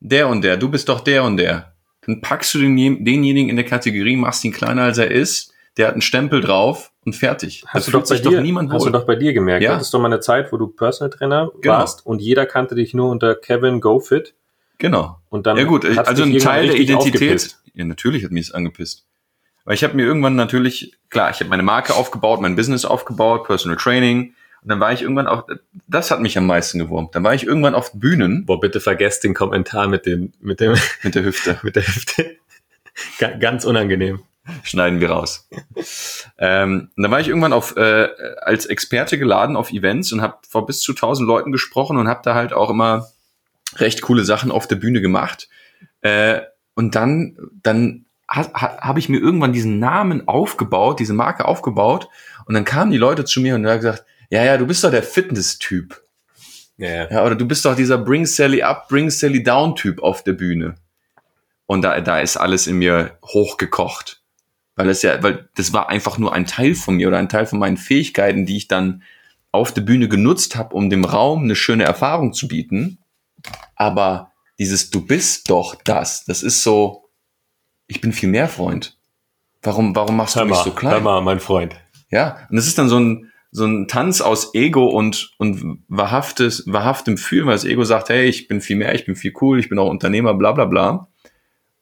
der 0.00 0.28
und 0.28 0.42
der. 0.42 0.56
Du 0.56 0.68
bist 0.70 0.88
doch 0.88 0.98
der 1.00 1.22
und 1.22 1.36
der. 1.36 1.76
Dann 2.04 2.20
packst 2.20 2.52
du 2.54 2.58
den, 2.58 3.04
denjenigen 3.04 3.48
in 3.48 3.54
der 3.54 3.64
Kategorie, 3.64 4.16
machst 4.16 4.44
ihn 4.44 4.52
kleiner 4.52 4.82
als 4.82 4.98
er 4.98 5.12
ist, 5.12 5.52
der 5.76 5.86
hat 5.86 5.94
einen 5.94 6.02
Stempel 6.02 6.40
drauf 6.40 6.90
und 7.04 7.14
fertig. 7.14 7.62
Hast 7.68 7.86
das 7.86 7.92
du 7.92 7.92
doch 7.92 8.08
bei 8.08 8.18
dir, 8.18 8.38
doch 8.38 8.42
niemand 8.42 8.72
Hast 8.72 8.86
du 8.86 8.90
doch 8.90 9.06
bei 9.06 9.14
dir 9.14 9.32
gemerkt. 9.32 9.62
Ja. 9.62 9.74
Das 9.74 9.82
ist 9.82 9.94
doch 9.94 10.00
mal 10.00 10.06
eine 10.06 10.18
Zeit, 10.18 10.50
wo 10.50 10.56
du 10.56 10.66
Personal 10.66 11.10
Trainer 11.10 11.52
genau. 11.60 11.74
warst 11.74 12.04
und 12.04 12.20
jeder 12.20 12.44
kannte 12.44 12.74
dich 12.74 12.92
nur 12.92 13.08
unter 13.08 13.36
Kevin 13.36 13.80
GoFit. 13.80 14.34
Genau. 14.78 15.18
Und 15.28 15.46
dann 15.46 15.56
ja 15.56 15.64
gut, 15.64 15.84
also 15.84 16.22
ein 16.22 16.38
Teil 16.38 16.66
der 16.66 16.76
Identität. 16.76 17.14
Aufgepisst. 17.14 17.62
Ja, 17.74 17.84
natürlich 17.84 18.24
hat 18.24 18.30
mich 18.30 18.46
das 18.46 18.54
angepisst. 18.54 19.06
Weil 19.64 19.74
ich 19.74 19.84
habe 19.84 19.94
mir 19.94 20.04
irgendwann 20.04 20.36
natürlich, 20.36 20.96
klar, 21.08 21.30
ich 21.30 21.40
habe 21.40 21.48
meine 21.48 21.62
Marke 21.62 21.94
aufgebaut, 21.94 22.40
mein 22.40 22.56
Business 22.56 22.84
aufgebaut, 22.84 23.44
Personal 23.44 23.78
Training. 23.78 24.34
Und 24.62 24.68
dann 24.68 24.80
war 24.80 24.92
ich 24.92 25.02
irgendwann 25.02 25.26
auch, 25.26 25.46
das 25.86 26.10
hat 26.10 26.20
mich 26.20 26.36
am 26.38 26.46
meisten 26.46 26.78
gewurmt. 26.78 27.14
Dann 27.14 27.24
war 27.24 27.34
ich 27.34 27.46
irgendwann 27.46 27.74
auf 27.74 27.92
Bühnen. 27.94 28.46
Boah, 28.46 28.60
bitte 28.60 28.80
vergesst 28.80 29.24
den 29.24 29.34
Kommentar 29.34 29.88
mit 29.88 30.06
dem, 30.06 30.32
mit 30.40 30.60
dem, 30.60 30.74
mit 31.02 31.14
der 31.14 31.24
Hüfte. 31.24 31.58
mit 31.62 31.76
der 31.76 31.86
Hüfte. 31.86 32.36
Ganz 33.40 33.64
unangenehm. 33.64 34.22
Schneiden 34.62 35.00
wir 35.00 35.10
raus. 35.10 35.48
ähm, 36.38 36.90
und 36.94 37.02
dann 37.02 37.10
war 37.10 37.20
ich 37.20 37.28
irgendwann 37.28 37.54
auf, 37.54 37.76
äh, 37.76 38.08
als 38.42 38.66
Experte 38.66 39.18
geladen 39.18 39.56
auf 39.56 39.72
Events 39.72 40.12
und 40.12 40.20
habe 40.20 40.36
vor 40.46 40.66
bis 40.66 40.80
zu 40.80 40.92
1000 40.92 41.26
Leuten 41.26 41.50
gesprochen 41.50 41.96
und 41.96 42.08
habe 42.08 42.20
da 42.22 42.34
halt 42.34 42.52
auch 42.52 42.68
immer 42.68 43.08
recht 43.76 44.02
coole 44.02 44.24
Sachen 44.24 44.50
auf 44.50 44.66
der 44.66 44.76
Bühne 44.76 45.00
gemacht. 45.00 45.48
Äh, 46.00 46.40
und 46.74 46.94
dann, 46.94 47.36
dann 47.62 48.06
ha, 48.28 48.46
ha, 48.54 48.78
habe 48.80 48.98
ich 48.98 49.08
mir 49.08 49.18
irgendwann 49.18 49.52
diesen 49.52 49.78
Namen 49.78 50.28
aufgebaut, 50.28 51.00
diese 51.00 51.14
Marke 51.14 51.46
aufgebaut. 51.46 52.08
Und 52.46 52.54
dann 52.54 52.64
kamen 52.64 52.90
die 52.90 52.98
Leute 52.98 53.24
zu 53.24 53.40
mir 53.40 53.54
und 53.54 53.66
haben 53.66 53.78
gesagt, 53.78 54.04
ja, 54.30 54.44
ja, 54.44 54.56
du 54.56 54.66
bist 54.66 54.82
doch 54.84 54.90
der 54.90 55.02
Fitness-Typ. 55.02 56.00
Ja, 56.76 57.08
ja. 57.08 57.24
oder 57.24 57.36
du 57.36 57.46
bist 57.46 57.64
doch 57.64 57.76
dieser 57.76 57.98
Bring 57.98 58.26
Sally 58.26 58.62
Up, 58.62 58.88
Bring 58.88 59.08
Sally 59.10 59.42
Down 59.42 59.76
Typ 59.76 60.02
auf 60.02 60.24
der 60.24 60.32
Bühne. 60.32 60.74
Und 61.66 61.82
da, 61.82 62.00
da 62.00 62.20
ist 62.20 62.36
alles 62.36 62.66
in 62.66 62.78
mir 62.78 63.18
hochgekocht. 63.24 64.22
Weil 64.76 64.88
das 64.88 65.02
ja, 65.02 65.22
weil 65.22 65.48
das 65.54 65.72
war 65.72 65.88
einfach 65.88 66.18
nur 66.18 66.32
ein 66.32 66.46
Teil 66.46 66.74
von 66.74 66.96
mir 66.96 67.08
oder 67.08 67.18
ein 67.18 67.28
Teil 67.28 67.46
von 67.46 67.60
meinen 67.60 67.76
Fähigkeiten, 67.76 68.44
die 68.44 68.56
ich 68.56 68.68
dann 68.68 69.04
auf 69.52 69.72
der 69.72 69.82
Bühne 69.82 70.08
genutzt 70.08 70.56
habe, 70.56 70.74
um 70.74 70.90
dem 70.90 71.04
Raum 71.04 71.44
eine 71.44 71.54
schöne 71.54 71.84
Erfahrung 71.84 72.32
zu 72.32 72.48
bieten. 72.48 72.98
Aber 73.76 74.32
dieses 74.58 74.90
Du 74.90 75.04
bist 75.04 75.50
doch 75.50 75.74
das, 75.84 76.24
das 76.24 76.42
ist 76.42 76.62
so, 76.62 77.10
ich 77.86 78.00
bin 78.00 78.12
viel 78.12 78.28
mehr 78.28 78.48
Freund. 78.48 78.98
Warum, 79.62 79.96
warum 79.96 80.16
machst 80.16 80.36
hör 80.36 80.42
du 80.42 80.48
mich 80.48 80.58
mal, 80.58 80.64
so 80.64 80.70
klein? 80.72 80.92
Hör 80.92 81.00
mal, 81.00 81.20
mein 81.22 81.40
Freund. 81.40 81.74
Ja, 82.10 82.46
und 82.50 82.56
das 82.56 82.66
ist 82.66 82.78
dann 82.78 82.88
so 82.88 82.98
ein, 82.98 83.32
so 83.50 83.64
ein 83.64 83.88
Tanz 83.88 84.20
aus 84.20 84.54
Ego 84.54 84.86
und, 84.86 85.32
und 85.38 85.82
wahrhaftes, 85.88 86.64
wahrhaftem 86.66 87.16
Fühlen, 87.16 87.46
weil 87.46 87.54
das 87.54 87.64
Ego 87.64 87.84
sagt, 87.84 88.08
hey, 88.08 88.26
ich 88.26 88.48
bin 88.48 88.60
viel 88.60 88.76
mehr, 88.76 88.94
ich 88.94 89.06
bin 89.06 89.16
viel 89.16 89.32
cool, 89.40 89.58
ich 89.58 89.68
bin 89.68 89.78
auch 89.78 89.88
Unternehmer, 89.88 90.34
bla, 90.34 90.52
bla, 90.52 90.64
bla. 90.66 91.08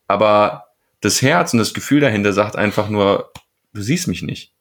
Aber 0.07 0.67
das 1.01 1.23
Herz 1.23 1.53
und 1.53 1.59
das 1.59 1.75
Gefühl 1.75 2.01
dahinter 2.01 2.33
sagt 2.33 2.57
einfach 2.57 2.89
nur, 2.89 3.33
du 3.73 3.83
siehst 3.83 4.07
mich 4.07 4.23
nicht. 4.23 4.55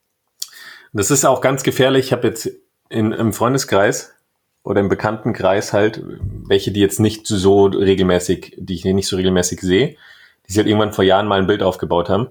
Das 0.94 1.12
ist 1.12 1.26
auch 1.26 1.42
ganz 1.42 1.64
gefährlich. 1.64 2.08
Ich 2.08 2.12
habe 2.12 2.28
jetzt 2.28 2.50
in, 2.90 3.12
im 3.12 3.34
Freundeskreis 3.34 4.14
oder 4.64 4.82
im 4.82 4.90
Bekanntenkreis 4.90 5.74
halt, 5.74 6.02
welche, 6.04 6.72
die 6.72 6.82
jetzt 6.82 7.00
nicht 7.00 7.26
so 7.26 7.66
regelmäßig, 7.66 8.56
die 8.58 8.76
ich 8.76 8.86
nicht 8.86 9.08
so 9.08 9.16
regelmäßig 9.16 9.62
sehe, 9.62 9.96
die 10.46 10.52
sich 10.52 10.58
halt 10.58 10.68
irgendwann 10.68 10.94
vor 10.94 11.04
Jahren 11.04 11.28
mal 11.28 11.40
ein 11.40 11.48
Bild 11.48 11.64
aufgebaut 11.64 12.10
haben, 12.10 12.30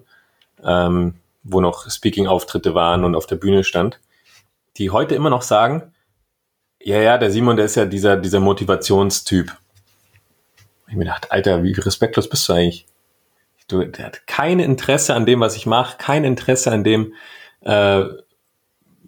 ähm, 0.62 1.14
wo 1.42 1.60
noch 1.60 1.90
Speaking-Auftritte 1.90 2.74
waren 2.74 3.04
und 3.04 3.14
auf 3.14 3.26
der 3.26 3.36
Bühne 3.36 3.64
stand, 3.64 4.00
die 4.76 4.90
heute 4.90 5.14
immer 5.14 5.30
noch 5.30 5.42
sagen, 5.42 5.92
ja, 6.82 7.00
ja, 7.00 7.18
der 7.18 7.30
Simon, 7.30 7.56
der 7.56 7.66
ist 7.66 7.74
ja 7.74 7.84
dieser, 7.84 8.16
dieser 8.16 8.40
Motivationstyp. 8.40 9.54
Ich 10.88 10.94
mir 10.94 11.04
gedacht, 11.04 11.30
Alter, 11.30 11.62
wie 11.62 11.72
respektlos 11.72 12.28
bist 12.28 12.48
du 12.48 12.54
eigentlich? 12.54 12.86
Du, 13.68 13.84
der 13.84 14.06
hat 14.06 14.26
kein 14.26 14.58
Interesse 14.58 15.14
an 15.14 15.26
dem, 15.26 15.40
was 15.40 15.56
ich 15.56 15.66
mache, 15.66 15.98
kein 15.98 16.24
Interesse 16.24 16.72
an 16.72 16.82
dem, 16.82 17.14
äh, 17.60 18.04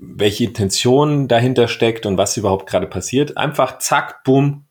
welche 0.02 0.44
Intention 0.44 1.28
dahinter 1.28 1.68
steckt 1.68 2.06
und 2.06 2.18
was 2.18 2.36
überhaupt 2.36 2.68
gerade 2.68 2.86
passiert. 2.86 3.36
Einfach 3.36 3.78
zack, 3.78 4.24
boom, 4.24 4.64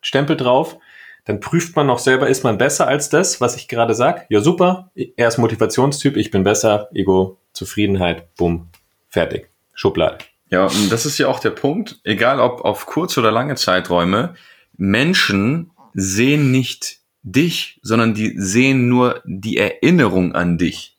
Stempel 0.00 0.36
drauf. 0.36 0.76
Dann 1.24 1.40
prüft 1.40 1.74
man 1.74 1.86
noch 1.86 2.00
selber, 2.00 2.28
ist 2.28 2.44
man 2.44 2.58
besser 2.58 2.86
als 2.86 3.08
das, 3.08 3.40
was 3.40 3.56
ich 3.56 3.68
gerade 3.68 3.94
sag? 3.94 4.26
Ja, 4.28 4.40
super. 4.40 4.90
Er 4.94 5.28
ist 5.28 5.38
Motivationstyp, 5.38 6.16
ich 6.16 6.30
bin 6.30 6.44
besser. 6.44 6.90
Ego, 6.92 7.38
Zufriedenheit, 7.52 8.34
boom, 8.36 8.68
fertig. 9.08 9.48
Schublade. 9.72 10.18
Ja, 10.50 10.66
und 10.66 10.92
das 10.92 11.06
ist 11.06 11.18
ja 11.18 11.28
auch 11.28 11.40
der 11.40 11.50
Punkt. 11.50 12.00
Egal 12.04 12.40
ob 12.40 12.64
auf 12.64 12.86
kurze 12.86 13.20
oder 13.20 13.32
lange 13.32 13.54
Zeiträume, 13.54 14.34
Menschen 14.76 15.70
sehen 15.94 16.50
nicht 16.50 16.98
dich, 17.22 17.80
sondern 17.82 18.12
die 18.12 18.34
sehen 18.36 18.88
nur 18.88 19.22
die 19.24 19.56
Erinnerung 19.56 20.34
an 20.34 20.58
dich. 20.58 20.93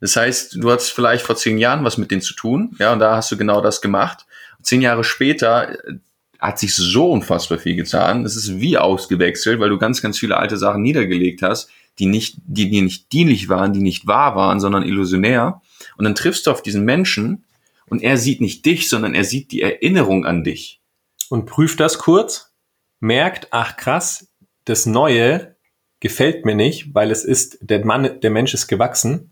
Das 0.00 0.16
heißt, 0.16 0.56
du 0.56 0.70
hattest 0.70 0.92
vielleicht 0.92 1.24
vor 1.24 1.36
zehn 1.36 1.58
Jahren 1.58 1.84
was 1.84 1.98
mit 1.98 2.10
denen 2.10 2.22
zu 2.22 2.34
tun, 2.34 2.74
ja, 2.78 2.92
und 2.92 2.98
da 2.98 3.16
hast 3.16 3.30
du 3.30 3.36
genau 3.36 3.60
das 3.60 3.80
gemacht. 3.80 4.26
Zehn 4.62 4.80
Jahre 4.82 5.04
später 5.04 5.72
äh, 5.86 5.98
hat 6.38 6.58
sich 6.58 6.74
so 6.74 7.10
unfassbar 7.10 7.58
viel 7.58 7.76
getan. 7.76 8.22
Das 8.22 8.34
ist 8.34 8.60
wie 8.60 8.78
ausgewechselt, 8.78 9.60
weil 9.60 9.68
du 9.68 9.78
ganz, 9.78 10.00
ganz 10.00 10.18
viele 10.18 10.38
alte 10.38 10.56
Sachen 10.56 10.82
niedergelegt 10.82 11.42
hast, 11.42 11.68
die 11.98 12.06
nicht, 12.06 12.38
die 12.46 12.70
dir 12.70 12.82
nicht 12.82 13.12
dienlich 13.12 13.50
waren, 13.50 13.74
die 13.74 13.82
nicht 13.82 14.06
wahr 14.06 14.36
waren, 14.36 14.58
sondern 14.58 14.82
illusionär. 14.82 15.60
Und 15.98 16.04
dann 16.04 16.14
triffst 16.14 16.46
du 16.46 16.50
auf 16.50 16.62
diesen 16.62 16.84
Menschen 16.84 17.44
und 17.86 18.02
er 18.02 18.16
sieht 18.16 18.40
nicht 18.40 18.64
dich, 18.64 18.88
sondern 18.88 19.14
er 19.14 19.24
sieht 19.24 19.52
die 19.52 19.60
Erinnerung 19.60 20.24
an 20.24 20.44
dich. 20.44 20.80
Und 21.28 21.44
prüft 21.44 21.78
das 21.78 21.98
kurz, 21.98 22.52
merkt, 23.00 23.48
ach 23.50 23.76
krass, 23.76 24.28
das 24.64 24.86
Neue 24.86 25.56
gefällt 26.00 26.46
mir 26.46 26.54
nicht, 26.54 26.94
weil 26.94 27.10
es 27.10 27.24
ist, 27.24 27.58
der 27.60 27.84
Mann, 27.84 28.18
der 28.20 28.30
Mensch 28.30 28.54
ist 28.54 28.66
gewachsen 28.66 29.29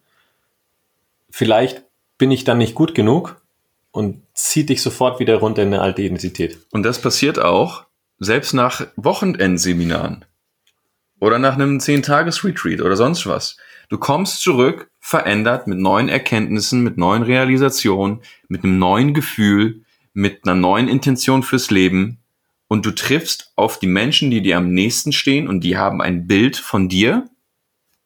vielleicht 1.31 1.85
bin 2.19 2.31
ich 2.31 2.45
dann 2.45 2.59
nicht 2.59 2.75
gut 2.75 2.95
genug 2.95 3.41
und 3.91 4.23
zieht 4.35 4.69
dich 4.69 4.83
sofort 4.83 5.21
wieder 5.21 5.37
runter 5.37 5.63
in 5.63 5.69
eine 5.69 5.83
alte 5.83 6.03
Identität. 6.03 6.59
Und 6.71 6.83
das 6.83 7.01
passiert 7.01 7.39
auch 7.39 7.85
selbst 8.19 8.53
nach 8.53 8.87
Wochenendseminaren 8.97 10.25
oder 11.21 11.39
nach 11.39 11.55
einem 11.55 11.79
10-Tages-Retreat 11.79 12.81
oder 12.81 12.97
sonst 12.97 13.27
was. 13.27 13.57
Du 13.89 13.99
kommst 13.99 14.43
zurück, 14.43 14.91
verändert 15.01 15.67
mit 15.67 15.79
neuen 15.79 16.09
Erkenntnissen, 16.09 16.83
mit 16.83 16.99
neuen 16.99 17.23
Realisationen, 17.23 18.21
mit 18.49 18.65
einem 18.65 18.79
neuen 18.79 19.15
Gefühl, 19.15 19.83
mit 20.13 20.45
einer 20.45 20.55
neuen 20.55 20.89
Intention 20.89 21.43
fürs 21.43 21.71
Leben 21.71 22.19
und 22.67 22.85
du 22.85 22.91
triffst 22.91 23.53
auf 23.57 23.79
die 23.79 23.87
Menschen, 23.87 24.31
die 24.31 24.43
dir 24.43 24.59
am 24.59 24.73
nächsten 24.73 25.13
stehen 25.13 25.49
und 25.49 25.61
die 25.61 25.77
haben 25.77 26.03
ein 26.03 26.27
Bild 26.27 26.57
von 26.57 26.89
dir, 26.89 27.29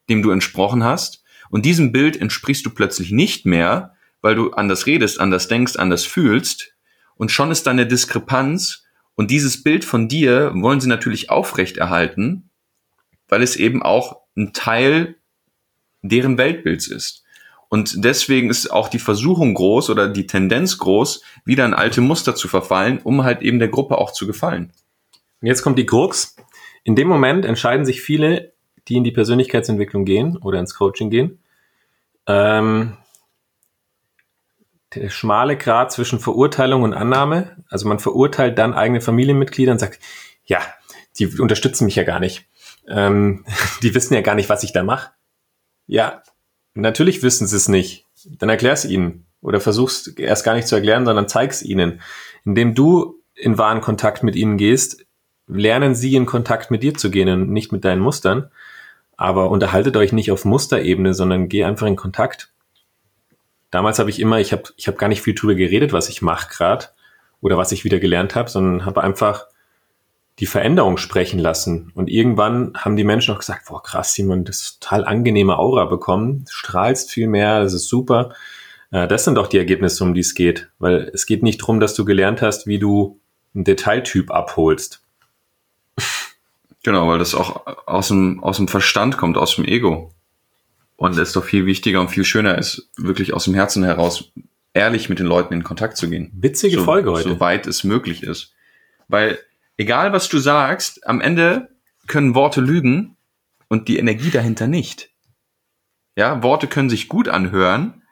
dem 0.09 0.21
du 0.21 0.31
entsprochen 0.31 0.83
hast 0.83 1.22
und 1.53 1.65
diesem 1.65 1.91
Bild 1.91 2.19
entsprichst 2.19 2.65
du 2.65 2.71
plötzlich 2.71 3.11
nicht 3.11 3.45
mehr, 3.45 3.93
weil 4.21 4.33
du 4.33 4.53
anders 4.53 4.87
redest, 4.87 5.19
anders 5.19 5.47
denkst, 5.47 5.75
anders 5.75 6.03
fühlst. 6.03 6.73
Und 7.13 7.29
schon 7.29 7.51
ist 7.51 7.67
da 7.67 7.71
eine 7.71 7.85
Diskrepanz. 7.85 8.85
Und 9.13 9.29
dieses 9.29 9.61
Bild 9.61 9.85
von 9.85 10.07
dir 10.07 10.51
wollen 10.55 10.79
sie 10.79 10.87
natürlich 10.87 11.29
aufrechterhalten, 11.29 12.49
weil 13.27 13.43
es 13.43 13.55
eben 13.55 13.83
auch 13.83 14.21
ein 14.35 14.53
Teil 14.53 15.17
deren 16.01 16.39
Weltbilds 16.39 16.87
ist. 16.87 17.23
Und 17.69 18.03
deswegen 18.03 18.49
ist 18.49 18.71
auch 18.71 18.87
die 18.87 18.97
Versuchung 18.97 19.53
groß 19.53 19.91
oder 19.91 20.07
die 20.09 20.25
Tendenz 20.25 20.79
groß, 20.79 21.21
wieder 21.45 21.65
in 21.65 21.75
alte 21.75 22.01
Muster 22.01 22.33
zu 22.33 22.47
verfallen, 22.47 22.97
um 23.03 23.23
halt 23.23 23.43
eben 23.43 23.59
der 23.59 23.67
Gruppe 23.67 23.99
auch 23.99 24.11
zu 24.11 24.25
gefallen. 24.25 24.71
Und 25.39 25.49
jetzt 25.49 25.61
kommt 25.61 25.77
die 25.77 25.85
Krux. 25.85 26.35
In 26.83 26.95
dem 26.95 27.07
Moment 27.07 27.45
entscheiden 27.45 27.85
sich 27.85 28.01
viele, 28.01 28.53
die 28.87 28.95
in 28.95 29.03
die 29.03 29.11
Persönlichkeitsentwicklung 29.11 30.03
gehen 30.03 30.35
oder 30.37 30.59
ins 30.59 30.73
Coaching 30.73 31.11
gehen, 31.11 31.37
ähm, 32.27 32.97
der 34.95 35.09
schmale 35.09 35.57
Grad 35.57 35.91
zwischen 35.91 36.19
Verurteilung 36.19 36.83
und 36.83 36.93
Annahme. 36.93 37.57
Also 37.69 37.87
man 37.87 37.99
verurteilt 37.99 38.57
dann 38.57 38.73
eigene 38.73 39.01
Familienmitglieder 39.01 39.71
und 39.71 39.79
sagt, 39.79 39.99
ja, 40.45 40.61
die 41.17 41.27
unterstützen 41.39 41.85
mich 41.85 41.95
ja 41.95 42.03
gar 42.03 42.19
nicht. 42.19 42.45
Ähm, 42.87 43.45
die 43.81 43.93
wissen 43.95 44.13
ja 44.13 44.21
gar 44.21 44.35
nicht, 44.35 44.49
was 44.49 44.63
ich 44.63 44.73
da 44.73 44.83
mache. 44.83 45.11
Ja, 45.87 46.23
natürlich 46.73 47.23
wissen 47.23 47.47
sie 47.47 47.57
es 47.57 47.67
nicht. 47.67 48.05
Dann 48.25 48.49
erklär's 48.49 48.85
ihnen. 48.85 49.25
Oder 49.41 49.59
versuchst 49.59 50.19
erst 50.19 50.45
gar 50.45 50.55
nicht 50.55 50.67
zu 50.67 50.75
erklären, 50.75 51.05
sondern 51.05 51.27
zeig's 51.27 51.61
ihnen. 51.61 52.01
Indem 52.45 52.75
du 52.75 53.21
in 53.35 53.57
wahren 53.57 53.81
Kontakt 53.81 54.23
mit 54.23 54.35
ihnen 54.35 54.57
gehst, 54.57 55.05
lernen 55.47 55.95
sie 55.95 56.15
in 56.15 56.25
Kontakt 56.25 56.71
mit 56.71 56.83
dir 56.83 56.93
zu 56.93 57.11
gehen 57.11 57.27
und 57.27 57.49
nicht 57.49 57.71
mit 57.71 57.83
deinen 57.83 58.01
Mustern. 58.01 58.49
Aber 59.23 59.51
unterhaltet 59.51 59.95
euch 59.95 60.11
nicht 60.11 60.33
auf 60.33 60.43
Musterebene, 60.43 61.13
sondern 61.13 61.47
geh 61.47 61.63
einfach 61.63 61.87
in 61.87 61.95
Kontakt. 61.95 62.51
Damals 63.71 63.97
habe 63.97 64.09
ich 64.09 64.19
immer, 64.19 64.41
ich 64.41 64.51
habe 64.51 64.63
ich 64.75 64.89
hab 64.89 64.97
gar 64.97 65.07
nicht 65.07 65.21
viel 65.21 65.33
drüber 65.33 65.55
geredet, 65.55 65.93
was 65.93 66.09
ich 66.09 66.21
mache 66.21 66.49
gerade 66.53 66.87
oder 67.39 67.57
was 67.57 67.71
ich 67.71 67.85
wieder 67.85 67.99
gelernt 67.99 68.35
habe, 68.35 68.49
sondern 68.49 68.85
habe 68.85 69.01
einfach 69.01 69.45
die 70.39 70.45
Veränderung 70.45 70.97
sprechen 70.97 71.39
lassen. 71.39 71.93
Und 71.95 72.09
irgendwann 72.09 72.73
haben 72.75 72.97
die 72.97 73.05
Menschen 73.05 73.33
auch 73.33 73.39
gesagt, 73.39 73.69
boah, 73.69 73.81
krass, 73.81 74.13
Simon, 74.13 74.43
das 74.43 74.59
ist 74.59 74.81
total 74.81 75.05
angenehme 75.05 75.57
Aura 75.57 75.85
bekommen, 75.85 76.43
strahlst 76.49 77.09
viel 77.09 77.29
mehr, 77.29 77.63
das 77.63 77.73
ist 77.73 77.87
super. 77.87 78.33
Äh, 78.91 79.07
das 79.07 79.23
sind 79.23 79.35
doch 79.35 79.47
die 79.47 79.57
Ergebnisse, 79.57 80.03
um 80.03 80.13
die 80.13 80.19
es 80.19 80.35
geht. 80.35 80.69
Weil 80.79 81.09
es 81.13 81.25
geht 81.25 81.43
nicht 81.43 81.61
darum, 81.61 81.79
dass 81.79 81.95
du 81.95 82.03
gelernt 82.03 82.41
hast, 82.41 82.67
wie 82.67 82.77
du 82.77 83.21
einen 83.55 83.63
Detailtyp 83.63 84.31
abholst. 84.31 85.01
Genau, 86.83 87.07
weil 87.07 87.19
das 87.19 87.33
auch 87.33 87.65
aus 87.87 88.09
dem, 88.09 88.43
aus 88.43 88.57
dem 88.57 88.67
Verstand 88.67 89.17
kommt, 89.17 89.37
aus 89.37 89.55
dem 89.55 89.65
Ego. 89.65 90.13
Und 90.95 91.17
es 91.17 91.33
doch 91.33 91.43
viel 91.43 91.65
wichtiger 91.65 92.01
und 92.01 92.09
viel 92.09 92.25
schöner 92.25 92.57
ist, 92.57 92.89
wirklich 92.97 93.33
aus 93.33 93.45
dem 93.45 93.53
Herzen 93.53 93.83
heraus 93.83 94.31
ehrlich 94.73 95.09
mit 95.09 95.19
den 95.19 95.27
Leuten 95.27 95.53
in 95.53 95.63
Kontakt 95.63 95.97
zu 95.97 96.09
gehen. 96.09 96.31
Witzige 96.35 96.77
so, 96.77 96.83
Folge 96.83 97.11
heute. 97.11 97.29
Soweit 97.29 97.67
es 97.67 97.83
möglich 97.83 98.23
ist. 98.23 98.53
Weil 99.07 99.39
egal 99.77 100.13
was 100.13 100.29
du 100.29 100.39
sagst, 100.39 101.07
am 101.07 101.21
Ende 101.21 101.69
können 102.07 102.35
Worte 102.35 102.61
lügen 102.61 103.15
und 103.69 103.87
die 103.87 103.97
Energie 103.97 104.29
dahinter 104.29 104.67
nicht. 104.67 105.09
Ja, 106.15 106.43
Worte 106.43 106.67
können 106.67 106.89
sich 106.89 107.07
gut 107.07 107.27
anhören, 107.27 108.03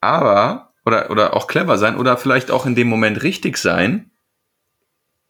aber, 0.00 0.74
oder, 0.84 1.10
oder 1.10 1.34
auch 1.34 1.46
clever 1.46 1.78
sein 1.78 1.96
oder 1.96 2.16
vielleicht 2.16 2.50
auch 2.50 2.66
in 2.66 2.74
dem 2.74 2.88
Moment 2.88 3.22
richtig 3.22 3.56
sein. 3.56 4.10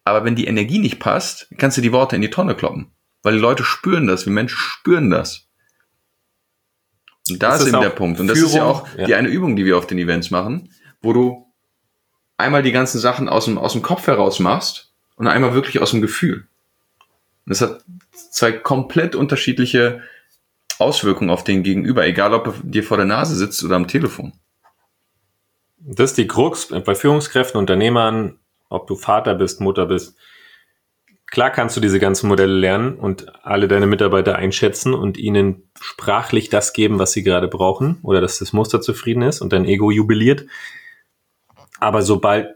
Aber 0.06 0.24
wenn 0.24 0.36
die 0.36 0.46
Energie 0.46 0.78
nicht 0.78 1.00
passt, 1.00 1.48
kannst 1.58 1.76
du 1.76 1.80
die 1.80 1.90
Worte 1.90 2.14
in 2.14 2.22
die 2.22 2.30
Tonne 2.30 2.54
kloppen. 2.54 2.92
Weil 3.24 3.34
die 3.34 3.40
Leute 3.40 3.64
spüren 3.64 4.06
das, 4.06 4.24
wir 4.24 4.32
Menschen 4.32 4.56
spüren 4.56 5.10
das. 5.10 5.48
Und 7.28 7.42
da 7.42 7.50
Das 7.50 7.62
ist 7.62 7.66
ist 7.66 7.72
eben 7.72 7.82
der 7.82 7.90
Punkt. 7.90 8.20
Und 8.20 8.28
das 8.28 8.38
ist 8.38 8.54
ja 8.54 8.60
Führung, 8.60 8.70
auch 8.70 8.88
ja. 8.96 9.06
die 9.06 9.14
eine 9.16 9.28
Übung, 9.28 9.56
die 9.56 9.64
wir 9.64 9.76
auf 9.76 9.88
den 9.88 9.98
Events 9.98 10.30
machen, 10.30 10.70
wo 11.02 11.12
du 11.12 11.52
einmal 12.36 12.62
die 12.62 12.70
ganzen 12.70 13.00
Sachen 13.00 13.28
aus 13.28 13.46
dem, 13.46 13.58
aus 13.58 13.72
dem 13.72 13.82
Kopf 13.82 14.06
heraus 14.06 14.38
machst 14.38 14.94
und 15.16 15.26
einmal 15.26 15.54
wirklich 15.54 15.82
aus 15.82 15.90
dem 15.90 16.02
Gefühl. 16.02 16.46
Und 17.44 17.50
das 17.50 17.60
hat 17.60 17.82
zwei 18.30 18.52
komplett 18.52 19.16
unterschiedliche 19.16 20.02
Auswirkungen 20.78 21.30
auf 21.30 21.42
den 21.42 21.64
Gegenüber, 21.64 22.06
egal 22.06 22.32
ob 22.32 22.46
er 22.46 22.54
dir 22.62 22.84
vor 22.84 22.96
der 22.96 23.06
Nase 23.06 23.34
sitzt 23.34 23.64
oder 23.64 23.74
am 23.74 23.88
Telefon. 23.88 24.34
Das 25.78 26.10
ist 26.10 26.18
die 26.18 26.28
Krux 26.28 26.68
bei 26.68 26.94
Führungskräften, 26.94 27.58
Unternehmern, 27.58 28.38
ob 28.68 28.86
du 28.86 28.96
Vater 28.96 29.34
bist, 29.34 29.60
Mutter 29.60 29.86
bist. 29.86 30.16
Klar 31.26 31.50
kannst 31.50 31.76
du 31.76 31.80
diese 31.80 31.98
ganzen 31.98 32.28
Modelle 32.28 32.54
lernen 32.54 32.98
und 32.98 33.44
alle 33.44 33.66
deine 33.66 33.86
Mitarbeiter 33.86 34.36
einschätzen 34.36 34.94
und 34.94 35.18
ihnen 35.18 35.68
sprachlich 35.80 36.50
das 36.50 36.72
geben, 36.72 36.98
was 36.98 37.12
sie 37.12 37.24
gerade 37.24 37.48
brauchen 37.48 37.98
oder 38.02 38.20
dass 38.20 38.38
das 38.38 38.52
Muster 38.52 38.80
zufrieden 38.80 39.22
ist 39.22 39.40
und 39.40 39.52
dein 39.52 39.64
Ego 39.64 39.90
jubiliert. 39.90 40.46
Aber 41.80 42.02
sobald 42.02 42.54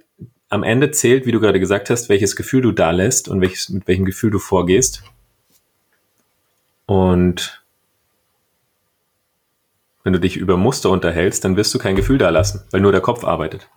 am 0.49 0.63
Ende 0.63 0.93
zählt, 0.93 1.27
wie 1.27 1.33
du 1.33 1.41
gerade 1.41 1.61
gesagt 1.61 1.91
hast, 1.91 2.09
welches 2.09 2.37
Gefühl 2.37 2.63
du 2.63 2.73
da 2.73 2.91
lässt 2.91 3.29
und 3.29 3.41
welches, 3.41 3.69
mit 3.71 3.89
welchem 3.89 4.05
Gefühl 4.05 4.31
du 4.31 4.39
vorgehst. 4.39 5.03
Und 6.87 7.63
wenn 10.03 10.13
du 10.13 10.21
dich 10.21 10.37
über 10.37 10.57
Muster 10.57 10.91
unterhältst, 10.91 11.45
dann 11.45 11.57
wirst 11.57 11.75
du 11.75 11.79
kein 11.79 11.97
Gefühl 11.97 12.19
da 12.19 12.31
lassen, 12.31 12.63
weil 12.71 12.81
nur 12.81 12.93
der 12.93 13.01
Kopf 13.01 13.25
arbeitet. 13.25 13.69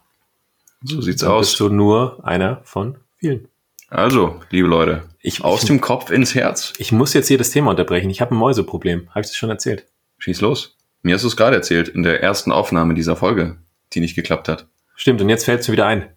So 0.84 1.02
sieht's 1.02 1.22
Dann 1.22 1.32
aus. 1.32 1.50
bist 1.50 1.60
du 1.60 1.70
nur 1.70 2.26
einer 2.26 2.62
von 2.64 2.98
vielen. 3.18 3.48
Also, 3.90 4.42
liebe 4.50 4.68
Leute, 4.68 5.04
Ich, 5.20 5.44
aus 5.44 5.62
ich, 5.62 5.68
dem 5.68 5.80
Kopf 5.82 6.10
ins 6.10 6.34
Herz. 6.36 6.74
ich 6.78 6.92
muss 6.92 7.14
jetzt 7.14 7.28
hier 7.28 7.38
das 7.38 7.52
Thema 7.52 7.72
unterbrechen. 7.72 8.10
Ich 8.10 8.22
habe 8.22 8.34
ein 8.34 8.38
Mäuseproblem. 8.38 9.10
Habe 9.10 9.22
ich 9.22 9.28
das 9.28 9.36
schon 9.36 9.50
erzählt? 9.50 9.86
Schieß 10.18 10.42
los. 10.42 10.76
Mir 11.04 11.16
hast 11.16 11.24
du 11.24 11.28
es 11.28 11.38
gerade 11.38 11.56
erzählt, 11.56 11.90
in 11.90 12.04
der 12.04 12.24
ersten 12.24 12.52
Aufnahme 12.52 12.94
dieser 12.96 13.16
Folge, 13.16 13.58
die 13.94 14.00
nicht 14.00 14.16
geklappt 14.16 14.48
hat. 14.48 14.68
Stimmt, 14.96 15.22
und 15.22 15.30
jetzt 15.30 15.46
fällt 15.46 15.62
es 15.62 15.68
mir 15.68 15.74
wieder 15.74 15.86
ein. 15.86 16.08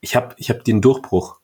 Ich 0.00 0.14
habe 0.14 0.34
ich 0.38 0.50
hab 0.50 0.62
den 0.64 0.80
Durchbruch, 0.80 1.38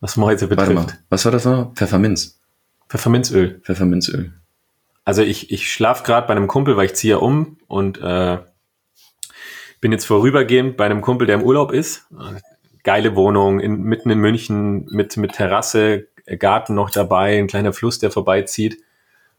was 0.00 0.16
Mäuse 0.16 0.48
Warte 0.50 0.56
betrifft. 0.72 0.88
mal, 0.88 0.98
was 1.08 1.24
war 1.24 1.32
das 1.32 1.44
noch? 1.44 1.74
Pfefferminz. 1.74 2.40
Pfefferminzöl. 2.88 3.60
Pfefferminzöl. 3.64 4.32
Also 5.04 5.22
ich, 5.22 5.50
ich 5.50 5.70
schlaf 5.72 6.02
gerade 6.02 6.26
bei 6.26 6.34
einem 6.34 6.46
Kumpel, 6.46 6.76
weil 6.76 6.86
ich 6.86 6.94
ziehe 6.94 7.12
ja 7.14 7.18
um 7.18 7.58
und 7.66 7.98
äh, 8.00 8.38
bin 9.80 9.92
jetzt 9.92 10.06
vorübergehend 10.06 10.76
bei 10.76 10.86
einem 10.86 11.00
Kumpel, 11.00 11.26
der 11.26 11.36
im 11.36 11.42
Urlaub 11.42 11.72
ist. 11.72 12.06
Geile 12.82 13.16
Wohnung 13.16 13.60
in, 13.60 13.82
mitten 13.82 14.10
in 14.10 14.18
München 14.18 14.86
mit, 14.90 15.16
mit 15.16 15.32
Terrasse, 15.32 16.06
Garten 16.38 16.74
noch 16.74 16.90
dabei, 16.90 17.38
ein 17.38 17.46
kleiner 17.46 17.72
Fluss, 17.72 17.98
der 17.98 18.10
vorbeizieht. 18.10 18.78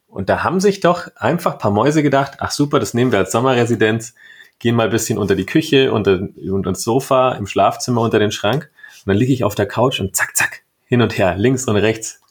Und 0.08 0.30
da 0.30 0.44
haben 0.44 0.60
sich 0.60 0.80
doch 0.80 1.10
einfach 1.16 1.54
ein 1.54 1.60
paar 1.60 1.72
Mäuse 1.72 2.02
gedacht, 2.02 2.38
ach 2.40 2.52
super, 2.52 2.80
das 2.80 2.94
nehmen 2.94 3.12
wir 3.12 3.20
als 3.20 3.32
Sommerresidenz, 3.32 4.16
gehen 4.60 4.76
mal 4.76 4.86
ein 4.86 4.92
bisschen 4.92 5.18
unter 5.18 5.36
die 5.36 5.46
Küche, 5.46 5.92
unter, 5.92 6.30
unter 6.50 6.72
das 6.72 6.84
Sofa, 6.84 7.34
im 7.34 7.46
Schlafzimmer, 7.46 8.02
unter 8.02 8.20
den 8.20 8.32
Schrank. 8.32 8.70
Und 9.06 9.12
dann 9.12 9.18
liege 9.18 9.34
ich 9.34 9.44
auf 9.44 9.56
der 9.56 9.68
Couch 9.68 10.00
und 10.00 10.16
zack, 10.16 10.36
zack, 10.36 10.64
hin 10.86 11.02
und 11.02 11.18
her, 11.18 11.36
links 11.38 11.66
und 11.66 11.76
rechts 11.76 12.22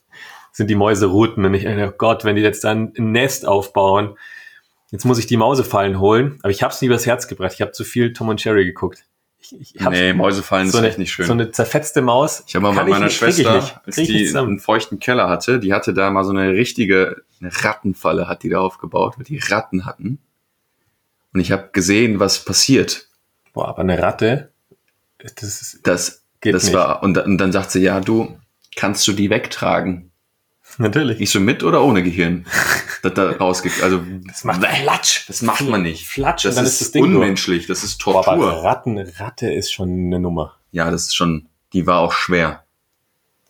sind 0.53 0.71
die 0.71 0.75
Mäuse 0.75 1.07
routen. 1.07 1.45
Und 1.45 1.53
ich 1.53 1.65
denke, 1.65 1.93
oh 1.93 1.97
Gott, 1.97 2.25
wenn 2.25 2.35
die 2.35 2.43
jetzt 2.43 2.65
dann 2.65 2.95
ein 2.97 3.13
Nest 3.13 3.47
aufbauen, 3.47 4.17
jetzt 4.91 5.05
muss 5.05 5.19
ich 5.19 5.27
die 5.27 5.37
Mausefallen 5.37 6.01
holen. 6.01 6.39
Aber 6.43 6.51
ich 6.51 6.63
habe 6.63 6.73
es 6.73 6.81
nie 6.81 6.87
übers 6.87 7.07
Herz 7.07 7.29
gebracht. 7.29 7.53
Ich 7.55 7.61
habe 7.61 7.73
zu 7.73 7.85
viel 7.85 8.13
Tom 8.13 8.29
und 8.29 8.43
Jerry 8.43 8.65
geguckt. 8.65 9.05
Ich, 9.39 9.75
ich 9.75 9.81
Nee, 9.81 10.13
Mäusefallen 10.13 10.71
so, 10.71 10.79
ist 10.79 10.85
echt 10.85 10.99
nicht 10.99 11.13
schön. 11.13 11.27
so 11.27 11.33
eine 11.33 11.51
zerfetzte 11.51 12.03
Maus. 12.03 12.43
ich 12.47 12.57
habe 12.57 12.65
mal 12.65 12.75
mit 12.75 12.89
meiner 12.89 13.07
nicht, 13.07 13.17
Schwester, 13.17 13.81
als 13.85 13.97
die 13.97 14.37
einen 14.37 14.59
feuchten 14.59 14.99
Keller 14.99 15.29
hatte, 15.29 15.61
die 15.61 15.73
hatte 15.73 15.95
da 15.95 16.11
mal 16.11 16.25
so 16.25 16.31
eine 16.31 16.53
richtige 16.53 17.23
eine 17.41 17.51
Rattenfalle, 17.55 18.29
hat 18.29 18.43
die 18.43 18.49
da 18.49 18.61
aufgebaut, 18.61 19.19
weil 19.19 19.25
die 19.25 19.39
Ratten 19.39 19.85
hatten. 19.85 20.19
Und 21.33 21.41
ich 21.41 21.53
habe 21.53 21.69
gesehen, 21.73 22.19
was 22.19 22.45
passiert. 22.45 23.09
Boah, 23.53 23.69
aber 23.69 23.81
eine 23.81 24.01
Ratte, 24.01 24.51
das 25.19 25.61
ist, 25.61 25.81
Das, 25.87 26.23
Geht 26.41 26.55
das 26.55 26.65
nicht. 26.65 26.75
war, 26.75 27.03
und, 27.03 27.19
und 27.19 27.39
dann 27.39 27.53
sagt 27.53 27.71
sie, 27.71 27.83
ja, 27.83 28.01
du, 28.01 28.39
kannst 28.75 29.07
du 29.07 29.13
die 29.13 29.31
wegtragen? 29.31 30.13
Natürlich. 30.79 31.21
Ich 31.21 31.31
so 31.31 31.41
mit 31.41 31.63
oder 31.63 31.83
ohne 31.83 32.03
Gehirn? 32.03 32.47
das 33.03 33.15
da 33.15 33.31
rausge 33.33 33.71
also, 33.83 34.03
Das 34.27 34.45
macht 34.45 34.65
Flatsch. 34.65 35.27
das 35.29 35.43
macht 35.43 35.63
man 35.69 35.83
nicht. 35.83 36.07
Flatsch 36.07 36.45
Das 36.45 36.57
ist, 36.59 36.81
das 36.95 37.03
unmenschlich, 37.03 37.67
das 37.67 37.83
ist 37.85 38.03
Boah, 38.05 38.23
Tortur. 38.25 38.51
aber 38.53 38.63
Ratten, 38.65 38.99
Ratte 38.99 39.53
ist 39.53 39.73
schon 39.73 39.89
eine 39.91 40.19
Nummer. 40.21 40.57
ja, 40.73 40.91
das 40.91 41.05
ist 41.07 41.15
schon, 41.17 41.49
die 41.73 41.87
war 41.87 42.01
auch 42.01 42.13
schwer. 42.13 42.65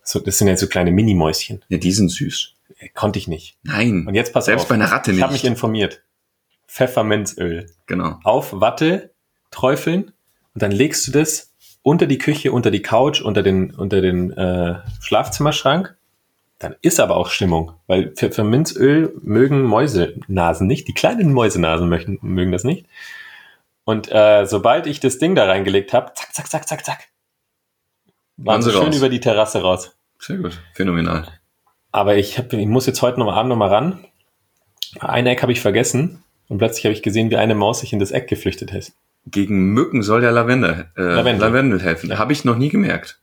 So, 0.02 0.20
das 0.20 0.38
sind 0.38 0.48
ja 0.48 0.56
so 0.56 0.66
kleine 0.68 0.92
Minimäuschen. 0.92 1.64
Ja, 1.68 1.78
die 1.78 1.90
sind 1.92 2.10
süß. 2.10 2.52
Äh, 2.78 2.88
Konnte 2.90 3.18
ich 3.18 3.26
nicht. 3.28 3.56
Nein. 3.64 4.06
Und 4.06 4.14
jetzt 4.14 4.32
pass 4.32 4.44
Selbst 4.44 4.62
auf. 4.62 4.68
bei 4.68 4.74
einer 4.76 4.90
Ratte 4.92 5.10
Ich 5.10 5.16
nicht. 5.16 5.22
habe 5.24 5.32
mich 5.32 5.44
informiert. 5.44 6.02
Pfefferminzöl. 6.68 7.66
genau. 7.86 8.18
Auf 8.24 8.52
Watte 8.60 9.10
träufeln 9.50 10.12
und 10.54 10.62
dann 10.62 10.72
legst 10.72 11.06
du 11.08 11.12
das 11.12 11.52
unter 11.82 12.06
die 12.06 12.18
Küche, 12.18 12.52
unter 12.52 12.70
die 12.70 12.82
Couch, 12.82 13.20
unter 13.22 13.42
den, 13.42 13.70
unter 13.74 14.00
den 14.00 14.30
äh, 14.32 14.76
Schlafzimmerschrank. 15.00 15.95
Dann 16.58 16.74
ist 16.80 17.00
aber 17.00 17.16
auch 17.16 17.28
Stimmung, 17.28 17.72
weil 17.86 18.12
Pfefferminzöl 18.12 19.14
mögen 19.22 19.62
Mäusenasen 19.62 20.66
nicht. 20.66 20.88
Die 20.88 20.94
kleinen 20.94 21.32
Mäusenasen 21.32 21.88
möchten, 21.88 22.18
mögen 22.22 22.52
das 22.52 22.64
nicht. 22.64 22.86
Und 23.84 24.10
äh, 24.10 24.46
sobald 24.46 24.86
ich 24.86 24.98
das 25.00 25.18
Ding 25.18 25.34
da 25.34 25.44
reingelegt 25.44 25.92
habe, 25.92 26.12
zack, 26.14 26.34
zack, 26.34 26.48
zack, 26.48 26.68
zack, 26.68 26.84
zack, 26.84 27.08
waren 28.36 28.62
sie 28.62 28.72
schön 28.72 28.84
raus. 28.84 28.96
über 28.96 29.08
die 29.08 29.20
Terrasse 29.20 29.60
raus. 29.60 29.96
Sehr 30.18 30.38
gut. 30.38 30.60
Phänomenal. 30.74 31.28
Aber 31.92 32.16
ich, 32.16 32.38
hab, 32.38 32.52
ich 32.52 32.66
muss 32.66 32.86
jetzt 32.86 33.02
heute 33.02 33.18
noch 33.18 33.26
mal 33.26 33.34
Abend 33.34 33.50
noch 33.50 33.56
mal 33.56 33.68
ran. 33.68 34.04
Ein 34.98 35.26
Eck 35.26 35.42
habe 35.42 35.52
ich 35.52 35.60
vergessen 35.60 36.22
und 36.48 36.58
plötzlich 36.58 36.84
habe 36.84 36.92
ich 36.94 37.02
gesehen, 37.02 37.30
wie 37.30 37.36
eine 37.36 37.54
Maus 37.54 37.80
sich 37.80 37.92
in 37.92 37.98
das 37.98 38.10
Eck 38.10 38.28
geflüchtet 38.28 38.72
ist. 38.72 38.94
Gegen 39.26 39.72
Mücken 39.72 40.02
soll 40.02 40.20
der 40.20 40.32
Lavendel, 40.32 40.86
äh, 40.96 41.02
Lavendel. 41.02 41.48
Lavendel. 41.48 41.82
helfen. 41.82 42.16
Habe 42.18 42.32
ich 42.32 42.44
noch 42.44 42.56
nie 42.56 42.68
gemerkt. 42.68 43.20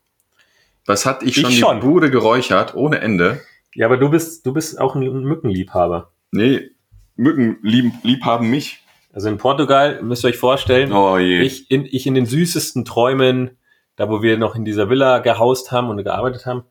Was 0.86 1.06
hat 1.06 1.24
ich 1.24 1.38
Ich 1.38 1.42
schon, 1.42 1.52
schon. 1.52 1.80
die 1.82 1.88
Bude 1.88 2.12
geräuchert, 2.12 2.76
ohne 2.76 3.00
Ende. 3.00 3.42
Ja, 3.76 3.86
aber 3.88 3.98
du 3.98 4.10
bist, 4.10 4.46
du 4.46 4.54
bist 4.54 4.80
auch 4.80 4.96
ein 4.96 5.02
Mückenliebhaber. 5.02 6.12
Nee, 6.32 6.70
Mücken 7.16 7.58
lieb, 7.62 7.94
lieb 8.04 8.24
haben 8.26 8.50
mich. 8.50 8.80
Also 9.14 9.30
in 9.30 9.38
Portugal 9.38 10.02
müsst 10.02 10.26
ihr 10.26 10.30
euch 10.30 10.38
vorstellen, 10.38 10.92
Oh 10.92 11.18
je. 11.18 11.42
ich, 11.42 11.70
in, 11.70 11.86
ich 11.86 12.08
in 12.08 12.16
den 12.16 12.26
süßesten 12.26 12.86
Träumen, 12.86 13.58
da 13.96 14.10
wo 14.10 14.22
wir 14.24 14.38
noch 14.38 14.56
in 14.56 14.66
dieser 14.66 14.90
Villa 14.90 15.20
gehaust 15.20 15.72
haben 15.72 15.90
und 15.90 16.04
gearbeitet 16.04 16.46
haben. 16.48 16.64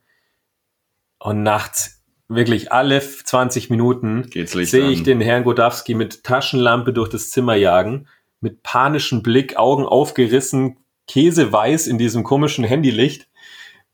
Und 1.20 1.44
nachts, 1.44 2.02
wirklich 2.28 2.72
alle 2.72 3.00
20 3.00 3.70
Minuten, 3.70 4.28
sehe 4.32 4.90
ich 4.90 4.98
an. 4.98 5.04
den 5.04 5.20
Herrn 5.20 5.44
Godowski 5.44 5.94
mit 5.94 6.24
Taschenlampe 6.24 6.92
durch 6.92 7.08
das 7.08 7.30
Zimmer 7.30 7.54
jagen, 7.54 8.08
mit 8.40 8.64
panischem 8.64 9.22
Blick, 9.22 9.56
Augen 9.56 9.84
aufgerissen, 9.86 10.78
käseweiß 11.06 11.86
in 11.86 11.98
diesem 11.98 12.24
komischen 12.24 12.64
Handylicht, 12.64 13.28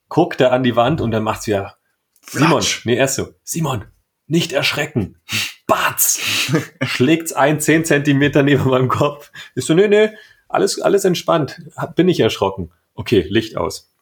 guckt 0.08 0.40
er 0.40 0.52
an 0.52 0.62
die 0.62 0.76
Wand 0.76 1.00
und 1.00 1.10
dann 1.10 1.22
macht's 1.22 1.46
ja, 1.46 1.74
Simon, 2.22 2.62
nee, 2.84 2.96
erst 2.96 3.16
so, 3.16 3.34
Simon, 3.42 3.84
nicht 4.26 4.52
erschrecken. 4.52 5.18
Batz! 5.66 6.20
Schlägt's 6.82 7.32
ein, 7.32 7.60
zehn 7.60 7.84
Zentimeter 7.84 8.42
neben 8.42 8.68
meinem 8.68 8.88
Kopf. 8.88 9.30
Ist 9.54 9.66
so, 9.66 9.74
nee, 9.74 9.88
nee, 9.88 10.10
alles, 10.48 10.80
alles 10.80 11.04
entspannt. 11.04 11.60
Bin 11.94 12.08
ich 12.08 12.20
erschrocken. 12.20 12.70
Okay, 12.94 13.26
Licht 13.28 13.56
aus. 13.56 13.92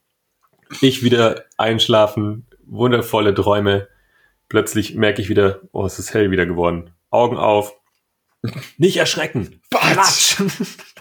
Ich 0.81 1.03
wieder 1.03 1.45
einschlafen, 1.57 2.47
wundervolle 2.65 3.35
Träume. 3.35 3.89
Plötzlich 4.49 4.95
merke 4.95 5.23
ich 5.23 5.29
wieder, 5.29 5.61
oh, 5.73 5.85
es 5.85 5.99
ist 5.99 6.15
hell 6.15 6.31
wieder 6.31 6.47
geworden. 6.47 6.91
Augen 7.11 7.37
auf. 7.37 7.75
Nicht 8.77 8.97
erschrecken. 8.97 9.61
Batz! 9.71 10.43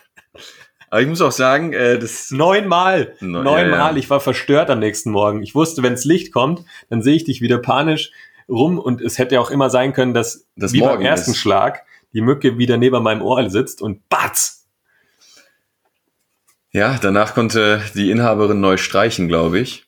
Aber 0.96 1.02
ich 1.02 1.10
muss 1.10 1.20
auch 1.20 1.34
sagen, 1.34 1.74
äh, 1.74 2.00
das 2.00 2.32
Neunmal. 2.32 3.16
No- 3.20 3.44
Neunmal. 3.44 3.70
ja, 3.70 3.92
ja. 3.92 3.98
Ich 3.98 4.10
war 4.10 4.22
verstört 4.22 4.70
am 4.70 4.80
nächsten 4.80 5.12
Morgen. 5.12 5.44
Ich 5.44 5.54
wusste, 5.54 5.84
wenns 5.84 6.06
Licht 6.06 6.32
kommt, 6.32 6.64
dann 6.90 7.02
sehe 7.02 7.16
ich 7.18 7.26
dich 7.26 7.42
wieder 7.42 7.58
panisch 7.58 8.12
rum 8.48 8.80
und 8.80 9.02
es 9.02 9.18
hätte 9.18 9.36
ja 9.36 9.42
auch 9.42 9.52
immer 9.52 9.70
sein 9.70 9.92
können, 9.92 10.14
dass 10.14 10.46
Das 10.56 10.72
wie 10.72 10.80
beim 10.80 11.02
ersten 11.02 11.32
ist. 11.32 11.38
Schlag 11.38 11.82
die 12.14 12.22
Mücke 12.22 12.58
wieder 12.58 12.78
neben 12.78 13.04
meinem 13.04 13.22
Ohr 13.22 13.50
sitzt 13.50 13.82
und 13.82 14.08
batz. 14.08 14.68
ja, 16.72 16.98
danach 17.02 17.34
konnte 17.34 17.82
die 17.94 18.10
Inhaberin 18.10 18.62
neu 18.62 18.78
streichen, 18.78 19.28
glaube 19.28 19.60
ich. 19.60 19.86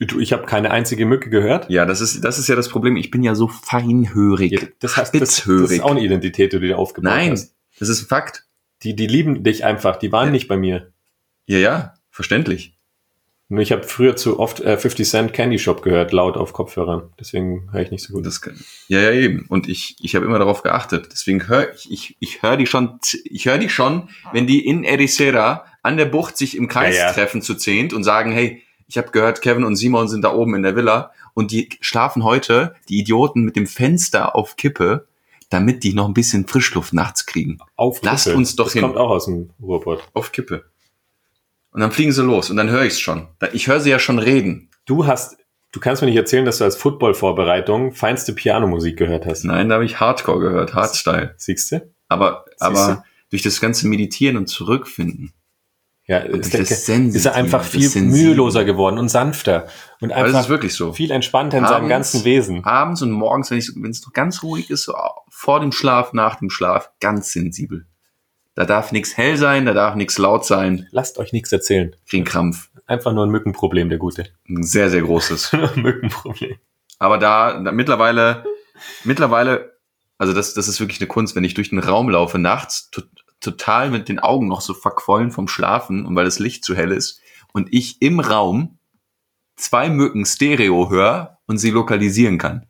Du, 0.00 0.20
ich 0.20 0.32
habe 0.32 0.46
keine 0.46 0.70
einzige 0.70 1.04
Mücke 1.04 1.28
gehört. 1.28 1.68
Ja, 1.68 1.84
das 1.84 2.00
ist, 2.00 2.24
das 2.24 2.38
ist 2.38 2.48
ja 2.48 2.56
das 2.56 2.70
Problem. 2.70 2.96
Ich 2.96 3.10
bin 3.10 3.22
ja 3.22 3.34
so 3.34 3.48
feinhörig. 3.48 4.52
Ja, 4.52 4.60
Das, 4.80 4.96
heißt, 4.96 5.14
das, 5.14 5.44
das 5.44 5.70
ist 5.70 5.82
auch 5.82 5.90
eine 5.90 6.00
Identität, 6.00 6.52
die 6.54 6.60
du 6.60 6.66
dir 6.66 6.78
aufgebaut 6.78 7.12
Nein, 7.12 7.32
hast. 7.32 7.54
das 7.78 7.90
ist 7.90 8.02
ein 8.02 8.06
Fakt. 8.08 8.43
Die, 8.84 8.94
die 8.94 9.06
lieben 9.06 9.42
dich 9.42 9.64
einfach, 9.64 9.96
die 9.96 10.12
waren 10.12 10.26
Ja. 10.28 10.32
nicht 10.32 10.48
bei 10.48 10.56
mir. 10.56 10.92
Ja, 11.46 11.58
ja, 11.58 11.94
verständlich. 12.10 12.72
Nur 13.48 13.60
ich 13.60 13.72
habe 13.72 13.82
früher 13.82 14.16
zu 14.16 14.40
oft 14.40 14.60
äh, 14.60 14.78
50 14.78 15.06
Cent 15.08 15.32
Candy 15.34 15.58
Shop 15.58 15.82
gehört, 15.82 16.12
laut 16.12 16.36
auf 16.38 16.54
Kopfhörern. 16.54 17.10
Deswegen 17.20 17.68
höre 17.72 17.82
ich 17.82 17.90
nicht 17.90 18.02
so 18.02 18.14
gut. 18.14 18.24
Das 18.24 18.40
kann, 18.40 18.58
ja, 18.88 19.00
ja, 19.00 19.10
eben. 19.12 19.44
Und 19.48 19.68
ich, 19.68 19.96
ich 20.00 20.14
habe 20.16 20.24
immer 20.24 20.38
darauf 20.38 20.62
geachtet. 20.62 21.08
Deswegen 21.12 21.46
höre 21.46 21.72
ich, 21.74 21.90
ich, 21.92 22.16
ich 22.20 22.42
höre 22.42 22.56
die 22.56 22.66
schon, 22.66 22.98
ich 23.24 23.44
höre 23.46 23.58
die 23.58 23.68
schon, 23.68 24.08
wenn 24.32 24.46
die 24.46 24.66
in 24.66 24.82
Ericeira 24.82 25.66
an 25.82 25.98
der 25.98 26.06
Bucht 26.06 26.38
sich 26.38 26.56
im 26.56 26.68
Kreis 26.68 26.96
Ja, 26.96 27.08
ja. 27.08 27.12
treffen 27.12 27.42
zu 27.42 27.54
zehnt 27.54 27.92
und 27.92 28.02
sagen, 28.02 28.32
hey, 28.32 28.62
ich 28.88 28.96
habe 28.96 29.10
gehört, 29.10 29.42
Kevin 29.42 29.64
und 29.64 29.76
Simon 29.76 30.08
sind 30.08 30.22
da 30.22 30.32
oben 30.34 30.54
in 30.54 30.62
der 30.62 30.74
Villa 30.74 31.12
und 31.34 31.50
die 31.50 31.68
schlafen 31.80 32.24
heute, 32.24 32.74
die 32.88 32.98
Idioten, 32.98 33.42
mit 33.42 33.56
dem 33.56 33.66
Fenster 33.66 34.34
auf 34.34 34.56
Kippe, 34.56 35.06
damit 35.54 35.84
die 35.84 35.94
noch 35.94 36.06
ein 36.06 36.14
bisschen 36.14 36.46
Frischluft 36.46 36.92
nachts 36.92 37.24
kriegen. 37.26 37.58
Auf 37.76 38.00
Lasst 38.02 38.24
Kippe. 38.26 38.36
uns 38.36 38.56
doch 38.56 38.64
das 38.64 38.72
hin. 38.74 38.82
kommt 38.82 38.96
auch 38.96 39.10
aus 39.10 39.24
dem 39.26 39.50
Ruhrpott. 39.62 40.02
Auf 40.12 40.32
Kippe. 40.32 40.64
Und 41.70 41.80
dann 41.80 41.90
fliegen 41.92 42.12
sie 42.12 42.22
los 42.22 42.50
und 42.50 42.56
dann 42.56 42.68
höre 42.70 42.82
ich 42.84 42.94
es 42.94 43.00
schon. 43.00 43.28
Ich 43.52 43.66
höre 43.68 43.80
sie 43.80 43.90
ja 43.90 43.98
schon 43.98 44.18
reden. 44.18 44.68
Du 44.84 45.06
hast, 45.06 45.36
du 45.72 45.80
kannst 45.80 46.02
mir 46.02 46.06
nicht 46.08 46.16
erzählen, 46.16 46.44
dass 46.44 46.58
du 46.58 46.64
als 46.64 46.76
Football-Vorbereitung 46.76 47.92
feinste 47.92 48.32
Pianomusik 48.32 48.96
gehört 48.98 49.26
hast. 49.26 49.44
Nein, 49.44 49.68
da 49.68 49.76
habe 49.76 49.84
ich 49.84 49.98
Hardcore 49.98 50.40
gehört, 50.40 50.74
Hardstyle. 50.74 51.34
Siehst 51.36 51.72
du? 51.72 51.90
Aber, 52.08 52.44
Siehste? 52.50 52.64
aber 52.66 53.04
durch 53.30 53.42
das 53.42 53.60
ganze 53.60 53.88
Meditieren 53.88 54.36
und 54.36 54.46
Zurückfinden. 54.46 55.32
Ja, 56.06 56.18
ist, 56.18 56.52
der, 56.52 56.60
ist 56.60 57.24
er 57.24 57.34
einfach 57.34 57.64
viel 57.64 57.88
müheloser 58.02 58.66
geworden 58.66 58.98
und 58.98 59.08
sanfter 59.08 59.68
und 60.00 60.12
einfach 60.12 60.50
wirklich 60.50 60.74
so. 60.74 60.92
viel 60.92 61.10
entspannter 61.10 61.56
in 61.56 61.64
seinem 61.64 61.76
Abends- 61.76 61.88
ganzen 61.88 62.24
Wesen. 62.24 62.62
Abends 62.64 63.00
und 63.00 63.10
morgens, 63.10 63.50
wenn 63.50 63.90
es 63.90 64.04
noch 64.04 64.12
ganz 64.12 64.42
ruhig 64.42 64.68
ist, 64.68 64.82
so 64.82 64.94
vor 65.30 65.60
dem 65.60 65.72
Schlaf, 65.72 66.12
nach 66.12 66.36
dem 66.36 66.50
Schlaf, 66.50 66.90
ganz 67.00 67.32
sensibel. 67.32 67.86
Da 68.54 68.66
darf 68.66 68.92
nichts 68.92 69.16
hell 69.16 69.38
sein, 69.38 69.64
da 69.64 69.72
darf 69.72 69.94
nichts 69.94 70.18
laut 70.18 70.44
sein. 70.44 70.86
Lasst 70.90 71.18
euch 71.18 71.32
nichts 71.32 71.50
erzählen. 71.52 71.96
Kriegen 72.06 72.24
Krampf. 72.24 72.70
Einfach 72.86 73.12
nur 73.14 73.24
ein 73.24 73.30
Mückenproblem, 73.30 73.88
der 73.88 73.98
Gute. 73.98 74.26
Ein 74.48 74.62
sehr, 74.62 74.90
sehr 74.90 75.00
großes. 75.00 75.52
Mückenproblem. 75.74 76.56
Aber 76.98 77.16
da, 77.18 77.60
da 77.60 77.72
mittlerweile, 77.72 78.44
mittlerweile, 79.04 79.78
also 80.18 80.34
das, 80.34 80.52
das 80.54 80.68
ist 80.68 80.80
wirklich 80.80 81.00
eine 81.00 81.08
Kunst, 81.08 81.34
wenn 81.34 81.44
ich 81.44 81.54
durch 81.54 81.70
den 81.70 81.78
Raum 81.78 82.10
laufe, 82.10 82.38
nachts, 82.38 82.90
total 83.44 83.90
mit 83.90 84.08
den 84.08 84.18
Augen 84.18 84.48
noch 84.48 84.60
so 84.60 84.74
verquollen 84.74 85.30
vom 85.30 85.46
Schlafen 85.48 86.04
und 86.06 86.16
weil 86.16 86.24
das 86.24 86.38
Licht 86.38 86.64
zu 86.64 86.74
hell 86.74 86.90
ist 86.92 87.20
und 87.52 87.72
ich 87.72 88.02
im 88.02 88.20
Raum 88.20 88.78
zwei 89.56 89.88
Mücken 89.88 90.24
Stereo 90.26 90.90
höre 90.90 91.38
und 91.46 91.58
sie 91.58 91.70
lokalisieren 91.70 92.38
kann. 92.38 92.66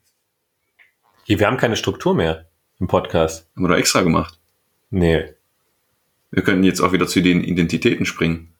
Hier, 1.25 1.39
Wir 1.41 1.47
haben 1.47 1.57
keine 1.57 1.77
Struktur 1.77 2.14
mehr 2.14 2.47
im 2.79 2.87
Podcast. 2.89 3.49
Haben 3.57 3.64
wir 3.64 3.68
doch 3.68 3.77
extra 3.77 4.03
gemacht. 4.03 4.39
Nee. 4.91 5.25
Wir 6.31 6.43
könnten 6.43 6.64
jetzt 6.64 6.81
auch 6.81 6.93
wieder 6.93 7.07
zu 7.07 7.22
den 7.22 7.43
Identitäten 7.43 8.05
springen. 8.05 8.53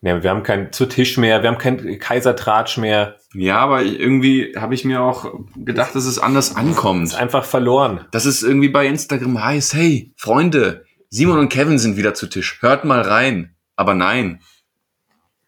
nee 0.00 0.22
wir 0.22 0.30
haben 0.30 0.42
kein 0.42 0.72
zu 0.72 0.86
Tisch 0.86 1.16
mehr, 1.16 1.42
wir 1.42 1.48
haben 1.50 1.58
kein 1.58 1.98
Kaisertratsch 1.98 2.76
mehr. 2.78 3.16
Ja, 3.34 3.58
aber 3.58 3.82
irgendwie 3.82 4.54
habe 4.56 4.74
ich 4.74 4.84
mir 4.84 5.02
auch 5.02 5.34
gedacht, 5.56 5.94
dass 5.94 6.04
es 6.04 6.18
anders 6.18 6.50
Ist 6.50 6.56
ankommt. 6.56 7.14
einfach 7.14 7.44
verloren. 7.44 8.04
Dass 8.12 8.24
es 8.26 8.42
irgendwie 8.42 8.68
bei 8.68 8.86
Instagram 8.86 9.42
heißt, 9.42 9.74
hey, 9.74 10.12
Freunde, 10.16 10.84
Simon 11.10 11.38
und 11.38 11.48
Kevin 11.48 11.78
sind 11.78 11.96
wieder 11.96 12.14
zu 12.14 12.26
Tisch. 12.26 12.60
Hört 12.60 12.84
mal 12.84 13.00
rein. 13.00 13.54
Aber 13.76 13.94
nein, 13.94 14.40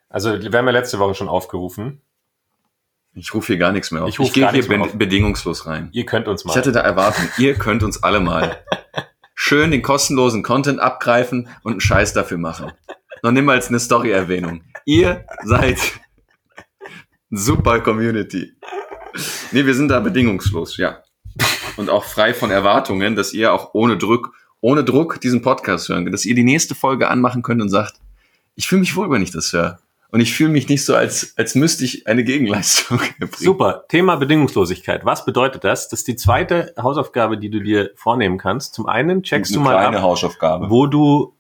Also, 0.09 0.41
wir 0.41 0.53
haben 0.53 0.67
ja 0.67 0.73
letzte 0.73 0.99
Woche 0.99 1.15
schon 1.15 1.29
aufgerufen. 1.29 2.01
ich 3.15 3.35
rufe 3.35 3.49
hier 3.49 3.59
gar 3.59 3.73
nichts 3.73 3.91
mehr 3.91 4.03
auf. 4.05 4.09
Ich 4.09 4.19
ruf 4.21 4.33
gehe 4.33 4.51
hier 4.51 4.67
be 4.67 4.89
bedingungslos 4.95 5.67
rein. 5.67 5.89
Ihr 5.93 6.07
könnt 6.07 6.29
uns 6.29 6.45
mal. 6.45 6.53
Ich 6.53 6.57
hatte 6.57 6.73
da 6.73 6.81
Erwartung, 6.81 7.29
ihr 7.39 7.55
könnt 7.55 7.83
uns 7.83 8.03
alle 8.03 8.21
mal 8.21 8.65
schön 9.35 9.71
den 9.71 9.83
kostenlosen 9.83 10.43
Content 10.43 10.81
abgreifen 10.81 11.49
und 11.63 11.73
einen 11.73 11.81
Scheiß 11.81 12.13
dafür 12.13 12.39
machen. 12.39 12.73
Noch 13.23 13.33
niemals 13.33 13.69
eine 13.69 13.81
Story-Erwähnung. 13.81 14.63
Ihr 14.85 15.27
seid 15.45 15.79
super 17.31 17.81
Community. 17.81 18.53
Nee, 19.51 19.67
wir 19.67 19.75
sind 19.75 19.89
da 19.89 20.01
bedingungslos, 20.01 20.77
ja. 20.77 21.03
Und 21.77 21.91
auch 21.91 22.05
frei 22.05 22.33
von 22.33 22.51
Erwartungen, 22.51 23.17
dass 23.17 23.33
ihr 23.33 23.53
auch 23.53 23.71
ohne 23.75 23.97
Druck, 23.99 24.33
ohne 24.61 24.85
Druck 24.85 25.21
diesen 25.21 25.43
Podcast 25.43 25.89
hören 25.89 26.11
dass 26.11 26.25
ihr 26.25 26.35
die 26.35 26.45
nächste 26.45 26.75
Folge 26.75 27.09
anmachen 27.09 27.43
könnt 27.43 27.63
und 27.63 27.69
sagt, 27.69 27.95
ich 28.57 28.67
fühle 28.67 28.81
mich 28.81 28.95
wohl, 28.97 29.11
wenn 29.11 29.23
ich 29.23 29.31
das 29.31 29.53
höre. 29.53 29.79
Und 30.13 30.21
ich 30.21 30.35
fühle 30.35 30.51
mich 30.51 30.69
nicht 30.69 30.85
so, 30.85 30.97
als, 30.97 31.35
als 31.37 31.55
müsste 31.55 31.85
ich 31.85 32.07
eine 32.09 32.25
Gegenleistung 32.25 32.99
erbringen. 33.21 33.37
Super. 33.37 33.85
Thema 33.89 34.17
Bedingungslosigkeit. 34.17 35.05
Was 35.05 35.25
bedeutet 35.25 35.63
das? 35.63 35.89
Das 35.89 36.01
ist 36.01 36.09
die 36.09 36.17
zweite 36.17 36.75
Hausaufgabe, 36.77 37.39
die 37.39 37.49
du 37.49 37.61
dir 37.61 37.93
vornehmen 37.95 38.37
kannst. 38.37 38.75
Zum 38.75 38.87
einen 38.87 39.23
checkst 39.23 39.55
du 39.55 39.61
Eine 39.61 39.65
mal 39.69 39.79
kleine 39.79 39.99
ab, 39.99 40.03
Hausaufgabe. 40.03 40.69
wo 40.69 40.87
du, 40.87 41.33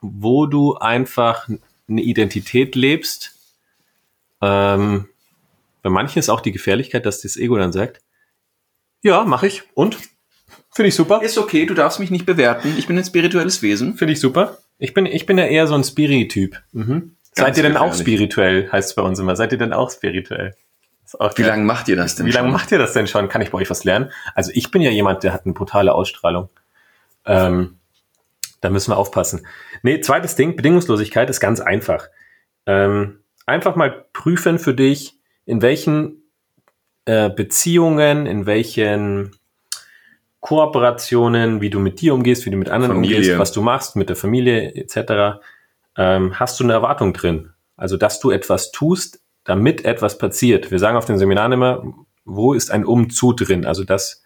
wo 0.00 0.46
du 0.46 0.76
einfach 0.76 1.48
eine 1.88 2.02
Identität 2.02 2.76
lebst. 2.76 3.34
Ähm, 4.40 5.08
bei 5.82 5.90
manchen 5.90 6.20
ist 6.20 6.28
auch 6.28 6.40
die 6.40 6.52
Gefährlichkeit, 6.52 7.04
dass 7.06 7.20
das 7.20 7.36
Ego 7.36 7.58
dann 7.58 7.72
sagt, 7.72 8.00
ja, 9.02 9.24
mache 9.24 9.48
ich. 9.48 9.64
Und? 9.74 9.98
Finde 10.74 10.88
ich 10.88 10.94
super. 10.94 11.22
Ist 11.22 11.38
okay, 11.38 11.66
du 11.66 11.74
darfst 11.74 12.00
mich 12.00 12.10
nicht 12.10 12.26
bewerten. 12.26 12.74
Ich 12.76 12.86
bin 12.86 12.98
ein 12.98 13.04
spirituelles 13.04 13.62
Wesen. 13.62 13.94
Finde 13.94 14.12
ich 14.12 14.20
super. 14.20 14.58
Ich 14.78 14.92
bin, 14.92 15.06
ich 15.06 15.24
bin 15.24 15.38
ja 15.38 15.44
eher 15.44 15.66
so 15.68 15.74
ein 15.74 15.84
Spiri-Typ. 15.84 16.60
Mhm. 16.72 17.16
Seid 17.32 17.56
ihr 17.56 17.62
denn 17.62 17.76
auch 17.76 17.94
spirituell, 17.94 18.70
heißt 18.70 18.90
es 18.90 18.94
bei 18.94 19.02
uns 19.02 19.18
immer. 19.18 19.36
Seid 19.36 19.52
ihr 19.52 19.58
denn 19.58 19.72
auch 19.72 19.90
spirituell? 19.90 20.54
Auch 21.18 21.36
Wie 21.36 21.42
lange 21.42 21.64
macht 21.64 21.88
ihr 21.88 21.96
das 21.96 22.16
denn 22.16 22.26
Wie 22.26 22.32
lange 22.32 22.50
macht 22.50 22.72
ihr 22.72 22.78
das 22.78 22.92
denn 22.92 23.06
schon? 23.06 23.28
Kann 23.28 23.40
ich 23.40 23.50
bei 23.50 23.58
euch 23.58 23.70
was 23.70 23.84
lernen? 23.84 24.10
Also 24.34 24.50
ich 24.54 24.70
bin 24.70 24.82
ja 24.82 24.90
jemand, 24.90 25.22
der 25.22 25.32
hat 25.32 25.44
eine 25.44 25.54
brutale 25.54 25.94
Ausstrahlung. 25.94 26.48
Ähm, 27.24 27.76
da 28.60 28.70
müssen 28.70 28.90
wir 28.90 28.96
aufpassen. 28.96 29.46
Nee, 29.82 30.00
zweites 30.00 30.36
Ding, 30.36 30.56
Bedingungslosigkeit 30.56 31.30
ist 31.30 31.38
ganz 31.38 31.60
einfach. 31.60 32.08
Ähm, 32.66 33.20
einfach 33.46 33.76
mal 33.76 34.06
prüfen 34.12 34.58
für 34.58 34.74
dich, 34.74 35.18
in 35.44 35.62
welchen 35.62 36.22
äh, 37.04 37.30
Beziehungen, 37.30 38.26
in 38.26 38.46
welchen 38.46 39.36
Kooperationen, 40.44 41.62
wie 41.62 41.70
du 41.70 41.80
mit 41.80 42.02
dir 42.02 42.12
umgehst, 42.12 42.44
wie 42.44 42.50
du 42.50 42.58
mit 42.58 42.68
anderen 42.68 42.96
Familie. 42.96 43.16
umgehst, 43.16 43.38
was 43.38 43.52
du 43.52 43.62
machst, 43.62 43.96
mit 43.96 44.10
der 44.10 44.16
Familie 44.16 44.74
etc., 44.74 45.40
ähm, 45.96 46.38
hast 46.38 46.60
du 46.60 46.64
eine 46.64 46.74
Erwartung 46.74 47.14
drin. 47.14 47.48
Also, 47.78 47.96
dass 47.96 48.20
du 48.20 48.30
etwas 48.30 48.70
tust, 48.70 49.22
damit 49.44 49.86
etwas 49.86 50.18
passiert. 50.18 50.70
Wir 50.70 50.78
sagen 50.78 50.98
auf 50.98 51.06
den 51.06 51.16
Seminaren 51.16 51.52
immer, 51.52 51.82
wo 52.26 52.52
ist 52.52 52.70
ein 52.70 52.84
Umzu 52.84 53.32
drin? 53.32 53.64
Also, 53.64 53.84
dass 53.84 54.22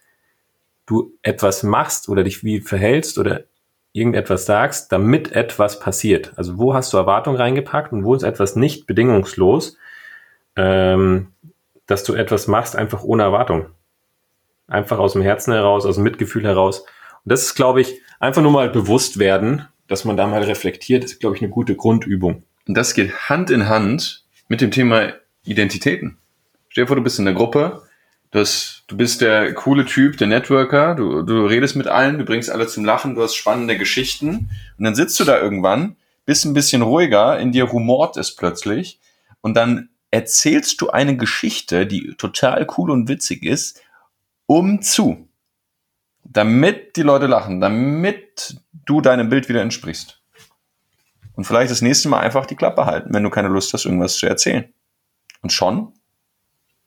du 0.86 1.12
etwas 1.22 1.62
machst 1.62 2.08
oder 2.08 2.24
dich 2.24 2.42
wie 2.42 2.62
verhältst 2.62 3.16
oder 3.18 3.44
irgendetwas 3.92 4.44
sagst, 4.44 4.90
damit 4.90 5.30
etwas 5.30 5.78
passiert. 5.78 6.32
Also, 6.34 6.58
wo 6.58 6.74
hast 6.74 6.92
du 6.92 6.96
Erwartung 6.96 7.36
reingepackt 7.36 7.92
und 7.92 8.02
wo 8.02 8.16
ist 8.16 8.24
etwas 8.24 8.56
nicht 8.56 8.88
bedingungslos, 8.88 9.76
ähm, 10.56 11.28
dass 11.86 12.02
du 12.02 12.14
etwas 12.14 12.48
machst 12.48 12.74
einfach 12.74 13.04
ohne 13.04 13.22
Erwartung. 13.22 13.66
Einfach 14.68 14.98
aus 14.98 15.14
dem 15.14 15.22
Herzen 15.22 15.52
heraus, 15.52 15.84
aus 15.84 15.96
dem 15.96 16.04
Mitgefühl 16.04 16.44
heraus. 16.44 16.80
Und 16.80 17.32
das 17.32 17.42
ist, 17.42 17.54
glaube 17.54 17.80
ich, 17.80 18.00
einfach 18.20 18.42
nur 18.42 18.52
mal 18.52 18.68
bewusst 18.70 19.18
werden, 19.18 19.66
dass 19.88 20.04
man 20.04 20.16
da 20.16 20.26
mal 20.26 20.42
reflektiert, 20.42 21.02
ist, 21.04 21.18
glaube 21.18 21.36
ich, 21.36 21.42
eine 21.42 21.50
gute 21.50 21.74
Grundübung. 21.74 22.44
Und 22.66 22.74
das 22.76 22.94
geht 22.94 23.28
Hand 23.28 23.50
in 23.50 23.68
Hand 23.68 24.24
mit 24.48 24.60
dem 24.60 24.70
Thema 24.70 25.14
Identitäten. 25.44 26.18
Stell 26.68 26.84
dir 26.84 26.88
vor, 26.88 26.96
du 26.96 27.02
bist 27.02 27.18
in 27.18 27.24
der 27.24 27.34
Gruppe, 27.34 27.82
du, 28.30 28.44
du 28.86 28.96
bist 28.96 29.22
der 29.22 29.54
coole 29.54 29.86
Typ, 29.86 30.18
der 30.18 30.26
Networker, 30.26 30.94
du, 30.94 31.22
du 31.22 31.46
redest 31.46 31.76
mit 31.76 31.86
allen, 31.86 32.18
du 32.18 32.24
bringst 32.24 32.50
alle 32.50 32.66
zum 32.66 32.84
Lachen, 32.84 33.14
du 33.14 33.22
hast 33.22 33.34
spannende 33.34 33.78
Geschichten 33.78 34.50
und 34.78 34.84
dann 34.84 34.94
sitzt 34.94 35.18
du 35.18 35.24
da 35.24 35.40
irgendwann, 35.40 35.96
bist 36.26 36.44
ein 36.44 36.54
bisschen 36.54 36.82
ruhiger, 36.82 37.38
in 37.38 37.52
dir 37.52 37.64
rumort 37.64 38.18
es 38.18 38.36
plötzlich 38.36 39.00
und 39.40 39.56
dann 39.56 39.88
erzählst 40.10 40.80
du 40.80 40.90
eine 40.90 41.16
Geschichte, 41.16 41.86
die 41.86 42.14
total 42.16 42.66
cool 42.76 42.90
und 42.90 43.08
witzig 43.08 43.44
ist, 43.44 43.80
um 44.48 44.82
zu. 44.82 45.28
Damit 46.24 46.96
die 46.96 47.02
Leute 47.02 47.26
lachen, 47.26 47.60
damit 47.60 48.56
du 48.72 49.00
deinem 49.00 49.28
Bild 49.28 49.48
wieder 49.48 49.62
entsprichst. 49.62 50.20
Und 51.34 51.44
vielleicht 51.44 51.70
das 51.70 51.82
nächste 51.82 52.08
Mal 52.08 52.20
einfach 52.20 52.46
die 52.46 52.56
Klappe 52.56 52.84
halten, 52.84 53.14
wenn 53.14 53.22
du 53.22 53.30
keine 53.30 53.48
Lust 53.48 53.72
hast, 53.72 53.84
irgendwas 53.84 54.16
zu 54.16 54.26
erzählen. 54.26 54.72
Und 55.40 55.52
schon 55.52 55.92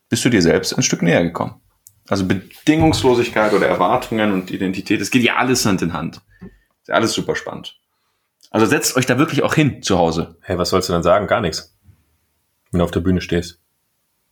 bist 0.09 0.25
du 0.25 0.29
dir 0.29 0.41
selbst 0.41 0.73
ein 0.73 0.83
Stück 0.83 1.01
näher 1.01 1.23
gekommen. 1.23 1.61
Also 2.09 2.25
Bedingungslosigkeit 2.25 3.53
oder 3.53 3.67
Erwartungen 3.67 4.33
und 4.33 4.51
Identität, 4.51 4.99
es 4.99 5.11
geht 5.11 5.23
ja 5.23 5.37
alles 5.37 5.65
Hand 5.65 5.81
in 5.81 5.93
Hand. 5.93 6.21
Ist 6.81 6.89
ja 6.89 6.95
alles 6.95 7.13
super 7.13 7.35
spannend. 7.35 7.79
Also 8.49 8.65
setzt 8.65 8.97
euch 8.97 9.05
da 9.05 9.17
wirklich 9.17 9.43
auch 9.43 9.53
hin 9.53 9.81
zu 9.81 9.97
Hause. 9.97 10.37
Hey, 10.41 10.57
was 10.57 10.69
sollst 10.69 10.89
du 10.89 10.93
dann 10.93 11.03
sagen? 11.03 11.27
Gar 11.27 11.41
nichts. 11.41 11.77
Wenn 12.71 12.79
du 12.79 12.83
auf 12.83 12.91
der 12.91 12.99
Bühne 12.99 13.21
stehst. 13.21 13.61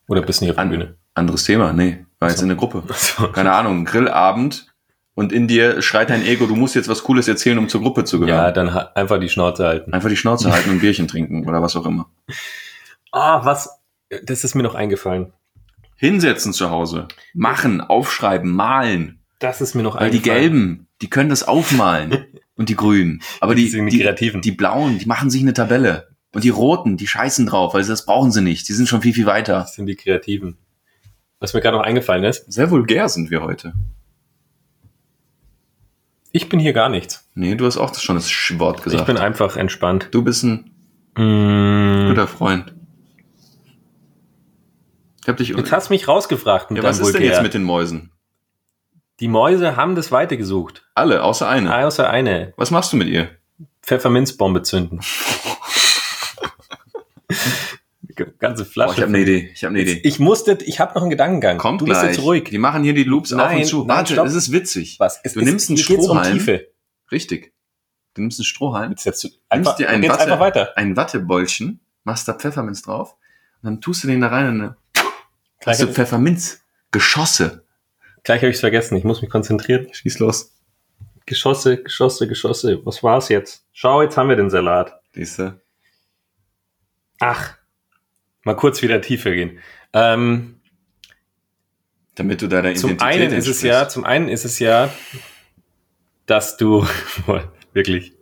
Oder 0.07 0.21
bist 0.23 0.41
nicht 0.41 0.49
auf 0.49 0.57
der 0.57 0.63
An, 0.63 0.69
Bühne. 0.69 0.97
Anderes 1.13 1.45
Thema, 1.45 1.71
nee, 1.71 2.05
war 2.19 2.29
jetzt 2.29 2.41
in 2.41 2.47
der 2.49 2.57
Gruppe. 2.57 2.83
Keine 3.33 3.53
Ahnung, 3.53 3.85
Grillabend 3.85 4.67
und 5.15 5.31
in 5.33 5.47
dir 5.47 5.81
schreit 5.81 6.09
dein 6.09 6.25
Ego, 6.25 6.45
du 6.47 6.55
musst 6.55 6.75
jetzt 6.75 6.87
was 6.89 7.03
Cooles 7.03 7.27
erzählen, 7.27 7.57
um 7.57 7.67
zur 7.69 7.81
Gruppe 7.81 8.03
zu 8.05 8.17
Ja, 8.19 8.25
gehören. 8.25 8.53
dann 8.53 8.73
ha- 8.73 8.91
einfach 8.95 9.19
die 9.19 9.29
Schnauze 9.29 9.65
halten. 9.65 9.93
Einfach 9.93 10.09
die 10.09 10.17
Schnauze 10.17 10.51
halten 10.53 10.69
und 10.69 10.77
ein 10.77 10.79
Bierchen 10.81 11.07
trinken 11.07 11.47
oder 11.47 11.61
was 11.61 11.75
auch 11.75 11.85
immer. 11.85 12.09
Ah, 13.11 13.43
was? 13.45 13.69
Das 14.23 14.43
ist 14.43 14.55
mir 14.55 14.63
noch 14.63 14.75
eingefallen. 14.75 15.33
Hinsetzen 15.95 16.53
zu 16.53 16.69
Hause, 16.69 17.07
machen, 17.33 17.81
aufschreiben, 17.81 18.51
malen. 18.51 19.19
Das 19.39 19.61
ist 19.61 19.75
mir 19.75 19.83
noch 19.83 19.95
Weil 19.99 20.09
die 20.11 20.17
eingefallen. 20.17 20.41
Gelben, 20.41 20.87
die 21.01 21.09
können 21.09 21.29
das 21.29 21.43
aufmalen 21.47 22.25
und 22.55 22.69
die 22.69 22.75
Grünen. 22.75 23.21
Aber 23.41 23.55
Die 23.55 23.69
die, 23.69 23.85
die 23.89 24.15
die, 24.15 24.41
die 24.41 24.51
Blauen, 24.51 24.97
die 24.99 25.05
machen 25.05 25.29
sich 25.29 25.41
eine 25.41 25.53
Tabelle. 25.53 26.09
Und 26.31 26.43
die 26.43 26.49
Roten, 26.49 26.95
die 26.95 27.07
scheißen 27.07 27.45
drauf, 27.47 27.73
weil 27.73 27.83
das 27.83 28.05
brauchen 28.05 28.31
sie 28.31 28.41
nicht. 28.41 28.69
Die 28.69 28.73
sind 28.73 28.87
schon 28.87 29.01
viel, 29.01 29.13
viel 29.13 29.25
weiter. 29.25 29.53
Das 29.59 29.75
sind 29.75 29.87
die 29.87 29.95
Kreativen. 29.95 30.57
Was 31.39 31.53
mir 31.53 31.61
gerade 31.61 31.77
noch 31.77 31.83
eingefallen 31.85 32.23
ist, 32.23 32.51
Sehr 32.51 32.69
vulgär 32.69 33.07
sind 33.09 33.29
wir 33.31 33.41
heute. 33.41 33.73
ich 36.31 36.49
bin 36.49 36.59
hier 36.59 36.73
gar 36.73 36.89
nichts. 36.89 37.27
Nee, 37.33 37.55
du 37.55 37.65
hast 37.65 37.77
auch 37.77 37.95
schon 37.95 38.15
das 38.15 38.29
Wort 38.59 38.83
gesagt. 38.83 39.01
Ich 39.01 39.07
bin 39.07 39.17
einfach 39.17 39.55
entspannt. 39.57 40.09
du 40.11 40.21
bist 40.23 40.43
ein 40.43 40.71
Mm, 41.17 42.07
guter 42.09 42.27
Freund. 42.27 42.73
Ich 45.21 45.27
hab 45.27 45.37
dich. 45.37 45.49
jetzt 45.49 45.71
hast 45.71 45.89
du 45.89 45.93
mich 45.93 46.07
rausgefragt 46.07 46.69
mit 46.71 46.81
ja, 46.83 46.87
was 46.87 46.99
ist 46.99 47.07
denn 47.07 47.13
Vulgär. 47.15 47.31
jetzt 47.31 47.41
mit 47.41 47.53
den 47.55 47.63
Mäusen? 47.63 48.11
Die 49.19 49.27
Mäuse 49.27 49.75
haben 49.75 49.95
das 49.95 50.11
weitergesucht. 50.13 50.87
Alle, 50.95 51.23
außer 51.23 51.47
eine. 51.49 51.75
Außer 51.85 52.09
eine. 52.09 52.53
Was 52.57 52.71
machst 52.71 52.93
du 52.93 52.97
mit 52.97 53.07
ihr? 53.09 53.29
Pfefferminzbombe 53.81 54.61
zünden. 54.61 55.01
Ganze 58.39 58.63
Oh, 58.63 58.65
Flasche. 58.65 58.93
ich 58.95 59.01
habe 59.01 59.09
eine 59.09 59.19
Idee. 59.21 59.49
Ich 59.53 59.63
habe 59.63 59.73
eine 59.73 59.81
Idee. 59.81 60.01
Ich 60.03 60.19
musste, 60.19 60.57
ich 60.65 60.79
habe 60.79 60.93
noch 60.95 61.01
einen 61.01 61.09
Gedankengang. 61.11 61.57
Kommt 61.57 61.81
du 61.81 61.85
gleich. 61.85 62.01
bist 62.01 62.17
jetzt 62.17 62.25
ruhig. 62.25 62.45
Die 62.45 62.57
machen 62.57 62.83
hier 62.83 62.93
die 62.93 63.03
Loops 63.03 63.31
auf 63.33 63.37
Nein, 63.39 63.57
und 63.59 63.65
zu. 63.65 63.79
nein, 63.85 63.97
Warte, 63.97 64.13
stopp. 64.13 64.25
das 64.25 64.35
ist 64.35 64.51
witzig. 64.51 64.99
Was? 64.99 65.19
Es 65.23 65.33
Du 65.33 65.41
nimmst 65.41 65.69
einen 65.69 65.77
Strohhalm. 65.77 66.31
Um 66.33 66.37
Tiefe. 66.39 66.67
Richtig. 67.11 67.53
Du 68.13 68.21
nimmst 68.21 68.39
einen 68.39 68.45
Strohhalm, 68.45 68.91
Jetzt, 68.91 69.05
jetzt, 69.05 69.25
einfach, 69.49 69.71
nimmst 69.77 69.79
dir 69.79 69.89
ein, 69.89 70.01
geht's 70.01 70.13
Watte, 70.13 70.23
einfach 70.23 70.39
weiter. 70.39 70.77
ein 70.77 70.95
Wattebäulchen, 70.97 71.79
machst 72.03 72.27
da 72.27 72.33
Pfefferminz 72.33 72.81
drauf 72.81 73.15
und 73.61 73.67
dann 73.67 73.81
tust 73.81 74.03
du 74.03 74.07
den 74.07 74.19
da 74.21 74.27
rein 74.27 74.47
und 74.49 74.59
dann 74.59 74.75
Gleich, 75.59 75.79
hast 75.79 75.81
du 75.83 75.87
Pfefferminz. 75.93 76.61
Geschosse. 76.91 77.63
gleich 78.23 78.41
habe 78.41 78.51
ich 78.51 78.57
vergessen. 78.57 78.95
Ich 78.97 79.03
muss 79.03 79.21
mich 79.21 79.29
konzentrieren. 79.29 79.87
Schieß 79.91 80.19
los. 80.19 80.55
Geschosse, 81.27 81.83
Geschosse, 81.83 82.27
Geschosse. 82.27 82.79
Was 82.83 83.03
war's 83.03 83.29
jetzt? 83.29 83.63
Schau, 83.73 84.01
jetzt 84.01 84.17
haben 84.17 84.29
wir 84.29 84.35
den 84.35 84.49
Salat. 84.49 84.99
Siehste? 85.13 85.61
Ach, 87.19 87.57
mal 88.43 88.55
kurz 88.55 88.81
wieder 88.81 89.01
tiefer 89.01 89.31
gehen. 89.31 89.59
Ähm, 89.93 90.59
Damit 92.15 92.41
du 92.41 92.47
deiner 92.47 92.73
zum 92.75 92.91
Identität 92.91 93.21
einen 93.21 93.33
ist 93.37 93.47
es 93.47 93.61
ja, 93.61 93.87
zum 93.89 94.03
einen 94.05 94.27
ist 94.29 94.45
es 94.45 94.59
ja, 94.59 94.89
dass 96.25 96.57
du 96.57 96.85
wirklich. 97.73 98.13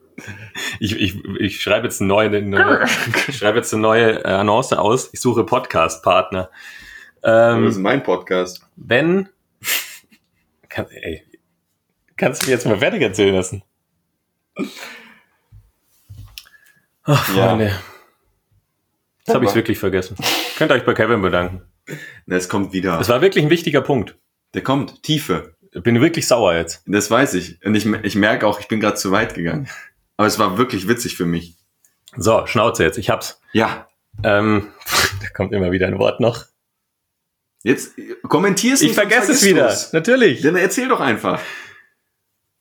Ich, 0.79 0.99
ich, 0.99 1.23
ich 1.39 1.61
schreibe 1.61 1.85
jetzt 1.85 2.01
eine 2.01 2.07
neue, 2.07 2.27
eine 2.29 2.41
neue 2.41 2.85
ich 3.27 3.37
schreibe 3.37 3.57
jetzt 3.59 3.71
eine 3.73 3.81
neue 3.83 4.23
äh, 4.23 4.27
Annonce 4.27 4.73
aus. 4.73 5.09
Ich 5.13 5.19
suche 5.19 5.43
Podcast-Partner. 5.43 6.49
Das 7.21 7.69
ist 7.69 7.75
Ähm, 7.77 7.81
mein 7.83 8.01
Podcast. 8.03 8.61
wenn, 8.75 9.29
kann, 10.69 10.87
ey, 10.89 11.23
kannst 12.15 12.41
du 12.41 12.45
mir 12.47 12.53
jetzt 12.53 12.65
mal 12.65 12.77
fertig 12.79 13.01
erzählen 13.01 13.35
lassen? 13.35 13.63
Ach, 17.03 17.35
Ja. 17.35 17.57
Jetzt 19.27 19.35
habe 19.35 19.43
ich 19.43 19.49
es 19.51 19.55
wirklich 19.55 19.77
vergessen. 19.77 20.15
Könnt 20.57 20.71
ihr 20.71 20.75
euch 20.75 20.85
bei 20.85 20.93
Kevin 20.93 21.21
bedanken. 21.21 21.61
Na, 22.25 22.37
Es 22.37 22.47
kommt 22.47 22.71
wieder. 22.71 22.97
Das 22.97 23.09
war 23.09 23.21
wirklich 23.21 23.43
ein 23.43 23.49
wichtiger 23.49 23.81
Punkt. 23.81 24.17
Der 24.53 24.63
kommt. 24.63 25.03
Tiefe. 25.03 25.53
Ich 25.73 25.83
bin 25.83 25.99
wirklich 25.99 26.25
sauer 26.27 26.55
jetzt. 26.55 26.81
Das 26.87 27.11
weiß 27.11 27.33
ich. 27.33 27.63
Und 27.65 27.75
ich, 27.75 27.85
ich 27.85 28.15
merke 28.15 28.47
auch, 28.47 28.61
ich 28.61 28.69
bin 28.69 28.79
gerade 28.79 28.95
zu 28.95 29.11
weit 29.11 29.33
gegangen. 29.33 29.67
Aber 30.15 30.27
es 30.27 30.39
war 30.39 30.57
wirklich 30.57 30.87
witzig 30.87 31.17
für 31.17 31.25
mich. 31.25 31.57
So, 32.15 32.47
Schnauze 32.47 32.83
jetzt. 32.85 32.97
Ich 32.97 33.09
hab's. 33.09 33.41
Ja. 33.51 33.89
Ähm, 34.23 34.69
da 35.21 35.27
kommt 35.33 35.51
immer 35.51 35.71
wieder 35.73 35.87
ein 35.87 35.99
Wort 35.99 36.21
noch. 36.21 36.45
Jetzt 37.63 37.97
äh, 37.99 38.15
kommentier's 38.23 38.81
Ich 38.81 38.93
vergesse 38.93 39.33
es 39.33 39.43
wieder. 39.43 39.67
du's. 39.67 39.91
Natürlich. 39.91 40.41
Dann 40.41 40.55
erzähl 40.55 40.87
doch 40.87 41.01
einfach. 41.01 41.41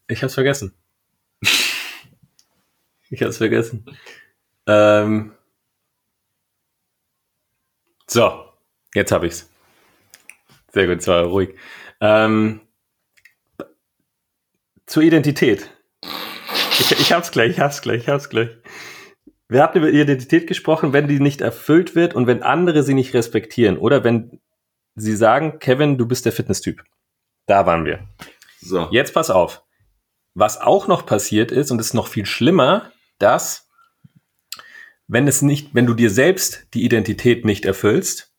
Ich 0.08 0.24
hab's 0.24 0.34
vergessen. 0.34 0.74
Ich 3.08 3.22
hab's 3.22 3.36
vergessen. 3.36 3.86
Ähm, 4.66 5.32
so, 8.08 8.44
jetzt 8.94 9.12
hab 9.12 9.22
ich's. 9.22 9.50
Sehr 10.72 10.86
gut, 10.86 11.02
zwar 11.02 11.24
ruhig. 11.24 11.54
Ähm, 12.00 12.60
zur 14.86 15.02
Identität. 15.02 15.70
Ich, 16.78 16.92
ich 16.92 17.12
hab's 17.12 17.30
gleich, 17.30 17.52
ich 17.52 17.60
hab's 17.60 17.82
gleich, 17.82 18.02
ich 18.02 18.08
hab's 18.08 18.28
gleich. 18.28 18.50
Wir 19.48 19.62
hatten 19.62 19.78
über 19.78 19.88
Identität 19.88 20.46
gesprochen, 20.46 20.92
wenn 20.92 21.08
die 21.08 21.20
nicht 21.20 21.40
erfüllt 21.40 21.94
wird 21.94 22.14
und 22.14 22.26
wenn 22.26 22.42
andere 22.42 22.82
sie 22.82 22.94
nicht 22.94 23.14
respektieren 23.14 23.78
oder 23.78 24.04
wenn 24.04 24.40
sie 24.94 25.16
sagen, 25.16 25.58
Kevin, 25.58 25.98
du 25.98 26.06
bist 26.06 26.24
der 26.24 26.32
Fitnesstyp. 26.32 26.82
Da 27.46 27.64
waren 27.66 27.84
wir. 27.84 28.06
So. 28.60 28.88
Jetzt 28.90 29.14
pass 29.14 29.30
auf. 29.30 29.62
Was 30.34 30.60
auch 30.60 30.88
noch 30.88 31.06
passiert 31.06 31.52
ist, 31.52 31.70
und 31.70 31.80
es 31.80 31.88
ist 31.88 31.94
noch 31.94 32.08
viel 32.08 32.26
schlimmer, 32.26 32.92
dass, 33.18 33.65
wenn 35.08 35.28
es 35.28 35.42
nicht, 35.42 35.74
wenn 35.74 35.86
du 35.86 35.94
dir 35.94 36.10
selbst 36.10 36.66
die 36.74 36.84
Identität 36.84 37.44
nicht 37.44 37.64
erfüllst, 37.64 38.32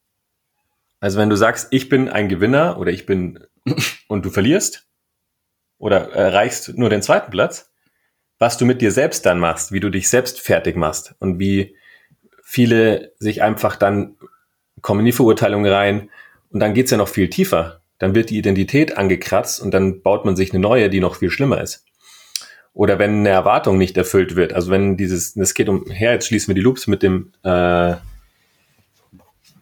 also 1.00 1.20
wenn 1.20 1.30
du 1.30 1.36
sagst, 1.36 1.68
ich 1.72 1.90
bin 1.90 2.10
ein 2.10 2.30
Gewinner 2.30 2.78
oder 2.80 2.92
ich 2.92 3.06
bin 3.06 3.40
und 4.08 4.26
du 4.26 4.30
verlierst 4.30 4.88
oder 5.78 6.12
erreichst 6.12 6.78
nur 6.78 6.90
den 6.90 7.02
zweiten 7.02 7.32
Platz, 7.32 7.72
was 8.40 8.58
du 8.58 8.66
mit 8.66 8.82
dir 8.82 8.92
selbst 8.92 9.26
dann 9.26 9.40
machst, 9.40 9.72
wie 9.72 9.80
du 9.80 9.90
dich 9.90 10.10
selbst 10.10 10.40
fertig 10.40 10.76
machst 10.76 11.16
und 11.20 11.40
wie 11.40 11.76
viele 12.44 13.14
sich 13.20 13.42
einfach 13.42 13.76
dann 13.76 14.16
kommen 14.82 15.02
in 15.02 15.08
die 15.08 15.12
Verurteilung 15.12 15.66
rein 15.66 16.10
und 16.50 16.60
dann 16.60 16.74
geht's 16.74 16.92
ja 16.92 16.98
noch 16.98 17.10
viel 17.10 17.30
tiefer. 17.30 17.82
Dann 18.00 18.14
wird 18.14 18.30
die 18.30 18.38
Identität 18.38 18.96
angekratzt 18.96 19.60
und 19.60 19.74
dann 19.74 20.02
baut 20.04 20.24
man 20.24 20.36
sich 20.36 20.52
eine 20.52 20.60
neue, 20.60 20.90
die 20.90 21.00
noch 21.00 21.16
viel 21.16 21.32
schlimmer 21.32 21.62
ist. 21.62 21.87
Oder 22.78 23.00
wenn 23.00 23.22
eine 23.22 23.30
Erwartung 23.30 23.80
nicht 23.80 23.98
erfüllt 23.98 24.36
wird, 24.36 24.54
also 24.54 24.70
wenn 24.70 24.98
dieses, 24.98 25.36
es 25.36 25.56
geht 25.56 25.68
umher, 25.68 26.12
jetzt 26.12 26.28
schließen 26.28 26.50
wir 26.50 26.56
die 26.56 26.62
Loops 26.62 26.86
mit 26.86 27.02
dem, 27.02 27.32
äh, 27.44 27.96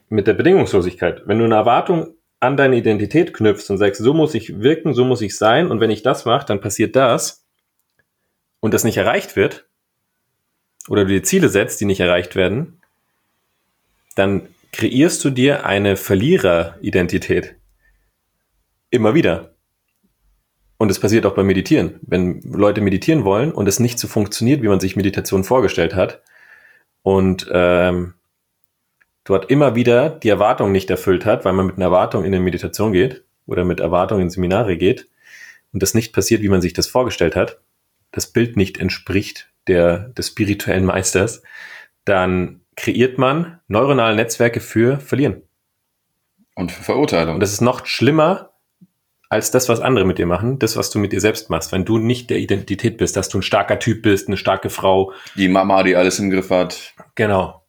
mit 0.09 0.27
der 0.27 0.33
Bedingungslosigkeit. 0.33 1.25
Wenn 1.25 1.39
du 1.39 1.45
eine 1.45 1.55
Erwartung 1.55 2.13
an 2.41 2.57
deine 2.57 2.75
Identität 2.75 3.33
knüpfst 3.33 3.69
und 3.69 3.77
sagst, 3.77 4.01
so 4.01 4.13
muss 4.13 4.35
ich 4.35 4.59
wirken, 4.59 4.93
so 4.93 5.05
muss 5.05 5.21
ich 5.21 5.37
sein 5.37 5.71
und 5.71 5.79
wenn 5.79 5.91
ich 5.91 6.03
das 6.03 6.25
mache, 6.25 6.45
dann 6.45 6.59
passiert 6.59 6.97
das 6.97 7.45
und 8.59 8.73
das 8.73 8.83
nicht 8.83 8.97
erreicht 8.97 9.37
wird 9.37 9.65
oder 10.89 11.05
du 11.05 11.11
dir 11.11 11.23
Ziele 11.23 11.47
setzt, 11.47 11.79
die 11.79 11.85
nicht 11.85 12.01
erreicht 12.01 12.35
werden, 12.35 12.81
dann 14.17 14.49
kreierst 14.73 15.23
du 15.23 15.29
dir 15.29 15.65
eine 15.65 15.95
Verliereridentität. 15.95 17.55
Immer 18.89 19.13
wieder. 19.13 19.54
Und 20.77 20.91
es 20.91 20.99
passiert 20.99 21.25
auch 21.25 21.35
beim 21.35 21.47
Meditieren. 21.47 21.99
Wenn 22.01 22.41
Leute 22.41 22.81
meditieren 22.81 23.23
wollen 23.23 23.51
und 23.51 23.67
es 23.67 23.79
nicht 23.79 23.97
so 23.97 24.07
funktioniert, 24.07 24.61
wie 24.61 24.67
man 24.67 24.79
sich 24.79 24.95
Meditation 24.95 25.43
vorgestellt 25.43 25.95
hat 25.95 26.21
und 27.01 27.47
ähm, 27.51 28.13
dort 29.23 29.49
immer 29.49 29.75
wieder 29.75 30.09
die 30.09 30.29
Erwartung 30.29 30.71
nicht 30.71 30.89
erfüllt 30.89 31.25
hat, 31.25 31.45
weil 31.45 31.53
man 31.53 31.67
mit 31.67 31.77
einer 31.77 31.85
Erwartung 31.85 32.23
in 32.23 32.33
eine 32.33 32.43
Meditation 32.43 32.91
geht 32.91 33.23
oder 33.45 33.63
mit 33.63 33.79
Erwartung 33.79 34.19
in 34.21 34.29
Seminare 34.29 34.77
geht 34.77 35.07
und 35.71 35.81
das 35.81 35.93
nicht 35.93 36.13
passiert, 36.13 36.41
wie 36.41 36.49
man 36.49 36.61
sich 36.61 36.73
das 36.73 36.87
vorgestellt 36.87 37.35
hat, 37.35 37.59
das 38.11 38.27
Bild 38.27 38.57
nicht 38.57 38.77
entspricht 38.77 39.49
der, 39.67 40.09
des 40.09 40.27
spirituellen 40.27 40.85
Meisters, 40.85 41.41
dann 42.05 42.61
kreiert 42.75 43.17
man 43.17 43.59
neuronale 43.67 44.15
Netzwerke 44.15 44.59
für 44.59 44.99
Verlieren. 44.99 45.41
Und 46.55 46.71
für 46.71 46.83
Verurteilung. 46.83 47.35
Und 47.35 47.39
das 47.41 47.51
ist 47.51 47.61
noch 47.61 47.85
schlimmer 47.85 48.51
als 49.29 49.51
das, 49.51 49.69
was 49.69 49.79
andere 49.79 50.05
mit 50.05 50.17
dir 50.17 50.25
machen, 50.25 50.59
das, 50.59 50.77
was 50.77 50.89
du 50.89 50.99
mit 50.99 51.11
dir 51.11 51.21
selbst 51.21 51.49
machst. 51.49 51.71
Wenn 51.71 51.85
du 51.85 51.97
nicht 51.97 52.29
der 52.29 52.37
Identität 52.37 52.97
bist, 52.97 53.15
dass 53.15 53.29
du 53.29 53.39
ein 53.39 53.43
starker 53.43 53.79
Typ 53.79 54.03
bist, 54.03 54.27
eine 54.27 54.37
starke 54.37 54.69
Frau. 54.69 55.13
Die 55.35 55.47
Mama, 55.47 55.83
die 55.83 55.95
alles 55.95 56.19
im 56.19 56.29
Griff 56.29 56.49
hat. 56.49 56.93
Genau. 57.15 57.63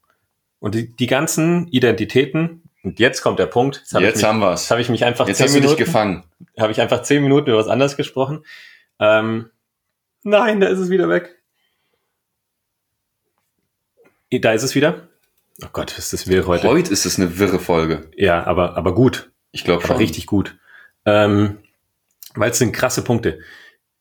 Und 0.58 0.74
die, 0.74 0.94
die 0.94 1.06
ganzen 1.06 1.68
Identitäten, 1.68 2.62
und 2.82 3.00
jetzt 3.00 3.20
kommt 3.20 3.38
der 3.38 3.46
Punkt. 3.46 3.78
Jetzt, 3.78 3.94
hab 3.94 4.02
jetzt 4.02 4.16
mich, 4.16 4.24
haben 4.24 4.38
wir's. 4.38 4.62
Jetzt 4.62 4.70
habe 4.70 4.80
ich 4.80 4.88
mich 4.88 5.04
einfach 5.04 5.26
jetzt 5.26 5.38
zehn 5.38 5.46
hast 5.46 5.54
Minuten, 5.54 5.72
du 5.72 5.76
dich 5.76 5.86
gefangen. 5.86 6.24
Habe 6.58 6.72
ich 6.72 6.80
einfach 6.80 7.02
zehn 7.02 7.22
Minuten 7.22 7.50
über 7.50 7.58
was 7.58 7.68
anderes 7.68 7.96
gesprochen. 7.96 8.44
Ähm, 9.00 9.50
nein, 10.22 10.60
da 10.60 10.68
ist 10.68 10.78
es 10.78 10.88
wieder 10.88 11.08
weg. 11.08 11.36
Da 14.30 14.52
ist 14.52 14.62
es 14.62 14.74
wieder. 14.74 15.08
Oh 15.64 15.68
Gott, 15.72 15.96
ist 15.98 16.12
das 16.12 16.28
wirr 16.28 16.46
heute. 16.46 16.68
Heute 16.68 16.92
ist 16.92 17.06
es 17.06 17.18
eine 17.18 17.38
wirre 17.38 17.58
Folge. 17.58 18.10
Ja, 18.16 18.44
aber, 18.44 18.76
aber 18.76 18.94
gut. 18.94 19.32
Ich 19.52 19.64
glaube 19.64 19.86
schon. 19.86 19.96
Richtig 19.96 20.26
gut. 20.26 20.56
Ähm, 21.06 21.58
weil 22.34 22.50
es 22.50 22.58
sind 22.58 22.72
krasse 22.72 23.02
Punkte. 23.02 23.38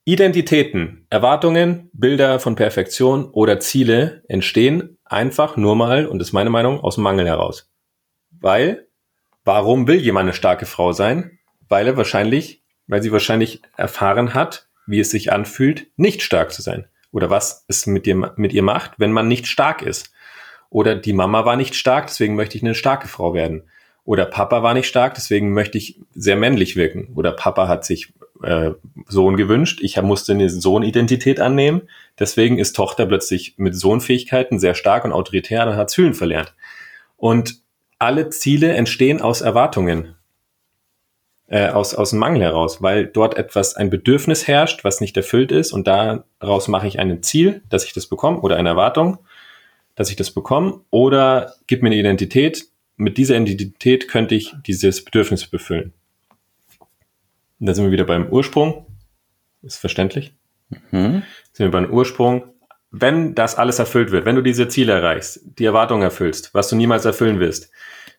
Identitäten, 0.04 1.08
Erwartungen, 1.10 1.90
Bilder 1.94 2.40
von 2.40 2.56
Perfektion 2.56 3.26
oder 3.26 3.60
Ziele 3.60 4.24
entstehen 4.28 4.98
einfach 5.06 5.58
nur 5.58 5.76
mal, 5.76 6.06
und 6.06 6.20
das 6.20 6.30
ist 6.30 6.34
meine 6.34 6.50
Meinung, 6.50 6.80
aus 6.80 6.98
Mangel 6.98 7.26
heraus. 7.26 7.72
Weil, 8.32 8.88
warum 9.44 9.88
will 9.88 9.98
jemand 9.98 10.26
eine 10.26 10.34
starke 10.34 10.66
Frau 10.66 10.92
sein? 10.92 11.40
Weil 11.70 11.88
er 11.88 11.98
wahrscheinlich, 11.98 12.62
weil 12.88 13.02
sie 13.02 13.12
wahrscheinlich 13.12 13.62
erfahren 13.78 14.34
hat, 14.34 14.68
wie 14.86 15.00
es 15.00 15.10
sich 15.10 15.32
anfühlt, 15.32 15.88
nicht 15.96 16.22
stark 16.22 16.52
zu 16.52 16.62
sein. 16.62 16.88
Oder 17.12 17.30
was 17.30 17.66
es 17.68 17.88
mit, 17.88 18.06
dir, 18.06 18.34
mit 18.36 18.54
ihr 18.54 18.64
macht, 18.64 19.00
wenn 19.00 19.12
man 19.12 19.28
nicht 19.28 19.48
stark 19.48 19.82
ist. 19.82 20.12
Oder 20.70 20.96
die 20.96 21.14
Mama 21.14 21.46
war 21.46 21.56
nicht 21.56 21.76
stark, 21.76 22.08
deswegen 22.08 22.36
möchte 22.36 22.58
ich 22.58 22.64
eine 22.64 22.76
starke 22.76 23.08
Frau 23.08 23.34
werden. 23.34 23.70
Oder 24.06 24.26
Papa 24.28 24.62
war 24.62 24.76
nicht 24.76 24.88
stark, 24.88 25.16
deswegen 25.16 25.52
möchte 25.52 25.80
ich 25.80 26.00
sehr 26.14 26.36
männlich 26.36 26.76
wirken. 26.76 27.12
Oder 27.16 27.32
Papa 27.32 27.68
hat 27.68 27.84
sich 27.84 28.14
äh, 28.44 28.72
Sohn 29.08 29.36
gewünscht, 29.36 29.80
ich 29.82 30.00
musste 30.02 30.34
eine 30.34 30.50
Sohnidentität 30.50 31.40
annehmen. 31.40 31.82
Deswegen 32.20 32.60
ist 32.60 32.76
Tochter 32.76 33.08
plötzlich 33.08 33.56
mit 33.58 33.76
Sohnfähigkeiten 33.76 34.60
sehr 34.60 34.76
stark 34.76 35.06
und 35.06 35.12
autoritär 35.12 35.68
und 35.68 35.76
hat 35.76 35.92
Fühlen 35.92 36.14
verlernt. 36.14 36.54
Und 37.18 37.62
alle 37.98 38.30
Ziele 38.30 38.74
entstehen 38.74 39.22
aus 39.22 39.42
Erwartungen, 39.42 40.16
äh, 41.48 41.70
aus, 41.70 41.96
aus 41.96 42.12
dem 42.12 42.20
Mangel 42.20 42.44
heraus, 42.44 42.84
weil 42.84 43.08
dort 43.08 43.38
etwas, 43.38 43.76
ein 43.76 43.90
Bedürfnis 43.90 44.48
herrscht, 44.48 44.84
was 44.84 45.02
nicht 45.02 45.18
erfüllt 45.18 45.52
ist 45.52 45.72
und 45.72 45.88
daraus 45.88 46.68
mache 46.68 46.88
ich 46.88 47.00
ein 47.00 47.24
Ziel, 47.24 47.64
dass 47.70 47.86
ich 47.86 47.94
das 47.94 48.06
bekomme 48.06 48.42
oder 48.42 48.58
eine 48.58 48.70
Erwartung, 48.70 49.18
dass 49.96 50.10
ich 50.10 50.16
das 50.16 50.30
bekomme 50.30 50.82
oder 50.92 51.54
gib 51.68 51.82
mir 51.82 51.90
eine 51.90 51.98
Identität, 51.98 52.68
mit 52.98 53.18
dieser 53.18 53.36
Identität 53.36 54.08
könnte 54.08 54.36
ich 54.36 54.54
dieses 54.66 55.04
Bedürfnis 55.04 55.48
befüllen. 55.48 55.94
Und 57.60 57.68
da 57.68 57.74
sind 57.74 57.86
wir 57.86 57.92
wieder 57.92 58.06
beim 58.06 58.28
Ursprung. 58.30 58.86
Ist 59.62 59.78
verständlich. 59.78 60.34
Mhm. 60.92 61.24
Sind 61.54 61.66
wir 61.66 61.72
beim 61.72 61.92
Ursprung. 61.92 62.44
Wenn 62.92 63.36
das 63.36 63.56
alles 63.56 63.80
erfüllt 63.80 64.12
wird, 64.12 64.26
wenn 64.26 64.36
du 64.36 64.42
diese 64.42 64.68
Ziele 64.68 64.94
erreichst, 64.94 65.42
die 65.60 65.66
Erwartungen 65.66 66.04
erfüllst, 66.04 66.54
was 66.54 66.70
du 66.70 66.76
niemals 66.76 67.04
erfüllen 67.04 67.40
wirst, 67.40 67.72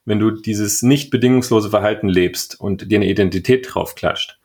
wenn 0.05 0.19
du 0.19 0.31
dieses 0.31 0.83
nicht 0.83 1.11
bedingungslose 1.11 1.71
Verhalten 1.71 2.09
lebst 2.09 2.61
und 2.61 2.91
dir 2.91 2.99
eine 2.99 3.09
Identität 3.09 3.67
draufklatscht 3.69 4.39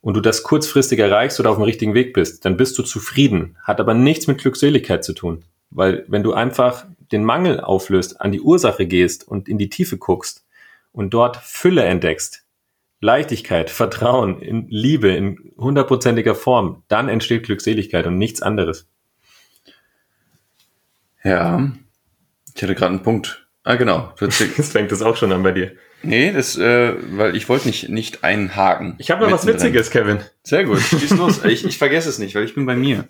und 0.00 0.14
du 0.14 0.20
das 0.20 0.42
kurzfristig 0.42 0.98
erreichst 0.98 1.38
oder 1.38 1.50
auf 1.50 1.56
dem 1.56 1.64
richtigen 1.64 1.94
Weg 1.94 2.14
bist, 2.14 2.44
dann 2.44 2.56
bist 2.56 2.78
du 2.78 2.82
zufrieden, 2.82 3.56
hat 3.62 3.80
aber 3.80 3.94
nichts 3.94 4.26
mit 4.26 4.38
Glückseligkeit 4.38 5.04
zu 5.04 5.12
tun. 5.12 5.44
Weil 5.70 6.04
wenn 6.08 6.22
du 6.22 6.32
einfach 6.32 6.86
den 7.14 7.24
Mangel 7.24 7.60
auflöst, 7.60 8.20
an 8.20 8.32
die 8.32 8.40
Ursache 8.40 8.86
gehst 8.86 9.26
und 9.26 9.48
in 9.48 9.56
die 9.56 9.70
Tiefe 9.70 9.96
guckst 9.96 10.44
und 10.92 11.14
dort 11.14 11.36
Fülle 11.36 11.84
entdeckst, 11.84 12.44
Leichtigkeit, 13.00 13.70
Vertrauen, 13.70 14.40
in 14.40 14.66
Liebe 14.68 15.08
in 15.10 15.52
hundertprozentiger 15.56 16.34
Form, 16.34 16.82
dann 16.88 17.08
entsteht 17.08 17.44
Glückseligkeit 17.44 18.06
und 18.06 18.18
nichts 18.18 18.42
anderes. 18.42 18.88
Ja, 21.22 21.72
ich 22.54 22.62
hatte 22.62 22.74
gerade 22.74 22.92
einen 22.92 23.02
Punkt. 23.02 23.46
Ah, 23.62 23.76
genau. 23.76 24.12
Jetzt 24.20 24.72
fängt 24.72 24.92
das 24.92 25.00
auch 25.00 25.16
schon 25.16 25.32
an 25.32 25.42
bei 25.42 25.52
dir. 25.52 25.72
Nee, 26.02 26.32
das, 26.32 26.58
äh, 26.58 26.94
weil 27.16 27.34
ich 27.34 27.48
wollte 27.48 27.66
nicht, 27.66 27.88
nicht 27.88 28.24
einhaken. 28.24 28.96
Ich 28.98 29.10
habe 29.10 29.24
noch 29.24 29.32
was 29.32 29.46
Witziges, 29.46 29.90
Kevin. 29.90 30.18
Sehr 30.42 30.64
gut. 30.64 30.80
Schieß 30.80 31.10
los. 31.12 31.44
ich, 31.44 31.64
ich 31.64 31.78
vergesse 31.78 32.10
es 32.10 32.18
nicht, 32.18 32.34
weil 32.34 32.44
ich 32.44 32.54
bin 32.54 32.66
bei 32.66 32.76
mir. 32.76 33.08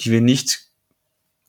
die 0.00 0.10
wir 0.10 0.20
nicht 0.20 0.68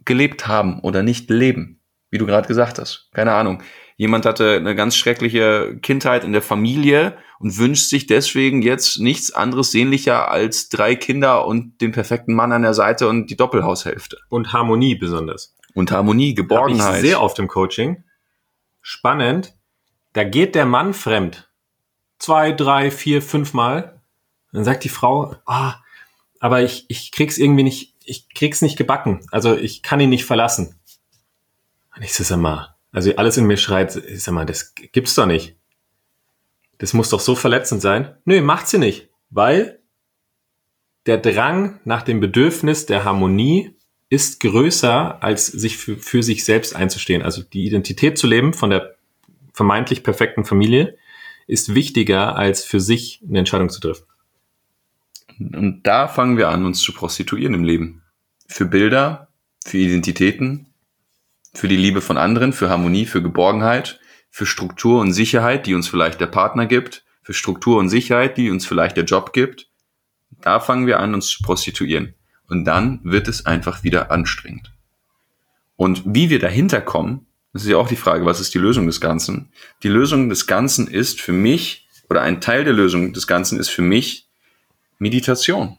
gelebt 0.05 0.47
haben 0.47 0.79
oder 0.81 1.01
nicht 1.01 1.29
leben. 1.31 1.79
Wie 2.11 2.19
du 2.19 2.27
gerade 2.27 2.47
gesagt 2.47 2.77
hast. 2.77 3.09
Keine 3.13 3.33
Ahnung. 3.33 3.63
Jemand 4.01 4.25
hatte 4.25 4.55
eine 4.55 4.73
ganz 4.73 4.95
schreckliche 4.95 5.77
Kindheit 5.79 6.23
in 6.23 6.31
der 6.31 6.41
Familie 6.41 7.19
und 7.37 7.59
wünscht 7.59 7.87
sich 7.87 8.07
deswegen 8.07 8.63
jetzt 8.63 8.97
nichts 8.97 9.31
anderes 9.31 9.69
sehnlicher 9.69 10.27
als 10.31 10.69
drei 10.69 10.95
Kinder 10.95 11.45
und 11.45 11.79
den 11.81 11.91
perfekten 11.91 12.33
Mann 12.33 12.51
an 12.51 12.63
der 12.63 12.73
Seite 12.73 13.07
und 13.07 13.27
die 13.27 13.37
Doppelhaushälfte. 13.37 14.17
Und 14.27 14.53
Harmonie 14.53 14.95
besonders. 14.95 15.55
Und 15.75 15.91
Harmonie, 15.91 16.33
Geborgenheit. 16.33 16.87
Hab 16.87 16.95
ich 16.95 17.01
sehr 17.01 17.21
oft 17.21 17.37
im 17.37 17.47
Coaching. 17.47 18.03
Spannend. 18.81 19.53
Da 20.13 20.23
geht 20.23 20.55
der 20.55 20.65
Mann 20.65 20.95
fremd. 20.95 21.51
Zwei, 22.17 22.53
drei, 22.53 22.89
vier, 22.89 23.21
fünf 23.21 23.53
Mal. 23.53 24.01
Dann 24.51 24.63
sagt 24.63 24.83
die 24.83 24.89
Frau, 24.89 25.35
ah, 25.45 25.75
aber 26.39 26.63
ich, 26.63 26.85
ich 26.87 27.11
krieg's 27.11 27.37
irgendwie 27.37 27.61
nicht, 27.61 27.93
ich 28.03 28.33
krieg's 28.33 28.63
nicht 28.63 28.77
gebacken. 28.77 29.27
Also 29.29 29.55
ich 29.55 29.83
kann 29.83 29.99
ihn 29.99 30.09
nicht 30.09 30.25
verlassen. 30.25 30.79
Und 31.95 32.01
ich 32.01 32.15
sag 32.15 32.37
mal, 32.37 32.75
also 32.91 33.15
alles 33.15 33.37
in 33.37 33.45
mir 33.45 33.57
schreit, 33.57 33.91
sag 33.91 34.33
mal, 34.33 34.45
das 34.45 34.75
gibt's 34.75 35.15
doch 35.15 35.25
nicht. 35.25 35.55
Das 36.77 36.93
muss 36.93 37.09
doch 37.09 37.19
so 37.19 37.35
verletzend 37.35 37.81
sein. 37.81 38.15
Nö, 38.25 38.41
macht 38.41 38.67
sie 38.67 38.79
nicht, 38.79 39.09
weil 39.29 39.79
der 41.05 41.17
Drang 41.17 41.79
nach 41.85 42.01
dem 42.01 42.19
Bedürfnis 42.19 42.85
der 42.85 43.03
Harmonie 43.03 43.75
ist 44.09 44.41
größer, 44.41 45.23
als 45.23 45.47
sich 45.47 45.77
für, 45.77 45.97
für 45.97 46.21
sich 46.21 46.43
selbst 46.43 46.75
einzustehen. 46.75 47.21
Also 47.21 47.43
die 47.43 47.65
Identität 47.65 48.17
zu 48.17 48.27
leben 48.27 48.53
von 48.53 48.69
der 48.69 48.95
vermeintlich 49.53 50.03
perfekten 50.03 50.43
Familie 50.43 50.97
ist 51.47 51.73
wichtiger, 51.73 52.35
als 52.35 52.63
für 52.63 52.79
sich 52.79 53.21
eine 53.27 53.39
Entscheidung 53.39 53.69
zu 53.69 53.79
treffen. 53.79 54.05
Und 55.39 55.81
da 55.83 56.07
fangen 56.07 56.37
wir 56.37 56.49
an, 56.49 56.65
uns 56.65 56.81
zu 56.81 56.93
prostituieren 56.93 57.53
im 57.53 57.63
Leben. 57.63 58.03
Für 58.47 58.65
Bilder, 58.65 59.29
für 59.65 59.77
Identitäten, 59.77 60.67
für 61.53 61.67
die 61.67 61.77
Liebe 61.77 62.01
von 62.01 62.17
anderen, 62.17 62.53
für 62.53 62.69
Harmonie, 62.69 63.05
für 63.05 63.21
Geborgenheit, 63.21 63.99
für 64.29 64.45
Struktur 64.45 65.01
und 65.01 65.13
Sicherheit, 65.13 65.65
die 65.65 65.75
uns 65.75 65.87
vielleicht 65.87 66.21
der 66.21 66.27
Partner 66.27 66.65
gibt, 66.65 67.03
für 67.21 67.33
Struktur 67.33 67.77
und 67.77 67.89
Sicherheit, 67.89 68.37
die 68.37 68.49
uns 68.49 68.65
vielleicht 68.65 68.97
der 68.97 69.03
Job 69.03 69.33
gibt. 69.33 69.67
Da 70.41 70.59
fangen 70.59 70.87
wir 70.87 70.99
an, 70.99 71.13
uns 71.13 71.27
zu 71.27 71.43
prostituieren. 71.43 72.15
Und 72.47 72.65
dann 72.65 72.99
wird 73.03 73.27
es 73.27 73.45
einfach 73.45 73.83
wieder 73.83 74.11
anstrengend. 74.11 74.71
Und 75.75 76.03
wie 76.05 76.29
wir 76.29 76.39
dahinter 76.39 76.81
kommen, 76.81 77.25
das 77.53 77.63
ist 77.63 77.69
ja 77.69 77.77
auch 77.77 77.87
die 77.87 77.95
Frage, 77.95 78.25
was 78.25 78.39
ist 78.39 78.53
die 78.53 78.59
Lösung 78.59 78.87
des 78.87 79.01
Ganzen? 79.01 79.51
Die 79.83 79.89
Lösung 79.89 80.29
des 80.29 80.47
Ganzen 80.47 80.87
ist 80.87 81.19
für 81.19 81.33
mich, 81.33 81.87
oder 82.09 82.21
ein 82.21 82.39
Teil 82.39 82.63
der 82.63 82.73
Lösung 82.73 83.13
des 83.13 83.27
Ganzen 83.27 83.59
ist 83.59 83.69
für 83.69 83.81
mich 83.81 84.27
Meditation. 84.99 85.77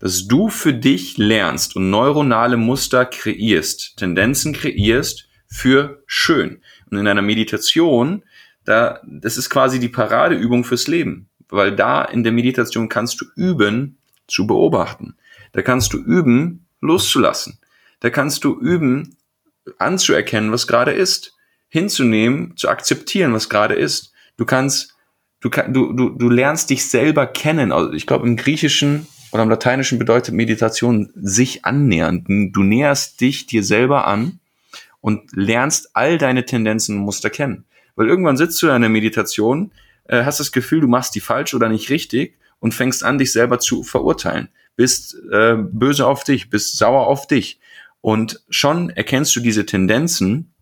Dass 0.00 0.26
du 0.26 0.48
für 0.48 0.74
dich 0.74 1.16
lernst 1.18 1.76
und 1.76 1.90
neuronale 1.90 2.56
Muster 2.56 3.06
kreierst, 3.06 3.96
Tendenzen 3.96 4.52
kreierst 4.52 5.28
für 5.46 6.02
schön. 6.06 6.60
Und 6.90 6.98
in 6.98 7.06
einer 7.06 7.22
Meditation, 7.22 8.24
da, 8.64 9.00
das 9.06 9.36
ist 9.36 9.50
quasi 9.50 9.78
die 9.78 9.88
Paradeübung 9.88 10.64
fürs 10.64 10.88
Leben. 10.88 11.28
Weil 11.48 11.74
da 11.74 12.04
in 12.04 12.24
der 12.24 12.32
Meditation 12.32 12.88
kannst 12.88 13.20
du 13.20 13.26
üben, 13.36 13.98
zu 14.26 14.46
beobachten. 14.46 15.16
Da 15.52 15.62
kannst 15.62 15.92
du 15.92 15.98
üben, 15.98 16.66
loszulassen. 16.80 17.58
Da 18.00 18.10
kannst 18.10 18.44
du 18.44 18.58
üben, 18.58 19.16
anzuerkennen, 19.78 20.52
was 20.52 20.66
gerade 20.66 20.92
ist, 20.92 21.34
hinzunehmen, 21.68 22.56
zu 22.56 22.68
akzeptieren, 22.68 23.32
was 23.32 23.48
gerade 23.48 23.74
ist. 23.74 24.12
Du 24.36 24.44
kannst, 24.44 24.94
du, 25.40 25.48
du, 25.48 26.10
du, 26.10 26.28
lernst 26.28 26.70
dich 26.70 26.88
selber 26.88 27.26
kennen. 27.26 27.72
Also 27.72 27.92
ich 27.92 28.06
glaube, 28.06 28.26
im 28.26 28.36
Griechischen 28.36 29.06
oder 29.34 29.42
im 29.42 29.50
Lateinischen 29.50 29.98
bedeutet 29.98 30.32
Meditation 30.32 31.10
sich 31.16 31.64
annähern. 31.64 32.50
Du 32.52 32.62
näherst 32.62 33.20
dich 33.20 33.46
dir 33.46 33.64
selber 33.64 34.06
an 34.06 34.38
und 35.00 35.32
lernst 35.32 35.90
all 35.96 36.18
deine 36.18 36.44
Tendenzen 36.44 36.96
und 36.96 37.02
Muster 37.02 37.30
kennen. 37.30 37.64
Weil 37.96 38.06
irgendwann 38.06 38.36
sitzt 38.36 38.62
du 38.62 38.66
in 38.66 38.72
einer 38.72 38.88
Meditation, 38.88 39.72
äh, 40.04 40.24
hast 40.24 40.38
das 40.38 40.52
Gefühl, 40.52 40.82
du 40.82 40.86
machst 40.86 41.16
die 41.16 41.20
falsch 41.20 41.52
oder 41.52 41.68
nicht 41.68 41.90
richtig 41.90 42.38
und 42.60 42.74
fängst 42.74 43.02
an, 43.02 43.18
dich 43.18 43.32
selber 43.32 43.58
zu 43.58 43.82
verurteilen. 43.82 44.50
Bist 44.76 45.16
äh, 45.32 45.56
böse 45.56 46.06
auf 46.06 46.22
dich, 46.22 46.48
bist 46.48 46.78
sauer 46.78 47.08
auf 47.08 47.26
dich. 47.26 47.58
Und 48.00 48.40
schon 48.50 48.90
erkennst 48.90 49.34
du 49.34 49.40
diese 49.40 49.66
Tendenzen, 49.66 50.54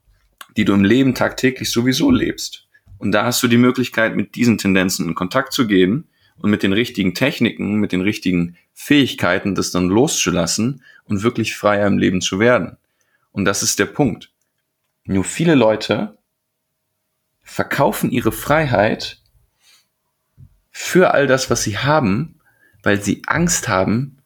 die 0.56 0.64
du 0.64 0.72
im 0.72 0.84
Leben 0.84 1.14
tagtäglich 1.14 1.70
sowieso 1.70 2.10
lebst. 2.10 2.68
Und 2.96 3.12
da 3.12 3.26
hast 3.26 3.42
du 3.42 3.48
die 3.48 3.58
Möglichkeit, 3.58 4.16
mit 4.16 4.34
diesen 4.34 4.56
Tendenzen 4.56 5.08
in 5.08 5.14
Kontakt 5.14 5.52
zu 5.52 5.66
gehen 5.66 6.08
und 6.38 6.50
mit 6.50 6.62
den 6.62 6.72
richtigen 6.72 7.14
Techniken, 7.14 7.74
mit 7.74 7.92
den 7.92 8.00
richtigen 8.00 8.56
Fähigkeiten, 8.72 9.54
das 9.54 9.70
dann 9.70 9.88
loszulassen 9.88 10.82
und 11.04 11.22
wirklich 11.22 11.56
freier 11.56 11.86
im 11.86 11.98
Leben 11.98 12.20
zu 12.20 12.38
werden. 12.38 12.76
Und 13.30 13.44
das 13.44 13.62
ist 13.62 13.78
der 13.78 13.86
Punkt. 13.86 14.32
Nur 15.04 15.24
viele 15.24 15.54
Leute 15.54 16.18
verkaufen 17.42 18.10
ihre 18.10 18.32
Freiheit 18.32 19.20
für 20.70 21.12
all 21.12 21.26
das, 21.26 21.50
was 21.50 21.62
sie 21.62 21.78
haben, 21.78 22.40
weil 22.82 23.02
sie 23.02 23.22
Angst 23.26 23.68
haben, 23.68 24.18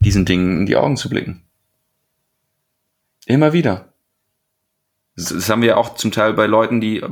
diesen 0.00 0.24
Dingen 0.24 0.60
in 0.60 0.66
die 0.66 0.76
Augen 0.76 0.96
zu 0.96 1.08
blicken. 1.08 1.44
Immer 3.26 3.52
wieder. 3.52 3.91
Das, 5.30 5.48
haben 5.48 5.62
wir 5.62 5.76
auch 5.76 5.94
zum 5.94 6.10
Teil 6.10 6.32
bei 6.34 6.46
Leuten, 6.46 6.80
die 6.80 7.02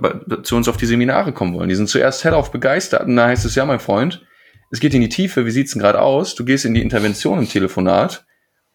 zu 0.43 0.57
uns 0.57 0.69
auf 0.69 0.77
die 0.77 0.87
Seminare 0.87 1.33
kommen 1.33 1.55
wollen. 1.55 1.69
Die 1.69 1.75
sind 1.75 1.89
zuerst 1.89 2.25
hellauf 2.25 2.51
begeistert 2.51 3.07
und 3.07 3.17
da 3.17 3.29
heißt 3.29 3.45
es, 3.45 3.55
ja, 3.55 3.65
mein 3.65 3.81
Freund, 3.81 4.25
es 4.71 4.81
geht 4.81 4.95
in 4.95 5.01
die 5.01 5.09
Tiefe, 5.09 5.47
wie 5.47 5.51
sieht's 5.51 5.73
denn 5.73 5.83
gerade 5.83 6.01
aus? 6.01 6.35
Du 6.35 6.45
gehst 6.45 6.65
in 6.65 6.75
die 6.75 6.83
Intervention 6.83 7.39
im 7.39 7.49
Telefonat 7.49 8.25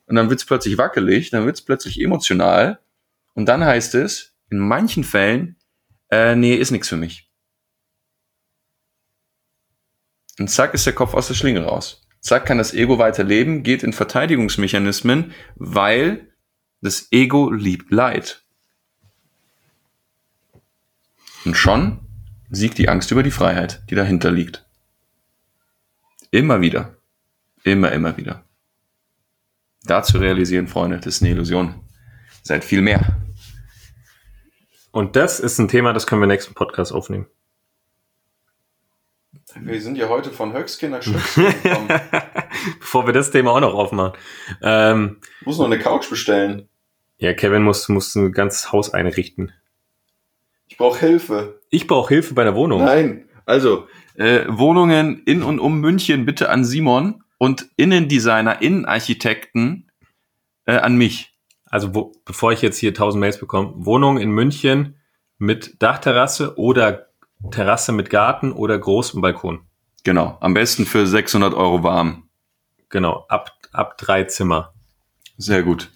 und 0.08 0.16
dann 0.16 0.30
wird's 0.30 0.46
plötzlich 0.46 0.78
wackelig, 0.78 1.30
dann 1.32 1.46
wird's 1.46 1.62
plötzlich 1.62 2.02
emotional 2.02 2.80
und 3.34 3.46
dann 3.46 3.64
heißt 3.64 3.96
es, 3.96 4.34
in 4.50 4.60
manchen 4.60 5.04
Fällen, 5.04 5.58
äh, 6.10 6.36
nee, 6.36 6.56
ist 6.56 6.72
nichts 6.72 6.90
für 6.90 6.98
mich. 6.98 7.30
Und 10.40 10.50
zack 10.50 10.74
ist 10.74 10.86
der 10.86 10.94
Kopf 10.94 11.14
aus 11.14 11.28
der 11.28 11.34
Schlinge 11.34 11.64
raus. 11.64 12.02
Zack 12.20 12.46
kann 12.46 12.58
das 12.58 12.74
Ego 12.74 12.98
weiterleben, 12.98 13.64
geht 13.64 13.84
in 13.84 13.94
Verteidigungsmechanismen, 13.94 15.34
weil 15.56 16.34
das 16.82 17.08
Ego 17.12 17.52
liebt 17.52 17.92
Leid. 17.92 18.45
Und 21.46 21.56
schon 21.56 22.00
siegt 22.50 22.78
die 22.78 22.90
Angst 22.90 23.12
über 23.12 23.24
die 23.24 23.32
Freiheit, 23.32 23.84
die 23.90 23.96
dahinter 23.96 24.32
liegt. 24.32 24.66
Immer 26.32 26.62
wieder. 26.62 26.96
Immer, 27.64 27.92
immer 27.92 28.18
wieder. 28.18 28.44
Dazu 29.84 30.18
realisieren, 30.18 30.68
Freunde, 30.68 30.98
das 30.98 31.08
ist 31.08 31.22
eine 31.22 31.32
Illusion. 31.32 31.76
Seid 32.42 32.64
viel 32.64 32.82
mehr. 32.82 33.18
Und 34.92 35.16
das 35.16 35.40
ist 35.40 35.60
ein 35.60 35.68
Thema, 35.68 35.94
das 35.94 36.08
können 36.08 36.22
wir 36.22 36.28
nächsten 36.28 36.54
Podcast 36.54 36.92
aufnehmen. 36.92 37.28
Wir 39.60 39.82
sind 39.82 39.98
ja 39.98 40.10
heute 40.10 40.32
von 40.32 40.54
Höchstkind 40.54 40.92
nach 40.92 41.02
gekommen. 41.64 41.88
Bevor 42.80 43.06
wir 43.06 43.14
das 43.14 43.32
Thema 43.32 43.52
auch 43.52 43.60
noch 43.60 43.74
aufmachen. 43.74 44.18
Ähm, 44.62 45.22
muss 45.44 45.58
noch 45.58 45.66
eine 45.66 45.80
Couch 45.80 46.10
bestellen. 46.10 46.68
Ja, 47.18 47.34
Kevin 47.34 47.64
muss, 47.64 47.88
muss 47.88 48.16
ein 48.16 48.32
ganzes 48.32 48.72
Haus 48.72 48.94
einrichten. 48.94 49.54
Ich 50.68 50.78
brauche 50.78 51.00
Hilfe. 51.00 51.62
Ich 51.70 51.88
brauche 51.88 52.14
Hilfe 52.14 52.34
bei 52.34 52.44
der 52.44 52.56
Wohnung. 52.56 52.84
Nein. 52.84 53.30
Also, 53.46 53.88
äh, 54.16 54.46
Wohnungen 54.48 55.22
in 55.26 55.44
und 55.44 55.60
um 55.60 55.80
München 55.80 56.26
bitte 56.26 56.50
an 56.50 56.66
Simon 56.66 57.24
und 57.38 57.68
Innendesigner, 57.76 58.62
Innenarchitekten 58.62 59.92
äh, 60.66 60.78
an 60.78 60.96
mich. 60.96 61.34
Also, 61.66 61.94
wo, 61.94 62.14
bevor 62.26 62.52
ich 62.52 62.62
jetzt 62.62 62.78
hier 62.78 62.90
1000 62.90 63.20
Mails 63.20 63.40
bekomme, 63.40 63.74
Wohnung 63.76 64.18
in 64.18 64.32
München 64.32 64.96
mit 65.38 65.82
Dachterrasse 65.82 66.58
oder 66.58 67.08
Terrasse 67.52 67.92
mit 67.92 68.10
Garten 68.10 68.52
oder 68.52 68.78
großem 68.78 69.22
Balkon. 69.22 69.62
Genau. 70.04 70.38
Am 70.40 70.54
besten 70.54 70.86
für 70.86 71.06
600 71.06 71.54
Euro 71.54 71.84
warm. 71.84 72.30
Genau. 72.90 73.26
Ab, 73.28 73.52
ab 73.72 73.98
drei 73.98 74.24
Zimmer. 74.24 74.74
Sehr 75.38 75.64
gut. 75.64 75.92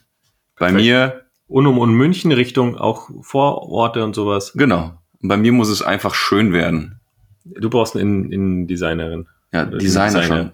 Bei 0.58 0.72
mir. 0.72 1.29
Und 1.50 1.66
um 1.66 1.80
und 1.80 1.94
München 1.94 2.32
Richtung 2.32 2.78
auch 2.78 3.10
Vororte 3.22 4.04
und 4.04 4.16
sowas. 4.16 4.54
Genau. 4.54 4.94
bei 5.20 5.36
mir 5.36 5.52
muss 5.52 5.68
es 5.68 5.82
einfach 5.82 6.14
schön 6.14 6.54
werden. 6.54 7.02
Du 7.44 7.70
brauchst 7.70 7.96
eine 7.96 8.04
Innendesignerin. 8.04 9.28
Ja, 9.52 9.66
Designer 9.66 10.22
Designer 10.22 10.24
schon. 10.24 10.52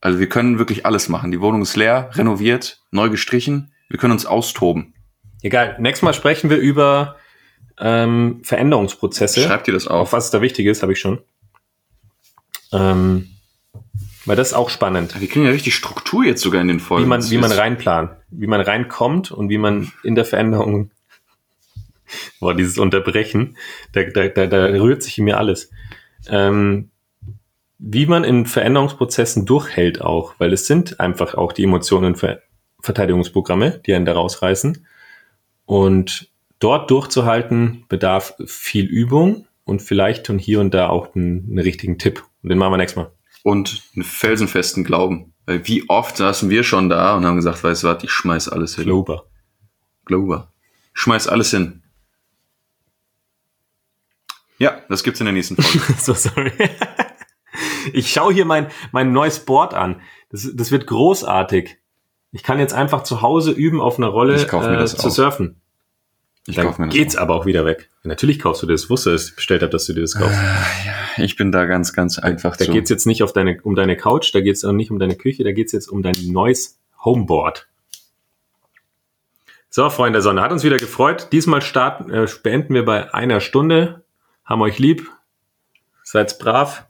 Also 0.00 0.18
wir 0.18 0.28
können 0.28 0.58
wirklich 0.58 0.86
alles 0.86 1.08
machen. 1.10 1.30
Die 1.30 1.40
Wohnung 1.40 1.62
ist 1.62 1.76
leer, 1.76 2.10
renoviert, 2.14 2.80
neu 2.90 3.10
gestrichen. 3.10 3.72
Wir 3.88 3.98
können 3.98 4.12
uns 4.12 4.24
austoben. 4.24 4.94
Egal. 5.42 5.76
Nächstes 5.78 6.02
Mal 6.02 6.14
sprechen 6.14 6.48
wir 6.48 6.56
über 6.56 7.16
ähm, 7.78 8.40
Veränderungsprozesse. 8.42 9.42
Schreibt 9.42 9.68
ihr 9.68 9.74
das 9.74 9.86
auf? 9.86 10.00
Auf 10.00 10.12
was 10.12 10.30
da 10.30 10.40
wichtig 10.40 10.66
ist, 10.66 10.82
habe 10.82 10.92
ich 10.92 11.00
schon. 11.00 11.20
Ähm, 12.72 13.28
weil 14.26 14.36
das 14.36 14.48
ist 14.48 14.54
auch 14.54 14.68
spannend. 14.68 15.18
Wir 15.20 15.28
kriegen 15.28 15.44
ja 15.44 15.52
richtig 15.52 15.74
Struktur 15.74 16.24
jetzt 16.24 16.42
sogar 16.42 16.60
in 16.60 16.68
den 16.68 16.80
Folgen. 16.80 17.04
Wie 17.04 17.08
man, 17.08 17.30
wie 17.30 17.38
man 17.38 17.52
reinplant, 17.52 18.10
wie 18.30 18.46
man 18.48 18.60
reinkommt 18.60 19.30
und 19.30 19.48
wie 19.48 19.58
man 19.58 19.92
in 20.02 20.16
der 20.16 20.24
Veränderung, 20.24 20.90
boah, 22.40 22.54
dieses 22.54 22.78
Unterbrechen, 22.78 23.56
da, 23.92 24.02
da, 24.02 24.28
da, 24.28 24.46
da 24.46 24.64
rührt 24.66 25.02
sich 25.02 25.18
in 25.18 25.24
mir 25.24 25.38
alles. 25.38 25.70
Ähm, 26.28 26.90
wie 27.78 28.06
man 28.06 28.24
in 28.24 28.46
Veränderungsprozessen 28.46 29.46
durchhält 29.46 30.00
auch, 30.00 30.34
weil 30.38 30.52
es 30.52 30.66
sind 30.66 30.98
einfach 30.98 31.34
auch 31.34 31.52
die 31.52 31.64
Emotionen 31.64 32.16
Ver 32.16 32.42
Verteidigungsprogramme, 32.80 33.80
die 33.84 33.94
einen 33.94 34.04
da 34.04 34.12
rausreißen. 34.12 34.86
Und 35.64 36.30
dort 36.60 36.88
durchzuhalten 36.90 37.84
bedarf 37.88 38.34
viel 38.46 38.86
Übung 38.86 39.48
und 39.64 39.82
vielleicht 39.82 40.30
und 40.30 40.38
hier 40.38 40.60
und 40.60 40.72
da 40.72 40.88
auch 40.88 41.16
einen, 41.16 41.46
einen 41.48 41.58
richtigen 41.58 41.98
Tipp. 41.98 42.22
Und 42.42 42.50
den 42.50 42.58
machen 42.58 42.72
wir 42.72 42.76
nächstes 42.76 43.02
Mal 43.02 43.15
und 43.46 43.84
einen 43.94 44.02
felsenfesten 44.02 44.82
Glauben. 44.82 45.32
Weil 45.46 45.68
wie 45.68 45.88
oft 45.88 46.16
saßen 46.16 46.50
wir 46.50 46.64
schon 46.64 46.88
da 46.88 47.14
und 47.14 47.24
haben 47.24 47.36
gesagt, 47.36 47.62
weißt 47.62 47.84
du 47.84 47.86
was, 47.86 48.02
ich 48.02 48.10
schmeiß 48.10 48.48
alles 48.48 48.74
hin. 48.74 48.86
Glober. 48.86 49.26
Glober. 50.04 50.52
Schmeiß 50.94 51.28
alles 51.28 51.52
hin. 51.52 51.84
Ja, 54.58 54.80
das 54.88 55.04
gibt's 55.04 55.20
in 55.20 55.26
der 55.26 55.32
nächsten 55.32 55.54
Folge. 55.54 55.92
so, 56.00 56.12
sorry. 56.14 56.50
Ich 57.92 58.10
schaue 58.10 58.34
hier 58.34 58.46
mein, 58.46 58.66
mein 58.90 59.12
neues 59.12 59.38
Board 59.38 59.74
an. 59.74 60.00
Das, 60.28 60.50
das 60.52 60.72
wird 60.72 60.88
großartig. 60.88 61.78
Ich 62.32 62.42
kann 62.42 62.58
jetzt 62.58 62.74
einfach 62.74 63.04
zu 63.04 63.22
Hause 63.22 63.52
üben, 63.52 63.80
auf 63.80 63.98
einer 63.98 64.08
Rolle 64.08 64.42
äh, 64.42 64.86
zu 64.86 65.08
surfen. 65.08 65.60
Ich 66.46 66.54
Dann 66.54 66.66
kauf 66.66 66.78
mir 66.78 66.86
das 66.86 66.94
geht's 66.94 67.16
auch. 67.16 67.22
aber 67.22 67.34
auch 67.34 67.46
wieder 67.46 67.64
weg. 67.64 67.90
Natürlich 68.04 68.38
kaufst 68.38 68.62
du 68.62 68.66
das. 68.66 68.88
Wusste 68.88 69.10
es 69.10 69.34
bestellt 69.34 69.62
habe, 69.62 69.70
dass 69.70 69.86
du 69.86 69.94
dir 69.94 70.02
das 70.02 70.14
kaufst. 70.14 70.38
Äh, 70.38 70.86
ja, 70.86 71.24
ich 71.24 71.34
bin 71.34 71.50
da 71.50 71.64
ganz, 71.64 71.92
ganz 71.92 72.18
einfach. 72.18 72.56
Da, 72.56 72.66
da 72.66 72.72
geht's 72.72 72.88
jetzt 72.88 73.06
nicht 73.06 73.22
auf 73.24 73.32
deine, 73.32 73.60
um 73.62 73.74
deine 73.74 73.96
Couch, 73.96 74.32
da 74.32 74.40
geht's 74.40 74.64
auch 74.64 74.72
nicht 74.72 74.90
um 74.90 74.98
deine 74.98 75.16
Küche, 75.16 75.42
da 75.42 75.52
geht's 75.52 75.72
jetzt 75.72 75.88
um 75.88 76.02
dein 76.02 76.14
neues 76.26 76.78
Homeboard. 77.04 77.66
So, 79.70 79.90
Freunde 79.90 80.18
der 80.18 80.22
Sonne, 80.22 80.40
hat 80.40 80.52
uns 80.52 80.62
wieder 80.62 80.78
gefreut. 80.78 81.28
Diesmal 81.32 81.62
starten, 81.62 82.10
äh, 82.10 82.26
beenden 82.42 82.74
wir 82.74 82.84
bei 82.84 83.12
einer 83.12 83.40
Stunde. 83.40 84.04
Haben 84.44 84.62
euch 84.62 84.78
lieb. 84.78 85.10
Seid 86.04 86.38
brav. 86.38 86.86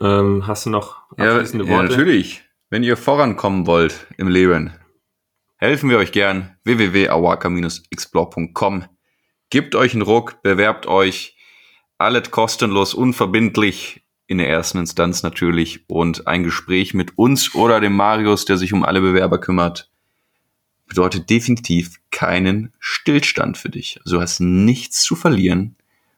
Ähm, 0.00 0.46
hast 0.46 0.66
du 0.66 0.70
noch 0.70 1.10
abschließende 1.16 1.64
ja, 1.64 1.70
Worte? 1.70 1.92
Ja, 1.92 1.98
natürlich. 1.98 2.44
Wenn 2.70 2.82
ihr 2.82 2.98
vorankommen 2.98 3.66
wollt 3.66 4.06
im 4.18 4.28
Leben, 4.28 4.74
helfen 5.58 5.90
wir 5.90 5.98
euch 5.98 6.12
gern. 6.12 6.56
www.awaka-explore.com 6.64 8.86
Gebt 9.50 9.74
euch 9.74 9.92
einen 9.92 10.00
Ruck, 10.02 10.40
bewerbt 10.42 10.86
euch. 10.86 11.36
Alles 11.98 12.30
kostenlos, 12.30 12.94
unverbindlich 12.94 14.06
in 14.28 14.38
der 14.38 14.48
ersten 14.48 14.78
Instanz 14.78 15.24
natürlich 15.24 15.88
und 15.88 16.28
ein 16.28 16.44
Gespräch 16.44 16.94
mit 16.94 17.18
uns 17.18 17.52
oder 17.54 17.80
dem 17.80 17.94
Marius, 17.94 18.44
der 18.44 18.56
sich 18.56 18.72
um 18.72 18.84
alle 18.84 19.00
Bewerber 19.00 19.40
kümmert, 19.40 19.90
bedeutet 20.86 21.28
definitiv 21.28 21.96
keinen 22.10 22.72
Stillstand 22.78 23.58
für 23.58 23.68
dich. 23.68 23.98
Also 24.04 24.16
du 24.16 24.22
hast 24.22 24.38
nichts 24.40 25.02
zu 25.02 25.16
verlieren 25.16 25.74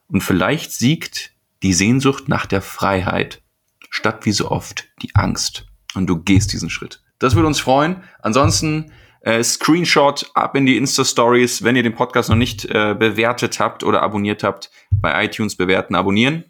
und 0.09 0.23
vielleicht 0.23 0.73
siegt 0.73 1.33
die 1.63 1.73
Sehnsucht 1.73 2.29
nach 2.29 2.45
der 2.47 2.61
Freiheit 2.61 3.41
statt 3.89 4.27
wie 4.27 4.33
so 4.33 4.51
oft 4.51 4.89
die 5.03 5.15
Angst 5.15 5.65
und 5.95 6.09
du 6.09 6.23
gehst 6.23 6.53
diesen 6.53 6.69
Schritt. 6.69 7.03
Das 7.19 7.37
würde 7.37 7.47
uns 7.47 7.61
freuen. 7.61 8.03
Ansonsten 8.21 8.93
äh, 9.21 9.43
Screenshot 9.43 10.31
ab 10.35 10.57
in 10.57 10.67
die 10.67 10.77
Insta-Stories, 10.77 11.63
wenn 11.63 11.77
ihr 11.77 11.83
den 11.83 11.95
Podcast 11.95 12.31
noch 12.31 12.37
nicht 12.37 12.65
äh, 12.67 12.95
bewertet 12.99 13.61
habt 13.61 13.85
oder 13.85 14.03
abonniert 14.03 14.43
habt, 14.43 14.71
bei 14.91 15.25
iTunes 15.25 15.57
bewerten, 15.57 15.95
abonnieren. 15.95 16.45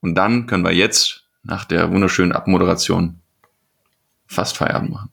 Und 0.00 0.14
dann 0.14 0.46
können 0.46 0.64
wir 0.64 0.72
jetzt 0.72 1.26
nach 1.42 1.64
der 1.64 1.90
wunderschönen 1.90 2.32
Abmoderation 2.32 3.20
fast 4.26 4.56
Feierabend 4.56 4.90
machen. 4.90 5.10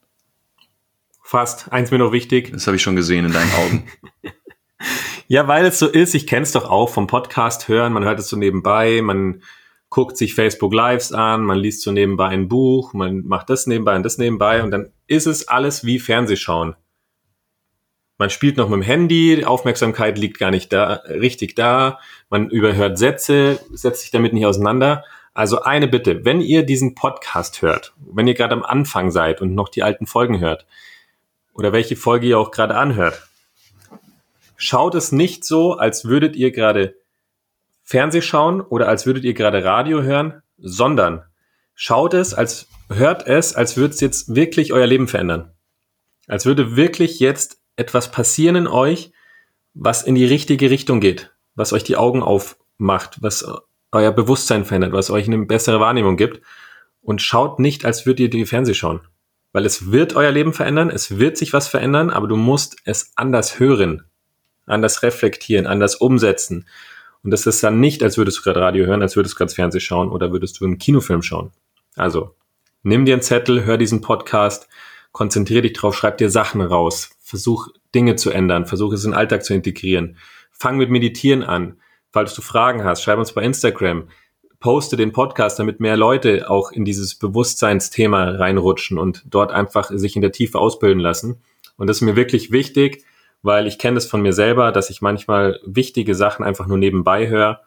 Fast. 1.23 1.71
Eins 1.71 1.89
mir 1.89 1.97
noch 1.97 2.11
wichtig. 2.11 2.51
Das 2.51 2.67
habe 2.67 2.75
ich 2.75 2.83
schon 2.83 2.95
gesehen 2.95 3.25
in 3.25 3.31
deinen 3.31 3.51
Augen. 3.53 3.87
ja, 5.27 5.47
weil 5.47 5.65
es 5.65 5.79
so 5.79 5.87
ist. 5.87 6.13
Ich 6.13 6.27
kenne 6.27 6.43
es 6.43 6.51
doch 6.51 6.69
auch 6.69 6.89
vom 6.89 7.07
Podcast 7.07 7.67
hören. 7.67 7.93
Man 7.93 8.03
hört 8.03 8.19
es 8.19 8.27
so 8.27 8.37
nebenbei. 8.37 9.01
Man 9.01 9.41
guckt 9.93 10.17
sich 10.17 10.33
Facebook 10.33 10.73
Lives 10.73 11.11
an, 11.11 11.43
man 11.43 11.59
liest 11.59 11.83
so 11.83 11.91
nebenbei 11.91 12.29
ein 12.29 12.47
Buch, 12.47 12.93
man 12.93 13.23
macht 13.27 13.51
das 13.51 13.67
nebenbei 13.67 13.95
und 13.95 14.01
das 14.01 14.17
nebenbei 14.17 14.63
und 14.63 14.71
dann 14.71 14.91
ist 15.05 15.27
es 15.27 15.47
alles 15.47 15.85
wie 15.85 15.99
Fernsehschauen. 15.99 16.75
Man 18.17 18.31
spielt 18.31 18.57
noch 18.57 18.69
mit 18.69 18.77
dem 18.77 18.81
Handy, 18.81 19.35
die 19.35 19.45
Aufmerksamkeit 19.45 20.17
liegt 20.17 20.39
gar 20.39 20.49
nicht 20.49 20.73
da, 20.73 21.03
richtig 21.07 21.53
da, 21.53 21.99
man 22.31 22.49
überhört 22.49 22.97
Sätze, 22.97 23.59
setzt 23.71 24.01
sich 24.01 24.09
damit 24.09 24.33
nicht 24.33 24.47
auseinander. 24.47 25.03
Also 25.35 25.61
eine 25.61 25.87
Bitte, 25.87 26.25
wenn 26.25 26.41
ihr 26.41 26.63
diesen 26.63 26.95
Podcast 26.95 27.61
hört, 27.61 27.93
wenn 27.97 28.27
ihr 28.27 28.33
gerade 28.33 28.53
am 28.55 28.63
Anfang 28.63 29.11
seid 29.11 29.41
und 29.41 29.53
noch 29.53 29.69
die 29.69 29.83
alten 29.83 30.07
Folgen 30.07 30.39
hört, 30.39 30.65
oder 31.53 31.71
welche 31.71 31.95
Folge 31.95 32.25
ihr 32.25 32.39
auch 32.39 32.49
gerade 32.49 32.75
anhört, 32.75 33.27
schaut 34.55 34.95
es 34.95 35.11
nicht 35.11 35.45
so, 35.45 35.73
als 35.73 36.05
würdet 36.05 36.35
ihr 36.35 36.49
gerade 36.49 36.95
Fernseh 37.93 38.23
schauen 38.23 38.59
oder 38.59 38.87
als 38.87 39.05
würdet 39.05 39.23
ihr 39.23 39.35
gerade 39.35 39.63
Radio 39.63 40.01
hören, 40.01 40.41
sondern 40.57 41.21
schaut 41.75 42.15
es, 42.15 42.33
als 42.33 42.67
hört 42.89 43.27
es, 43.27 43.53
als 43.53 43.77
würde 43.77 43.93
es 43.93 44.01
jetzt 44.01 44.33
wirklich 44.33 44.73
euer 44.73 44.87
Leben 44.87 45.07
verändern. 45.07 45.51
Als 46.27 46.47
würde 46.47 46.75
wirklich 46.75 47.19
jetzt 47.19 47.59
etwas 47.75 48.09
passieren 48.09 48.55
in 48.55 48.65
euch, 48.65 49.11
was 49.75 50.01
in 50.01 50.15
die 50.15 50.25
richtige 50.25 50.71
Richtung 50.71 51.01
geht, 51.01 51.35
was 51.53 51.71
euch 51.71 51.83
die 51.83 51.95
Augen 51.95 52.23
aufmacht, 52.23 53.21
was 53.21 53.45
euer 53.91 54.11
Bewusstsein 54.11 54.65
verändert, 54.65 54.93
was 54.93 55.11
euch 55.11 55.27
eine 55.27 55.45
bessere 55.45 55.79
Wahrnehmung 55.79 56.17
gibt. 56.17 56.41
Und 57.03 57.21
schaut 57.21 57.59
nicht, 57.59 57.85
als 57.85 58.07
würdet 58.07 58.21
ihr 58.21 58.29
die 58.31 58.47
Fernseh 58.47 58.73
schauen. 58.73 59.01
Weil 59.51 59.67
es 59.67 59.91
wird 59.91 60.15
euer 60.15 60.31
Leben 60.31 60.53
verändern, 60.53 60.89
es 60.89 61.19
wird 61.19 61.37
sich 61.37 61.53
was 61.53 61.67
verändern, 61.67 62.09
aber 62.09 62.27
du 62.27 62.37
musst 62.37 62.77
es 62.85 63.11
anders 63.15 63.59
hören, 63.59 64.05
anders 64.65 65.03
reflektieren, 65.03 65.67
anders 65.67 65.95
umsetzen. 65.95 66.65
Und 67.23 67.31
das 67.31 67.45
ist 67.45 67.63
dann 67.63 67.79
nicht, 67.79 68.03
als 68.03 68.17
würdest 68.17 68.39
du 68.39 68.41
gerade 68.43 68.61
Radio 68.61 68.85
hören, 68.85 69.01
als 69.01 69.15
würdest 69.15 69.35
du 69.35 69.37
gerade 69.37 69.53
Fernsehen 69.53 69.81
schauen 69.81 70.09
oder 70.09 70.31
würdest 70.31 70.59
du 70.59 70.65
einen 70.65 70.77
Kinofilm 70.77 71.21
schauen. 71.21 71.51
Also, 71.95 72.35
nimm 72.83 73.05
dir 73.05 73.13
einen 73.13 73.21
Zettel, 73.21 73.63
hör 73.65 73.77
diesen 73.77 74.01
Podcast, 74.01 74.67
konzentrier 75.13 75.61
dich 75.61 75.73
drauf, 75.73 75.95
schreib 75.95 76.17
dir 76.17 76.29
Sachen 76.29 76.61
raus, 76.61 77.11
versuch 77.21 77.69
Dinge 77.95 78.15
zu 78.15 78.31
ändern, 78.31 78.65
versuch 78.65 78.91
es 78.93 79.05
in 79.05 79.11
den 79.11 79.17
Alltag 79.17 79.45
zu 79.45 79.53
integrieren. 79.53 80.17
Fang 80.51 80.77
mit 80.77 80.89
Meditieren 80.89 81.43
an. 81.43 81.77
Falls 82.11 82.35
du 82.35 82.41
Fragen 82.41 82.83
hast, 82.83 83.01
schreib 83.01 83.17
uns 83.17 83.33
bei 83.33 83.43
Instagram, 83.43 84.09
poste 84.59 84.97
den 84.97 85.11
Podcast, 85.11 85.59
damit 85.59 85.79
mehr 85.79 85.97
Leute 85.97 86.49
auch 86.49 86.71
in 86.71 86.85
dieses 86.85 87.15
Bewusstseinsthema 87.15 88.31
reinrutschen 88.31 88.97
und 88.97 89.23
dort 89.25 89.51
einfach 89.51 89.89
sich 89.91 90.15
in 90.15 90.21
der 90.21 90.31
Tiefe 90.31 90.59
ausbilden 90.59 90.99
lassen. 90.99 91.41
Und 91.77 91.87
das 91.87 91.97
ist 91.97 92.01
mir 92.01 92.15
wirklich 92.15 92.51
wichtig, 92.51 93.03
weil 93.43 93.67
ich 93.67 93.77
kenne 93.77 93.95
das 93.95 94.07
von 94.07 94.21
mir 94.21 94.33
selber, 94.33 94.71
dass 94.71 94.89
ich 94.89 95.01
manchmal 95.01 95.59
wichtige 95.65 96.15
Sachen 96.15 96.43
einfach 96.43 96.65
nur 96.65 96.77
nebenbei 96.77 97.27
höre 97.27 97.61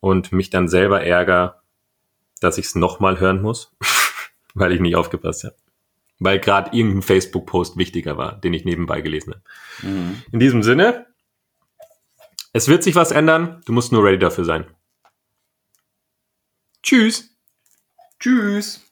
und 0.00 0.32
mich 0.32 0.50
dann 0.50 0.68
selber 0.68 1.02
ärgere, 1.02 1.62
dass 2.40 2.58
ich 2.58 2.66
es 2.66 2.74
nochmal 2.74 3.20
hören 3.20 3.40
muss, 3.40 3.72
weil 4.54 4.72
ich 4.72 4.80
nicht 4.80 4.96
aufgepasst 4.96 5.44
habe. 5.44 5.54
Weil 6.18 6.38
gerade 6.38 6.76
irgendein 6.76 7.02
Facebook-Post 7.02 7.78
wichtiger 7.78 8.18
war, 8.18 8.38
den 8.38 8.52
ich 8.52 8.64
nebenbei 8.64 9.00
gelesen 9.00 9.34
habe. 9.34 9.88
Mhm. 9.88 10.22
In 10.32 10.40
diesem 10.40 10.62
Sinne, 10.62 11.06
es 12.52 12.68
wird 12.68 12.82
sich 12.82 12.96
was 12.96 13.12
ändern, 13.12 13.62
du 13.64 13.72
musst 13.72 13.92
nur 13.92 14.04
ready 14.04 14.18
dafür 14.18 14.44
sein. 14.44 14.66
Tschüss. 16.82 17.36
Tschüss. 18.18 18.89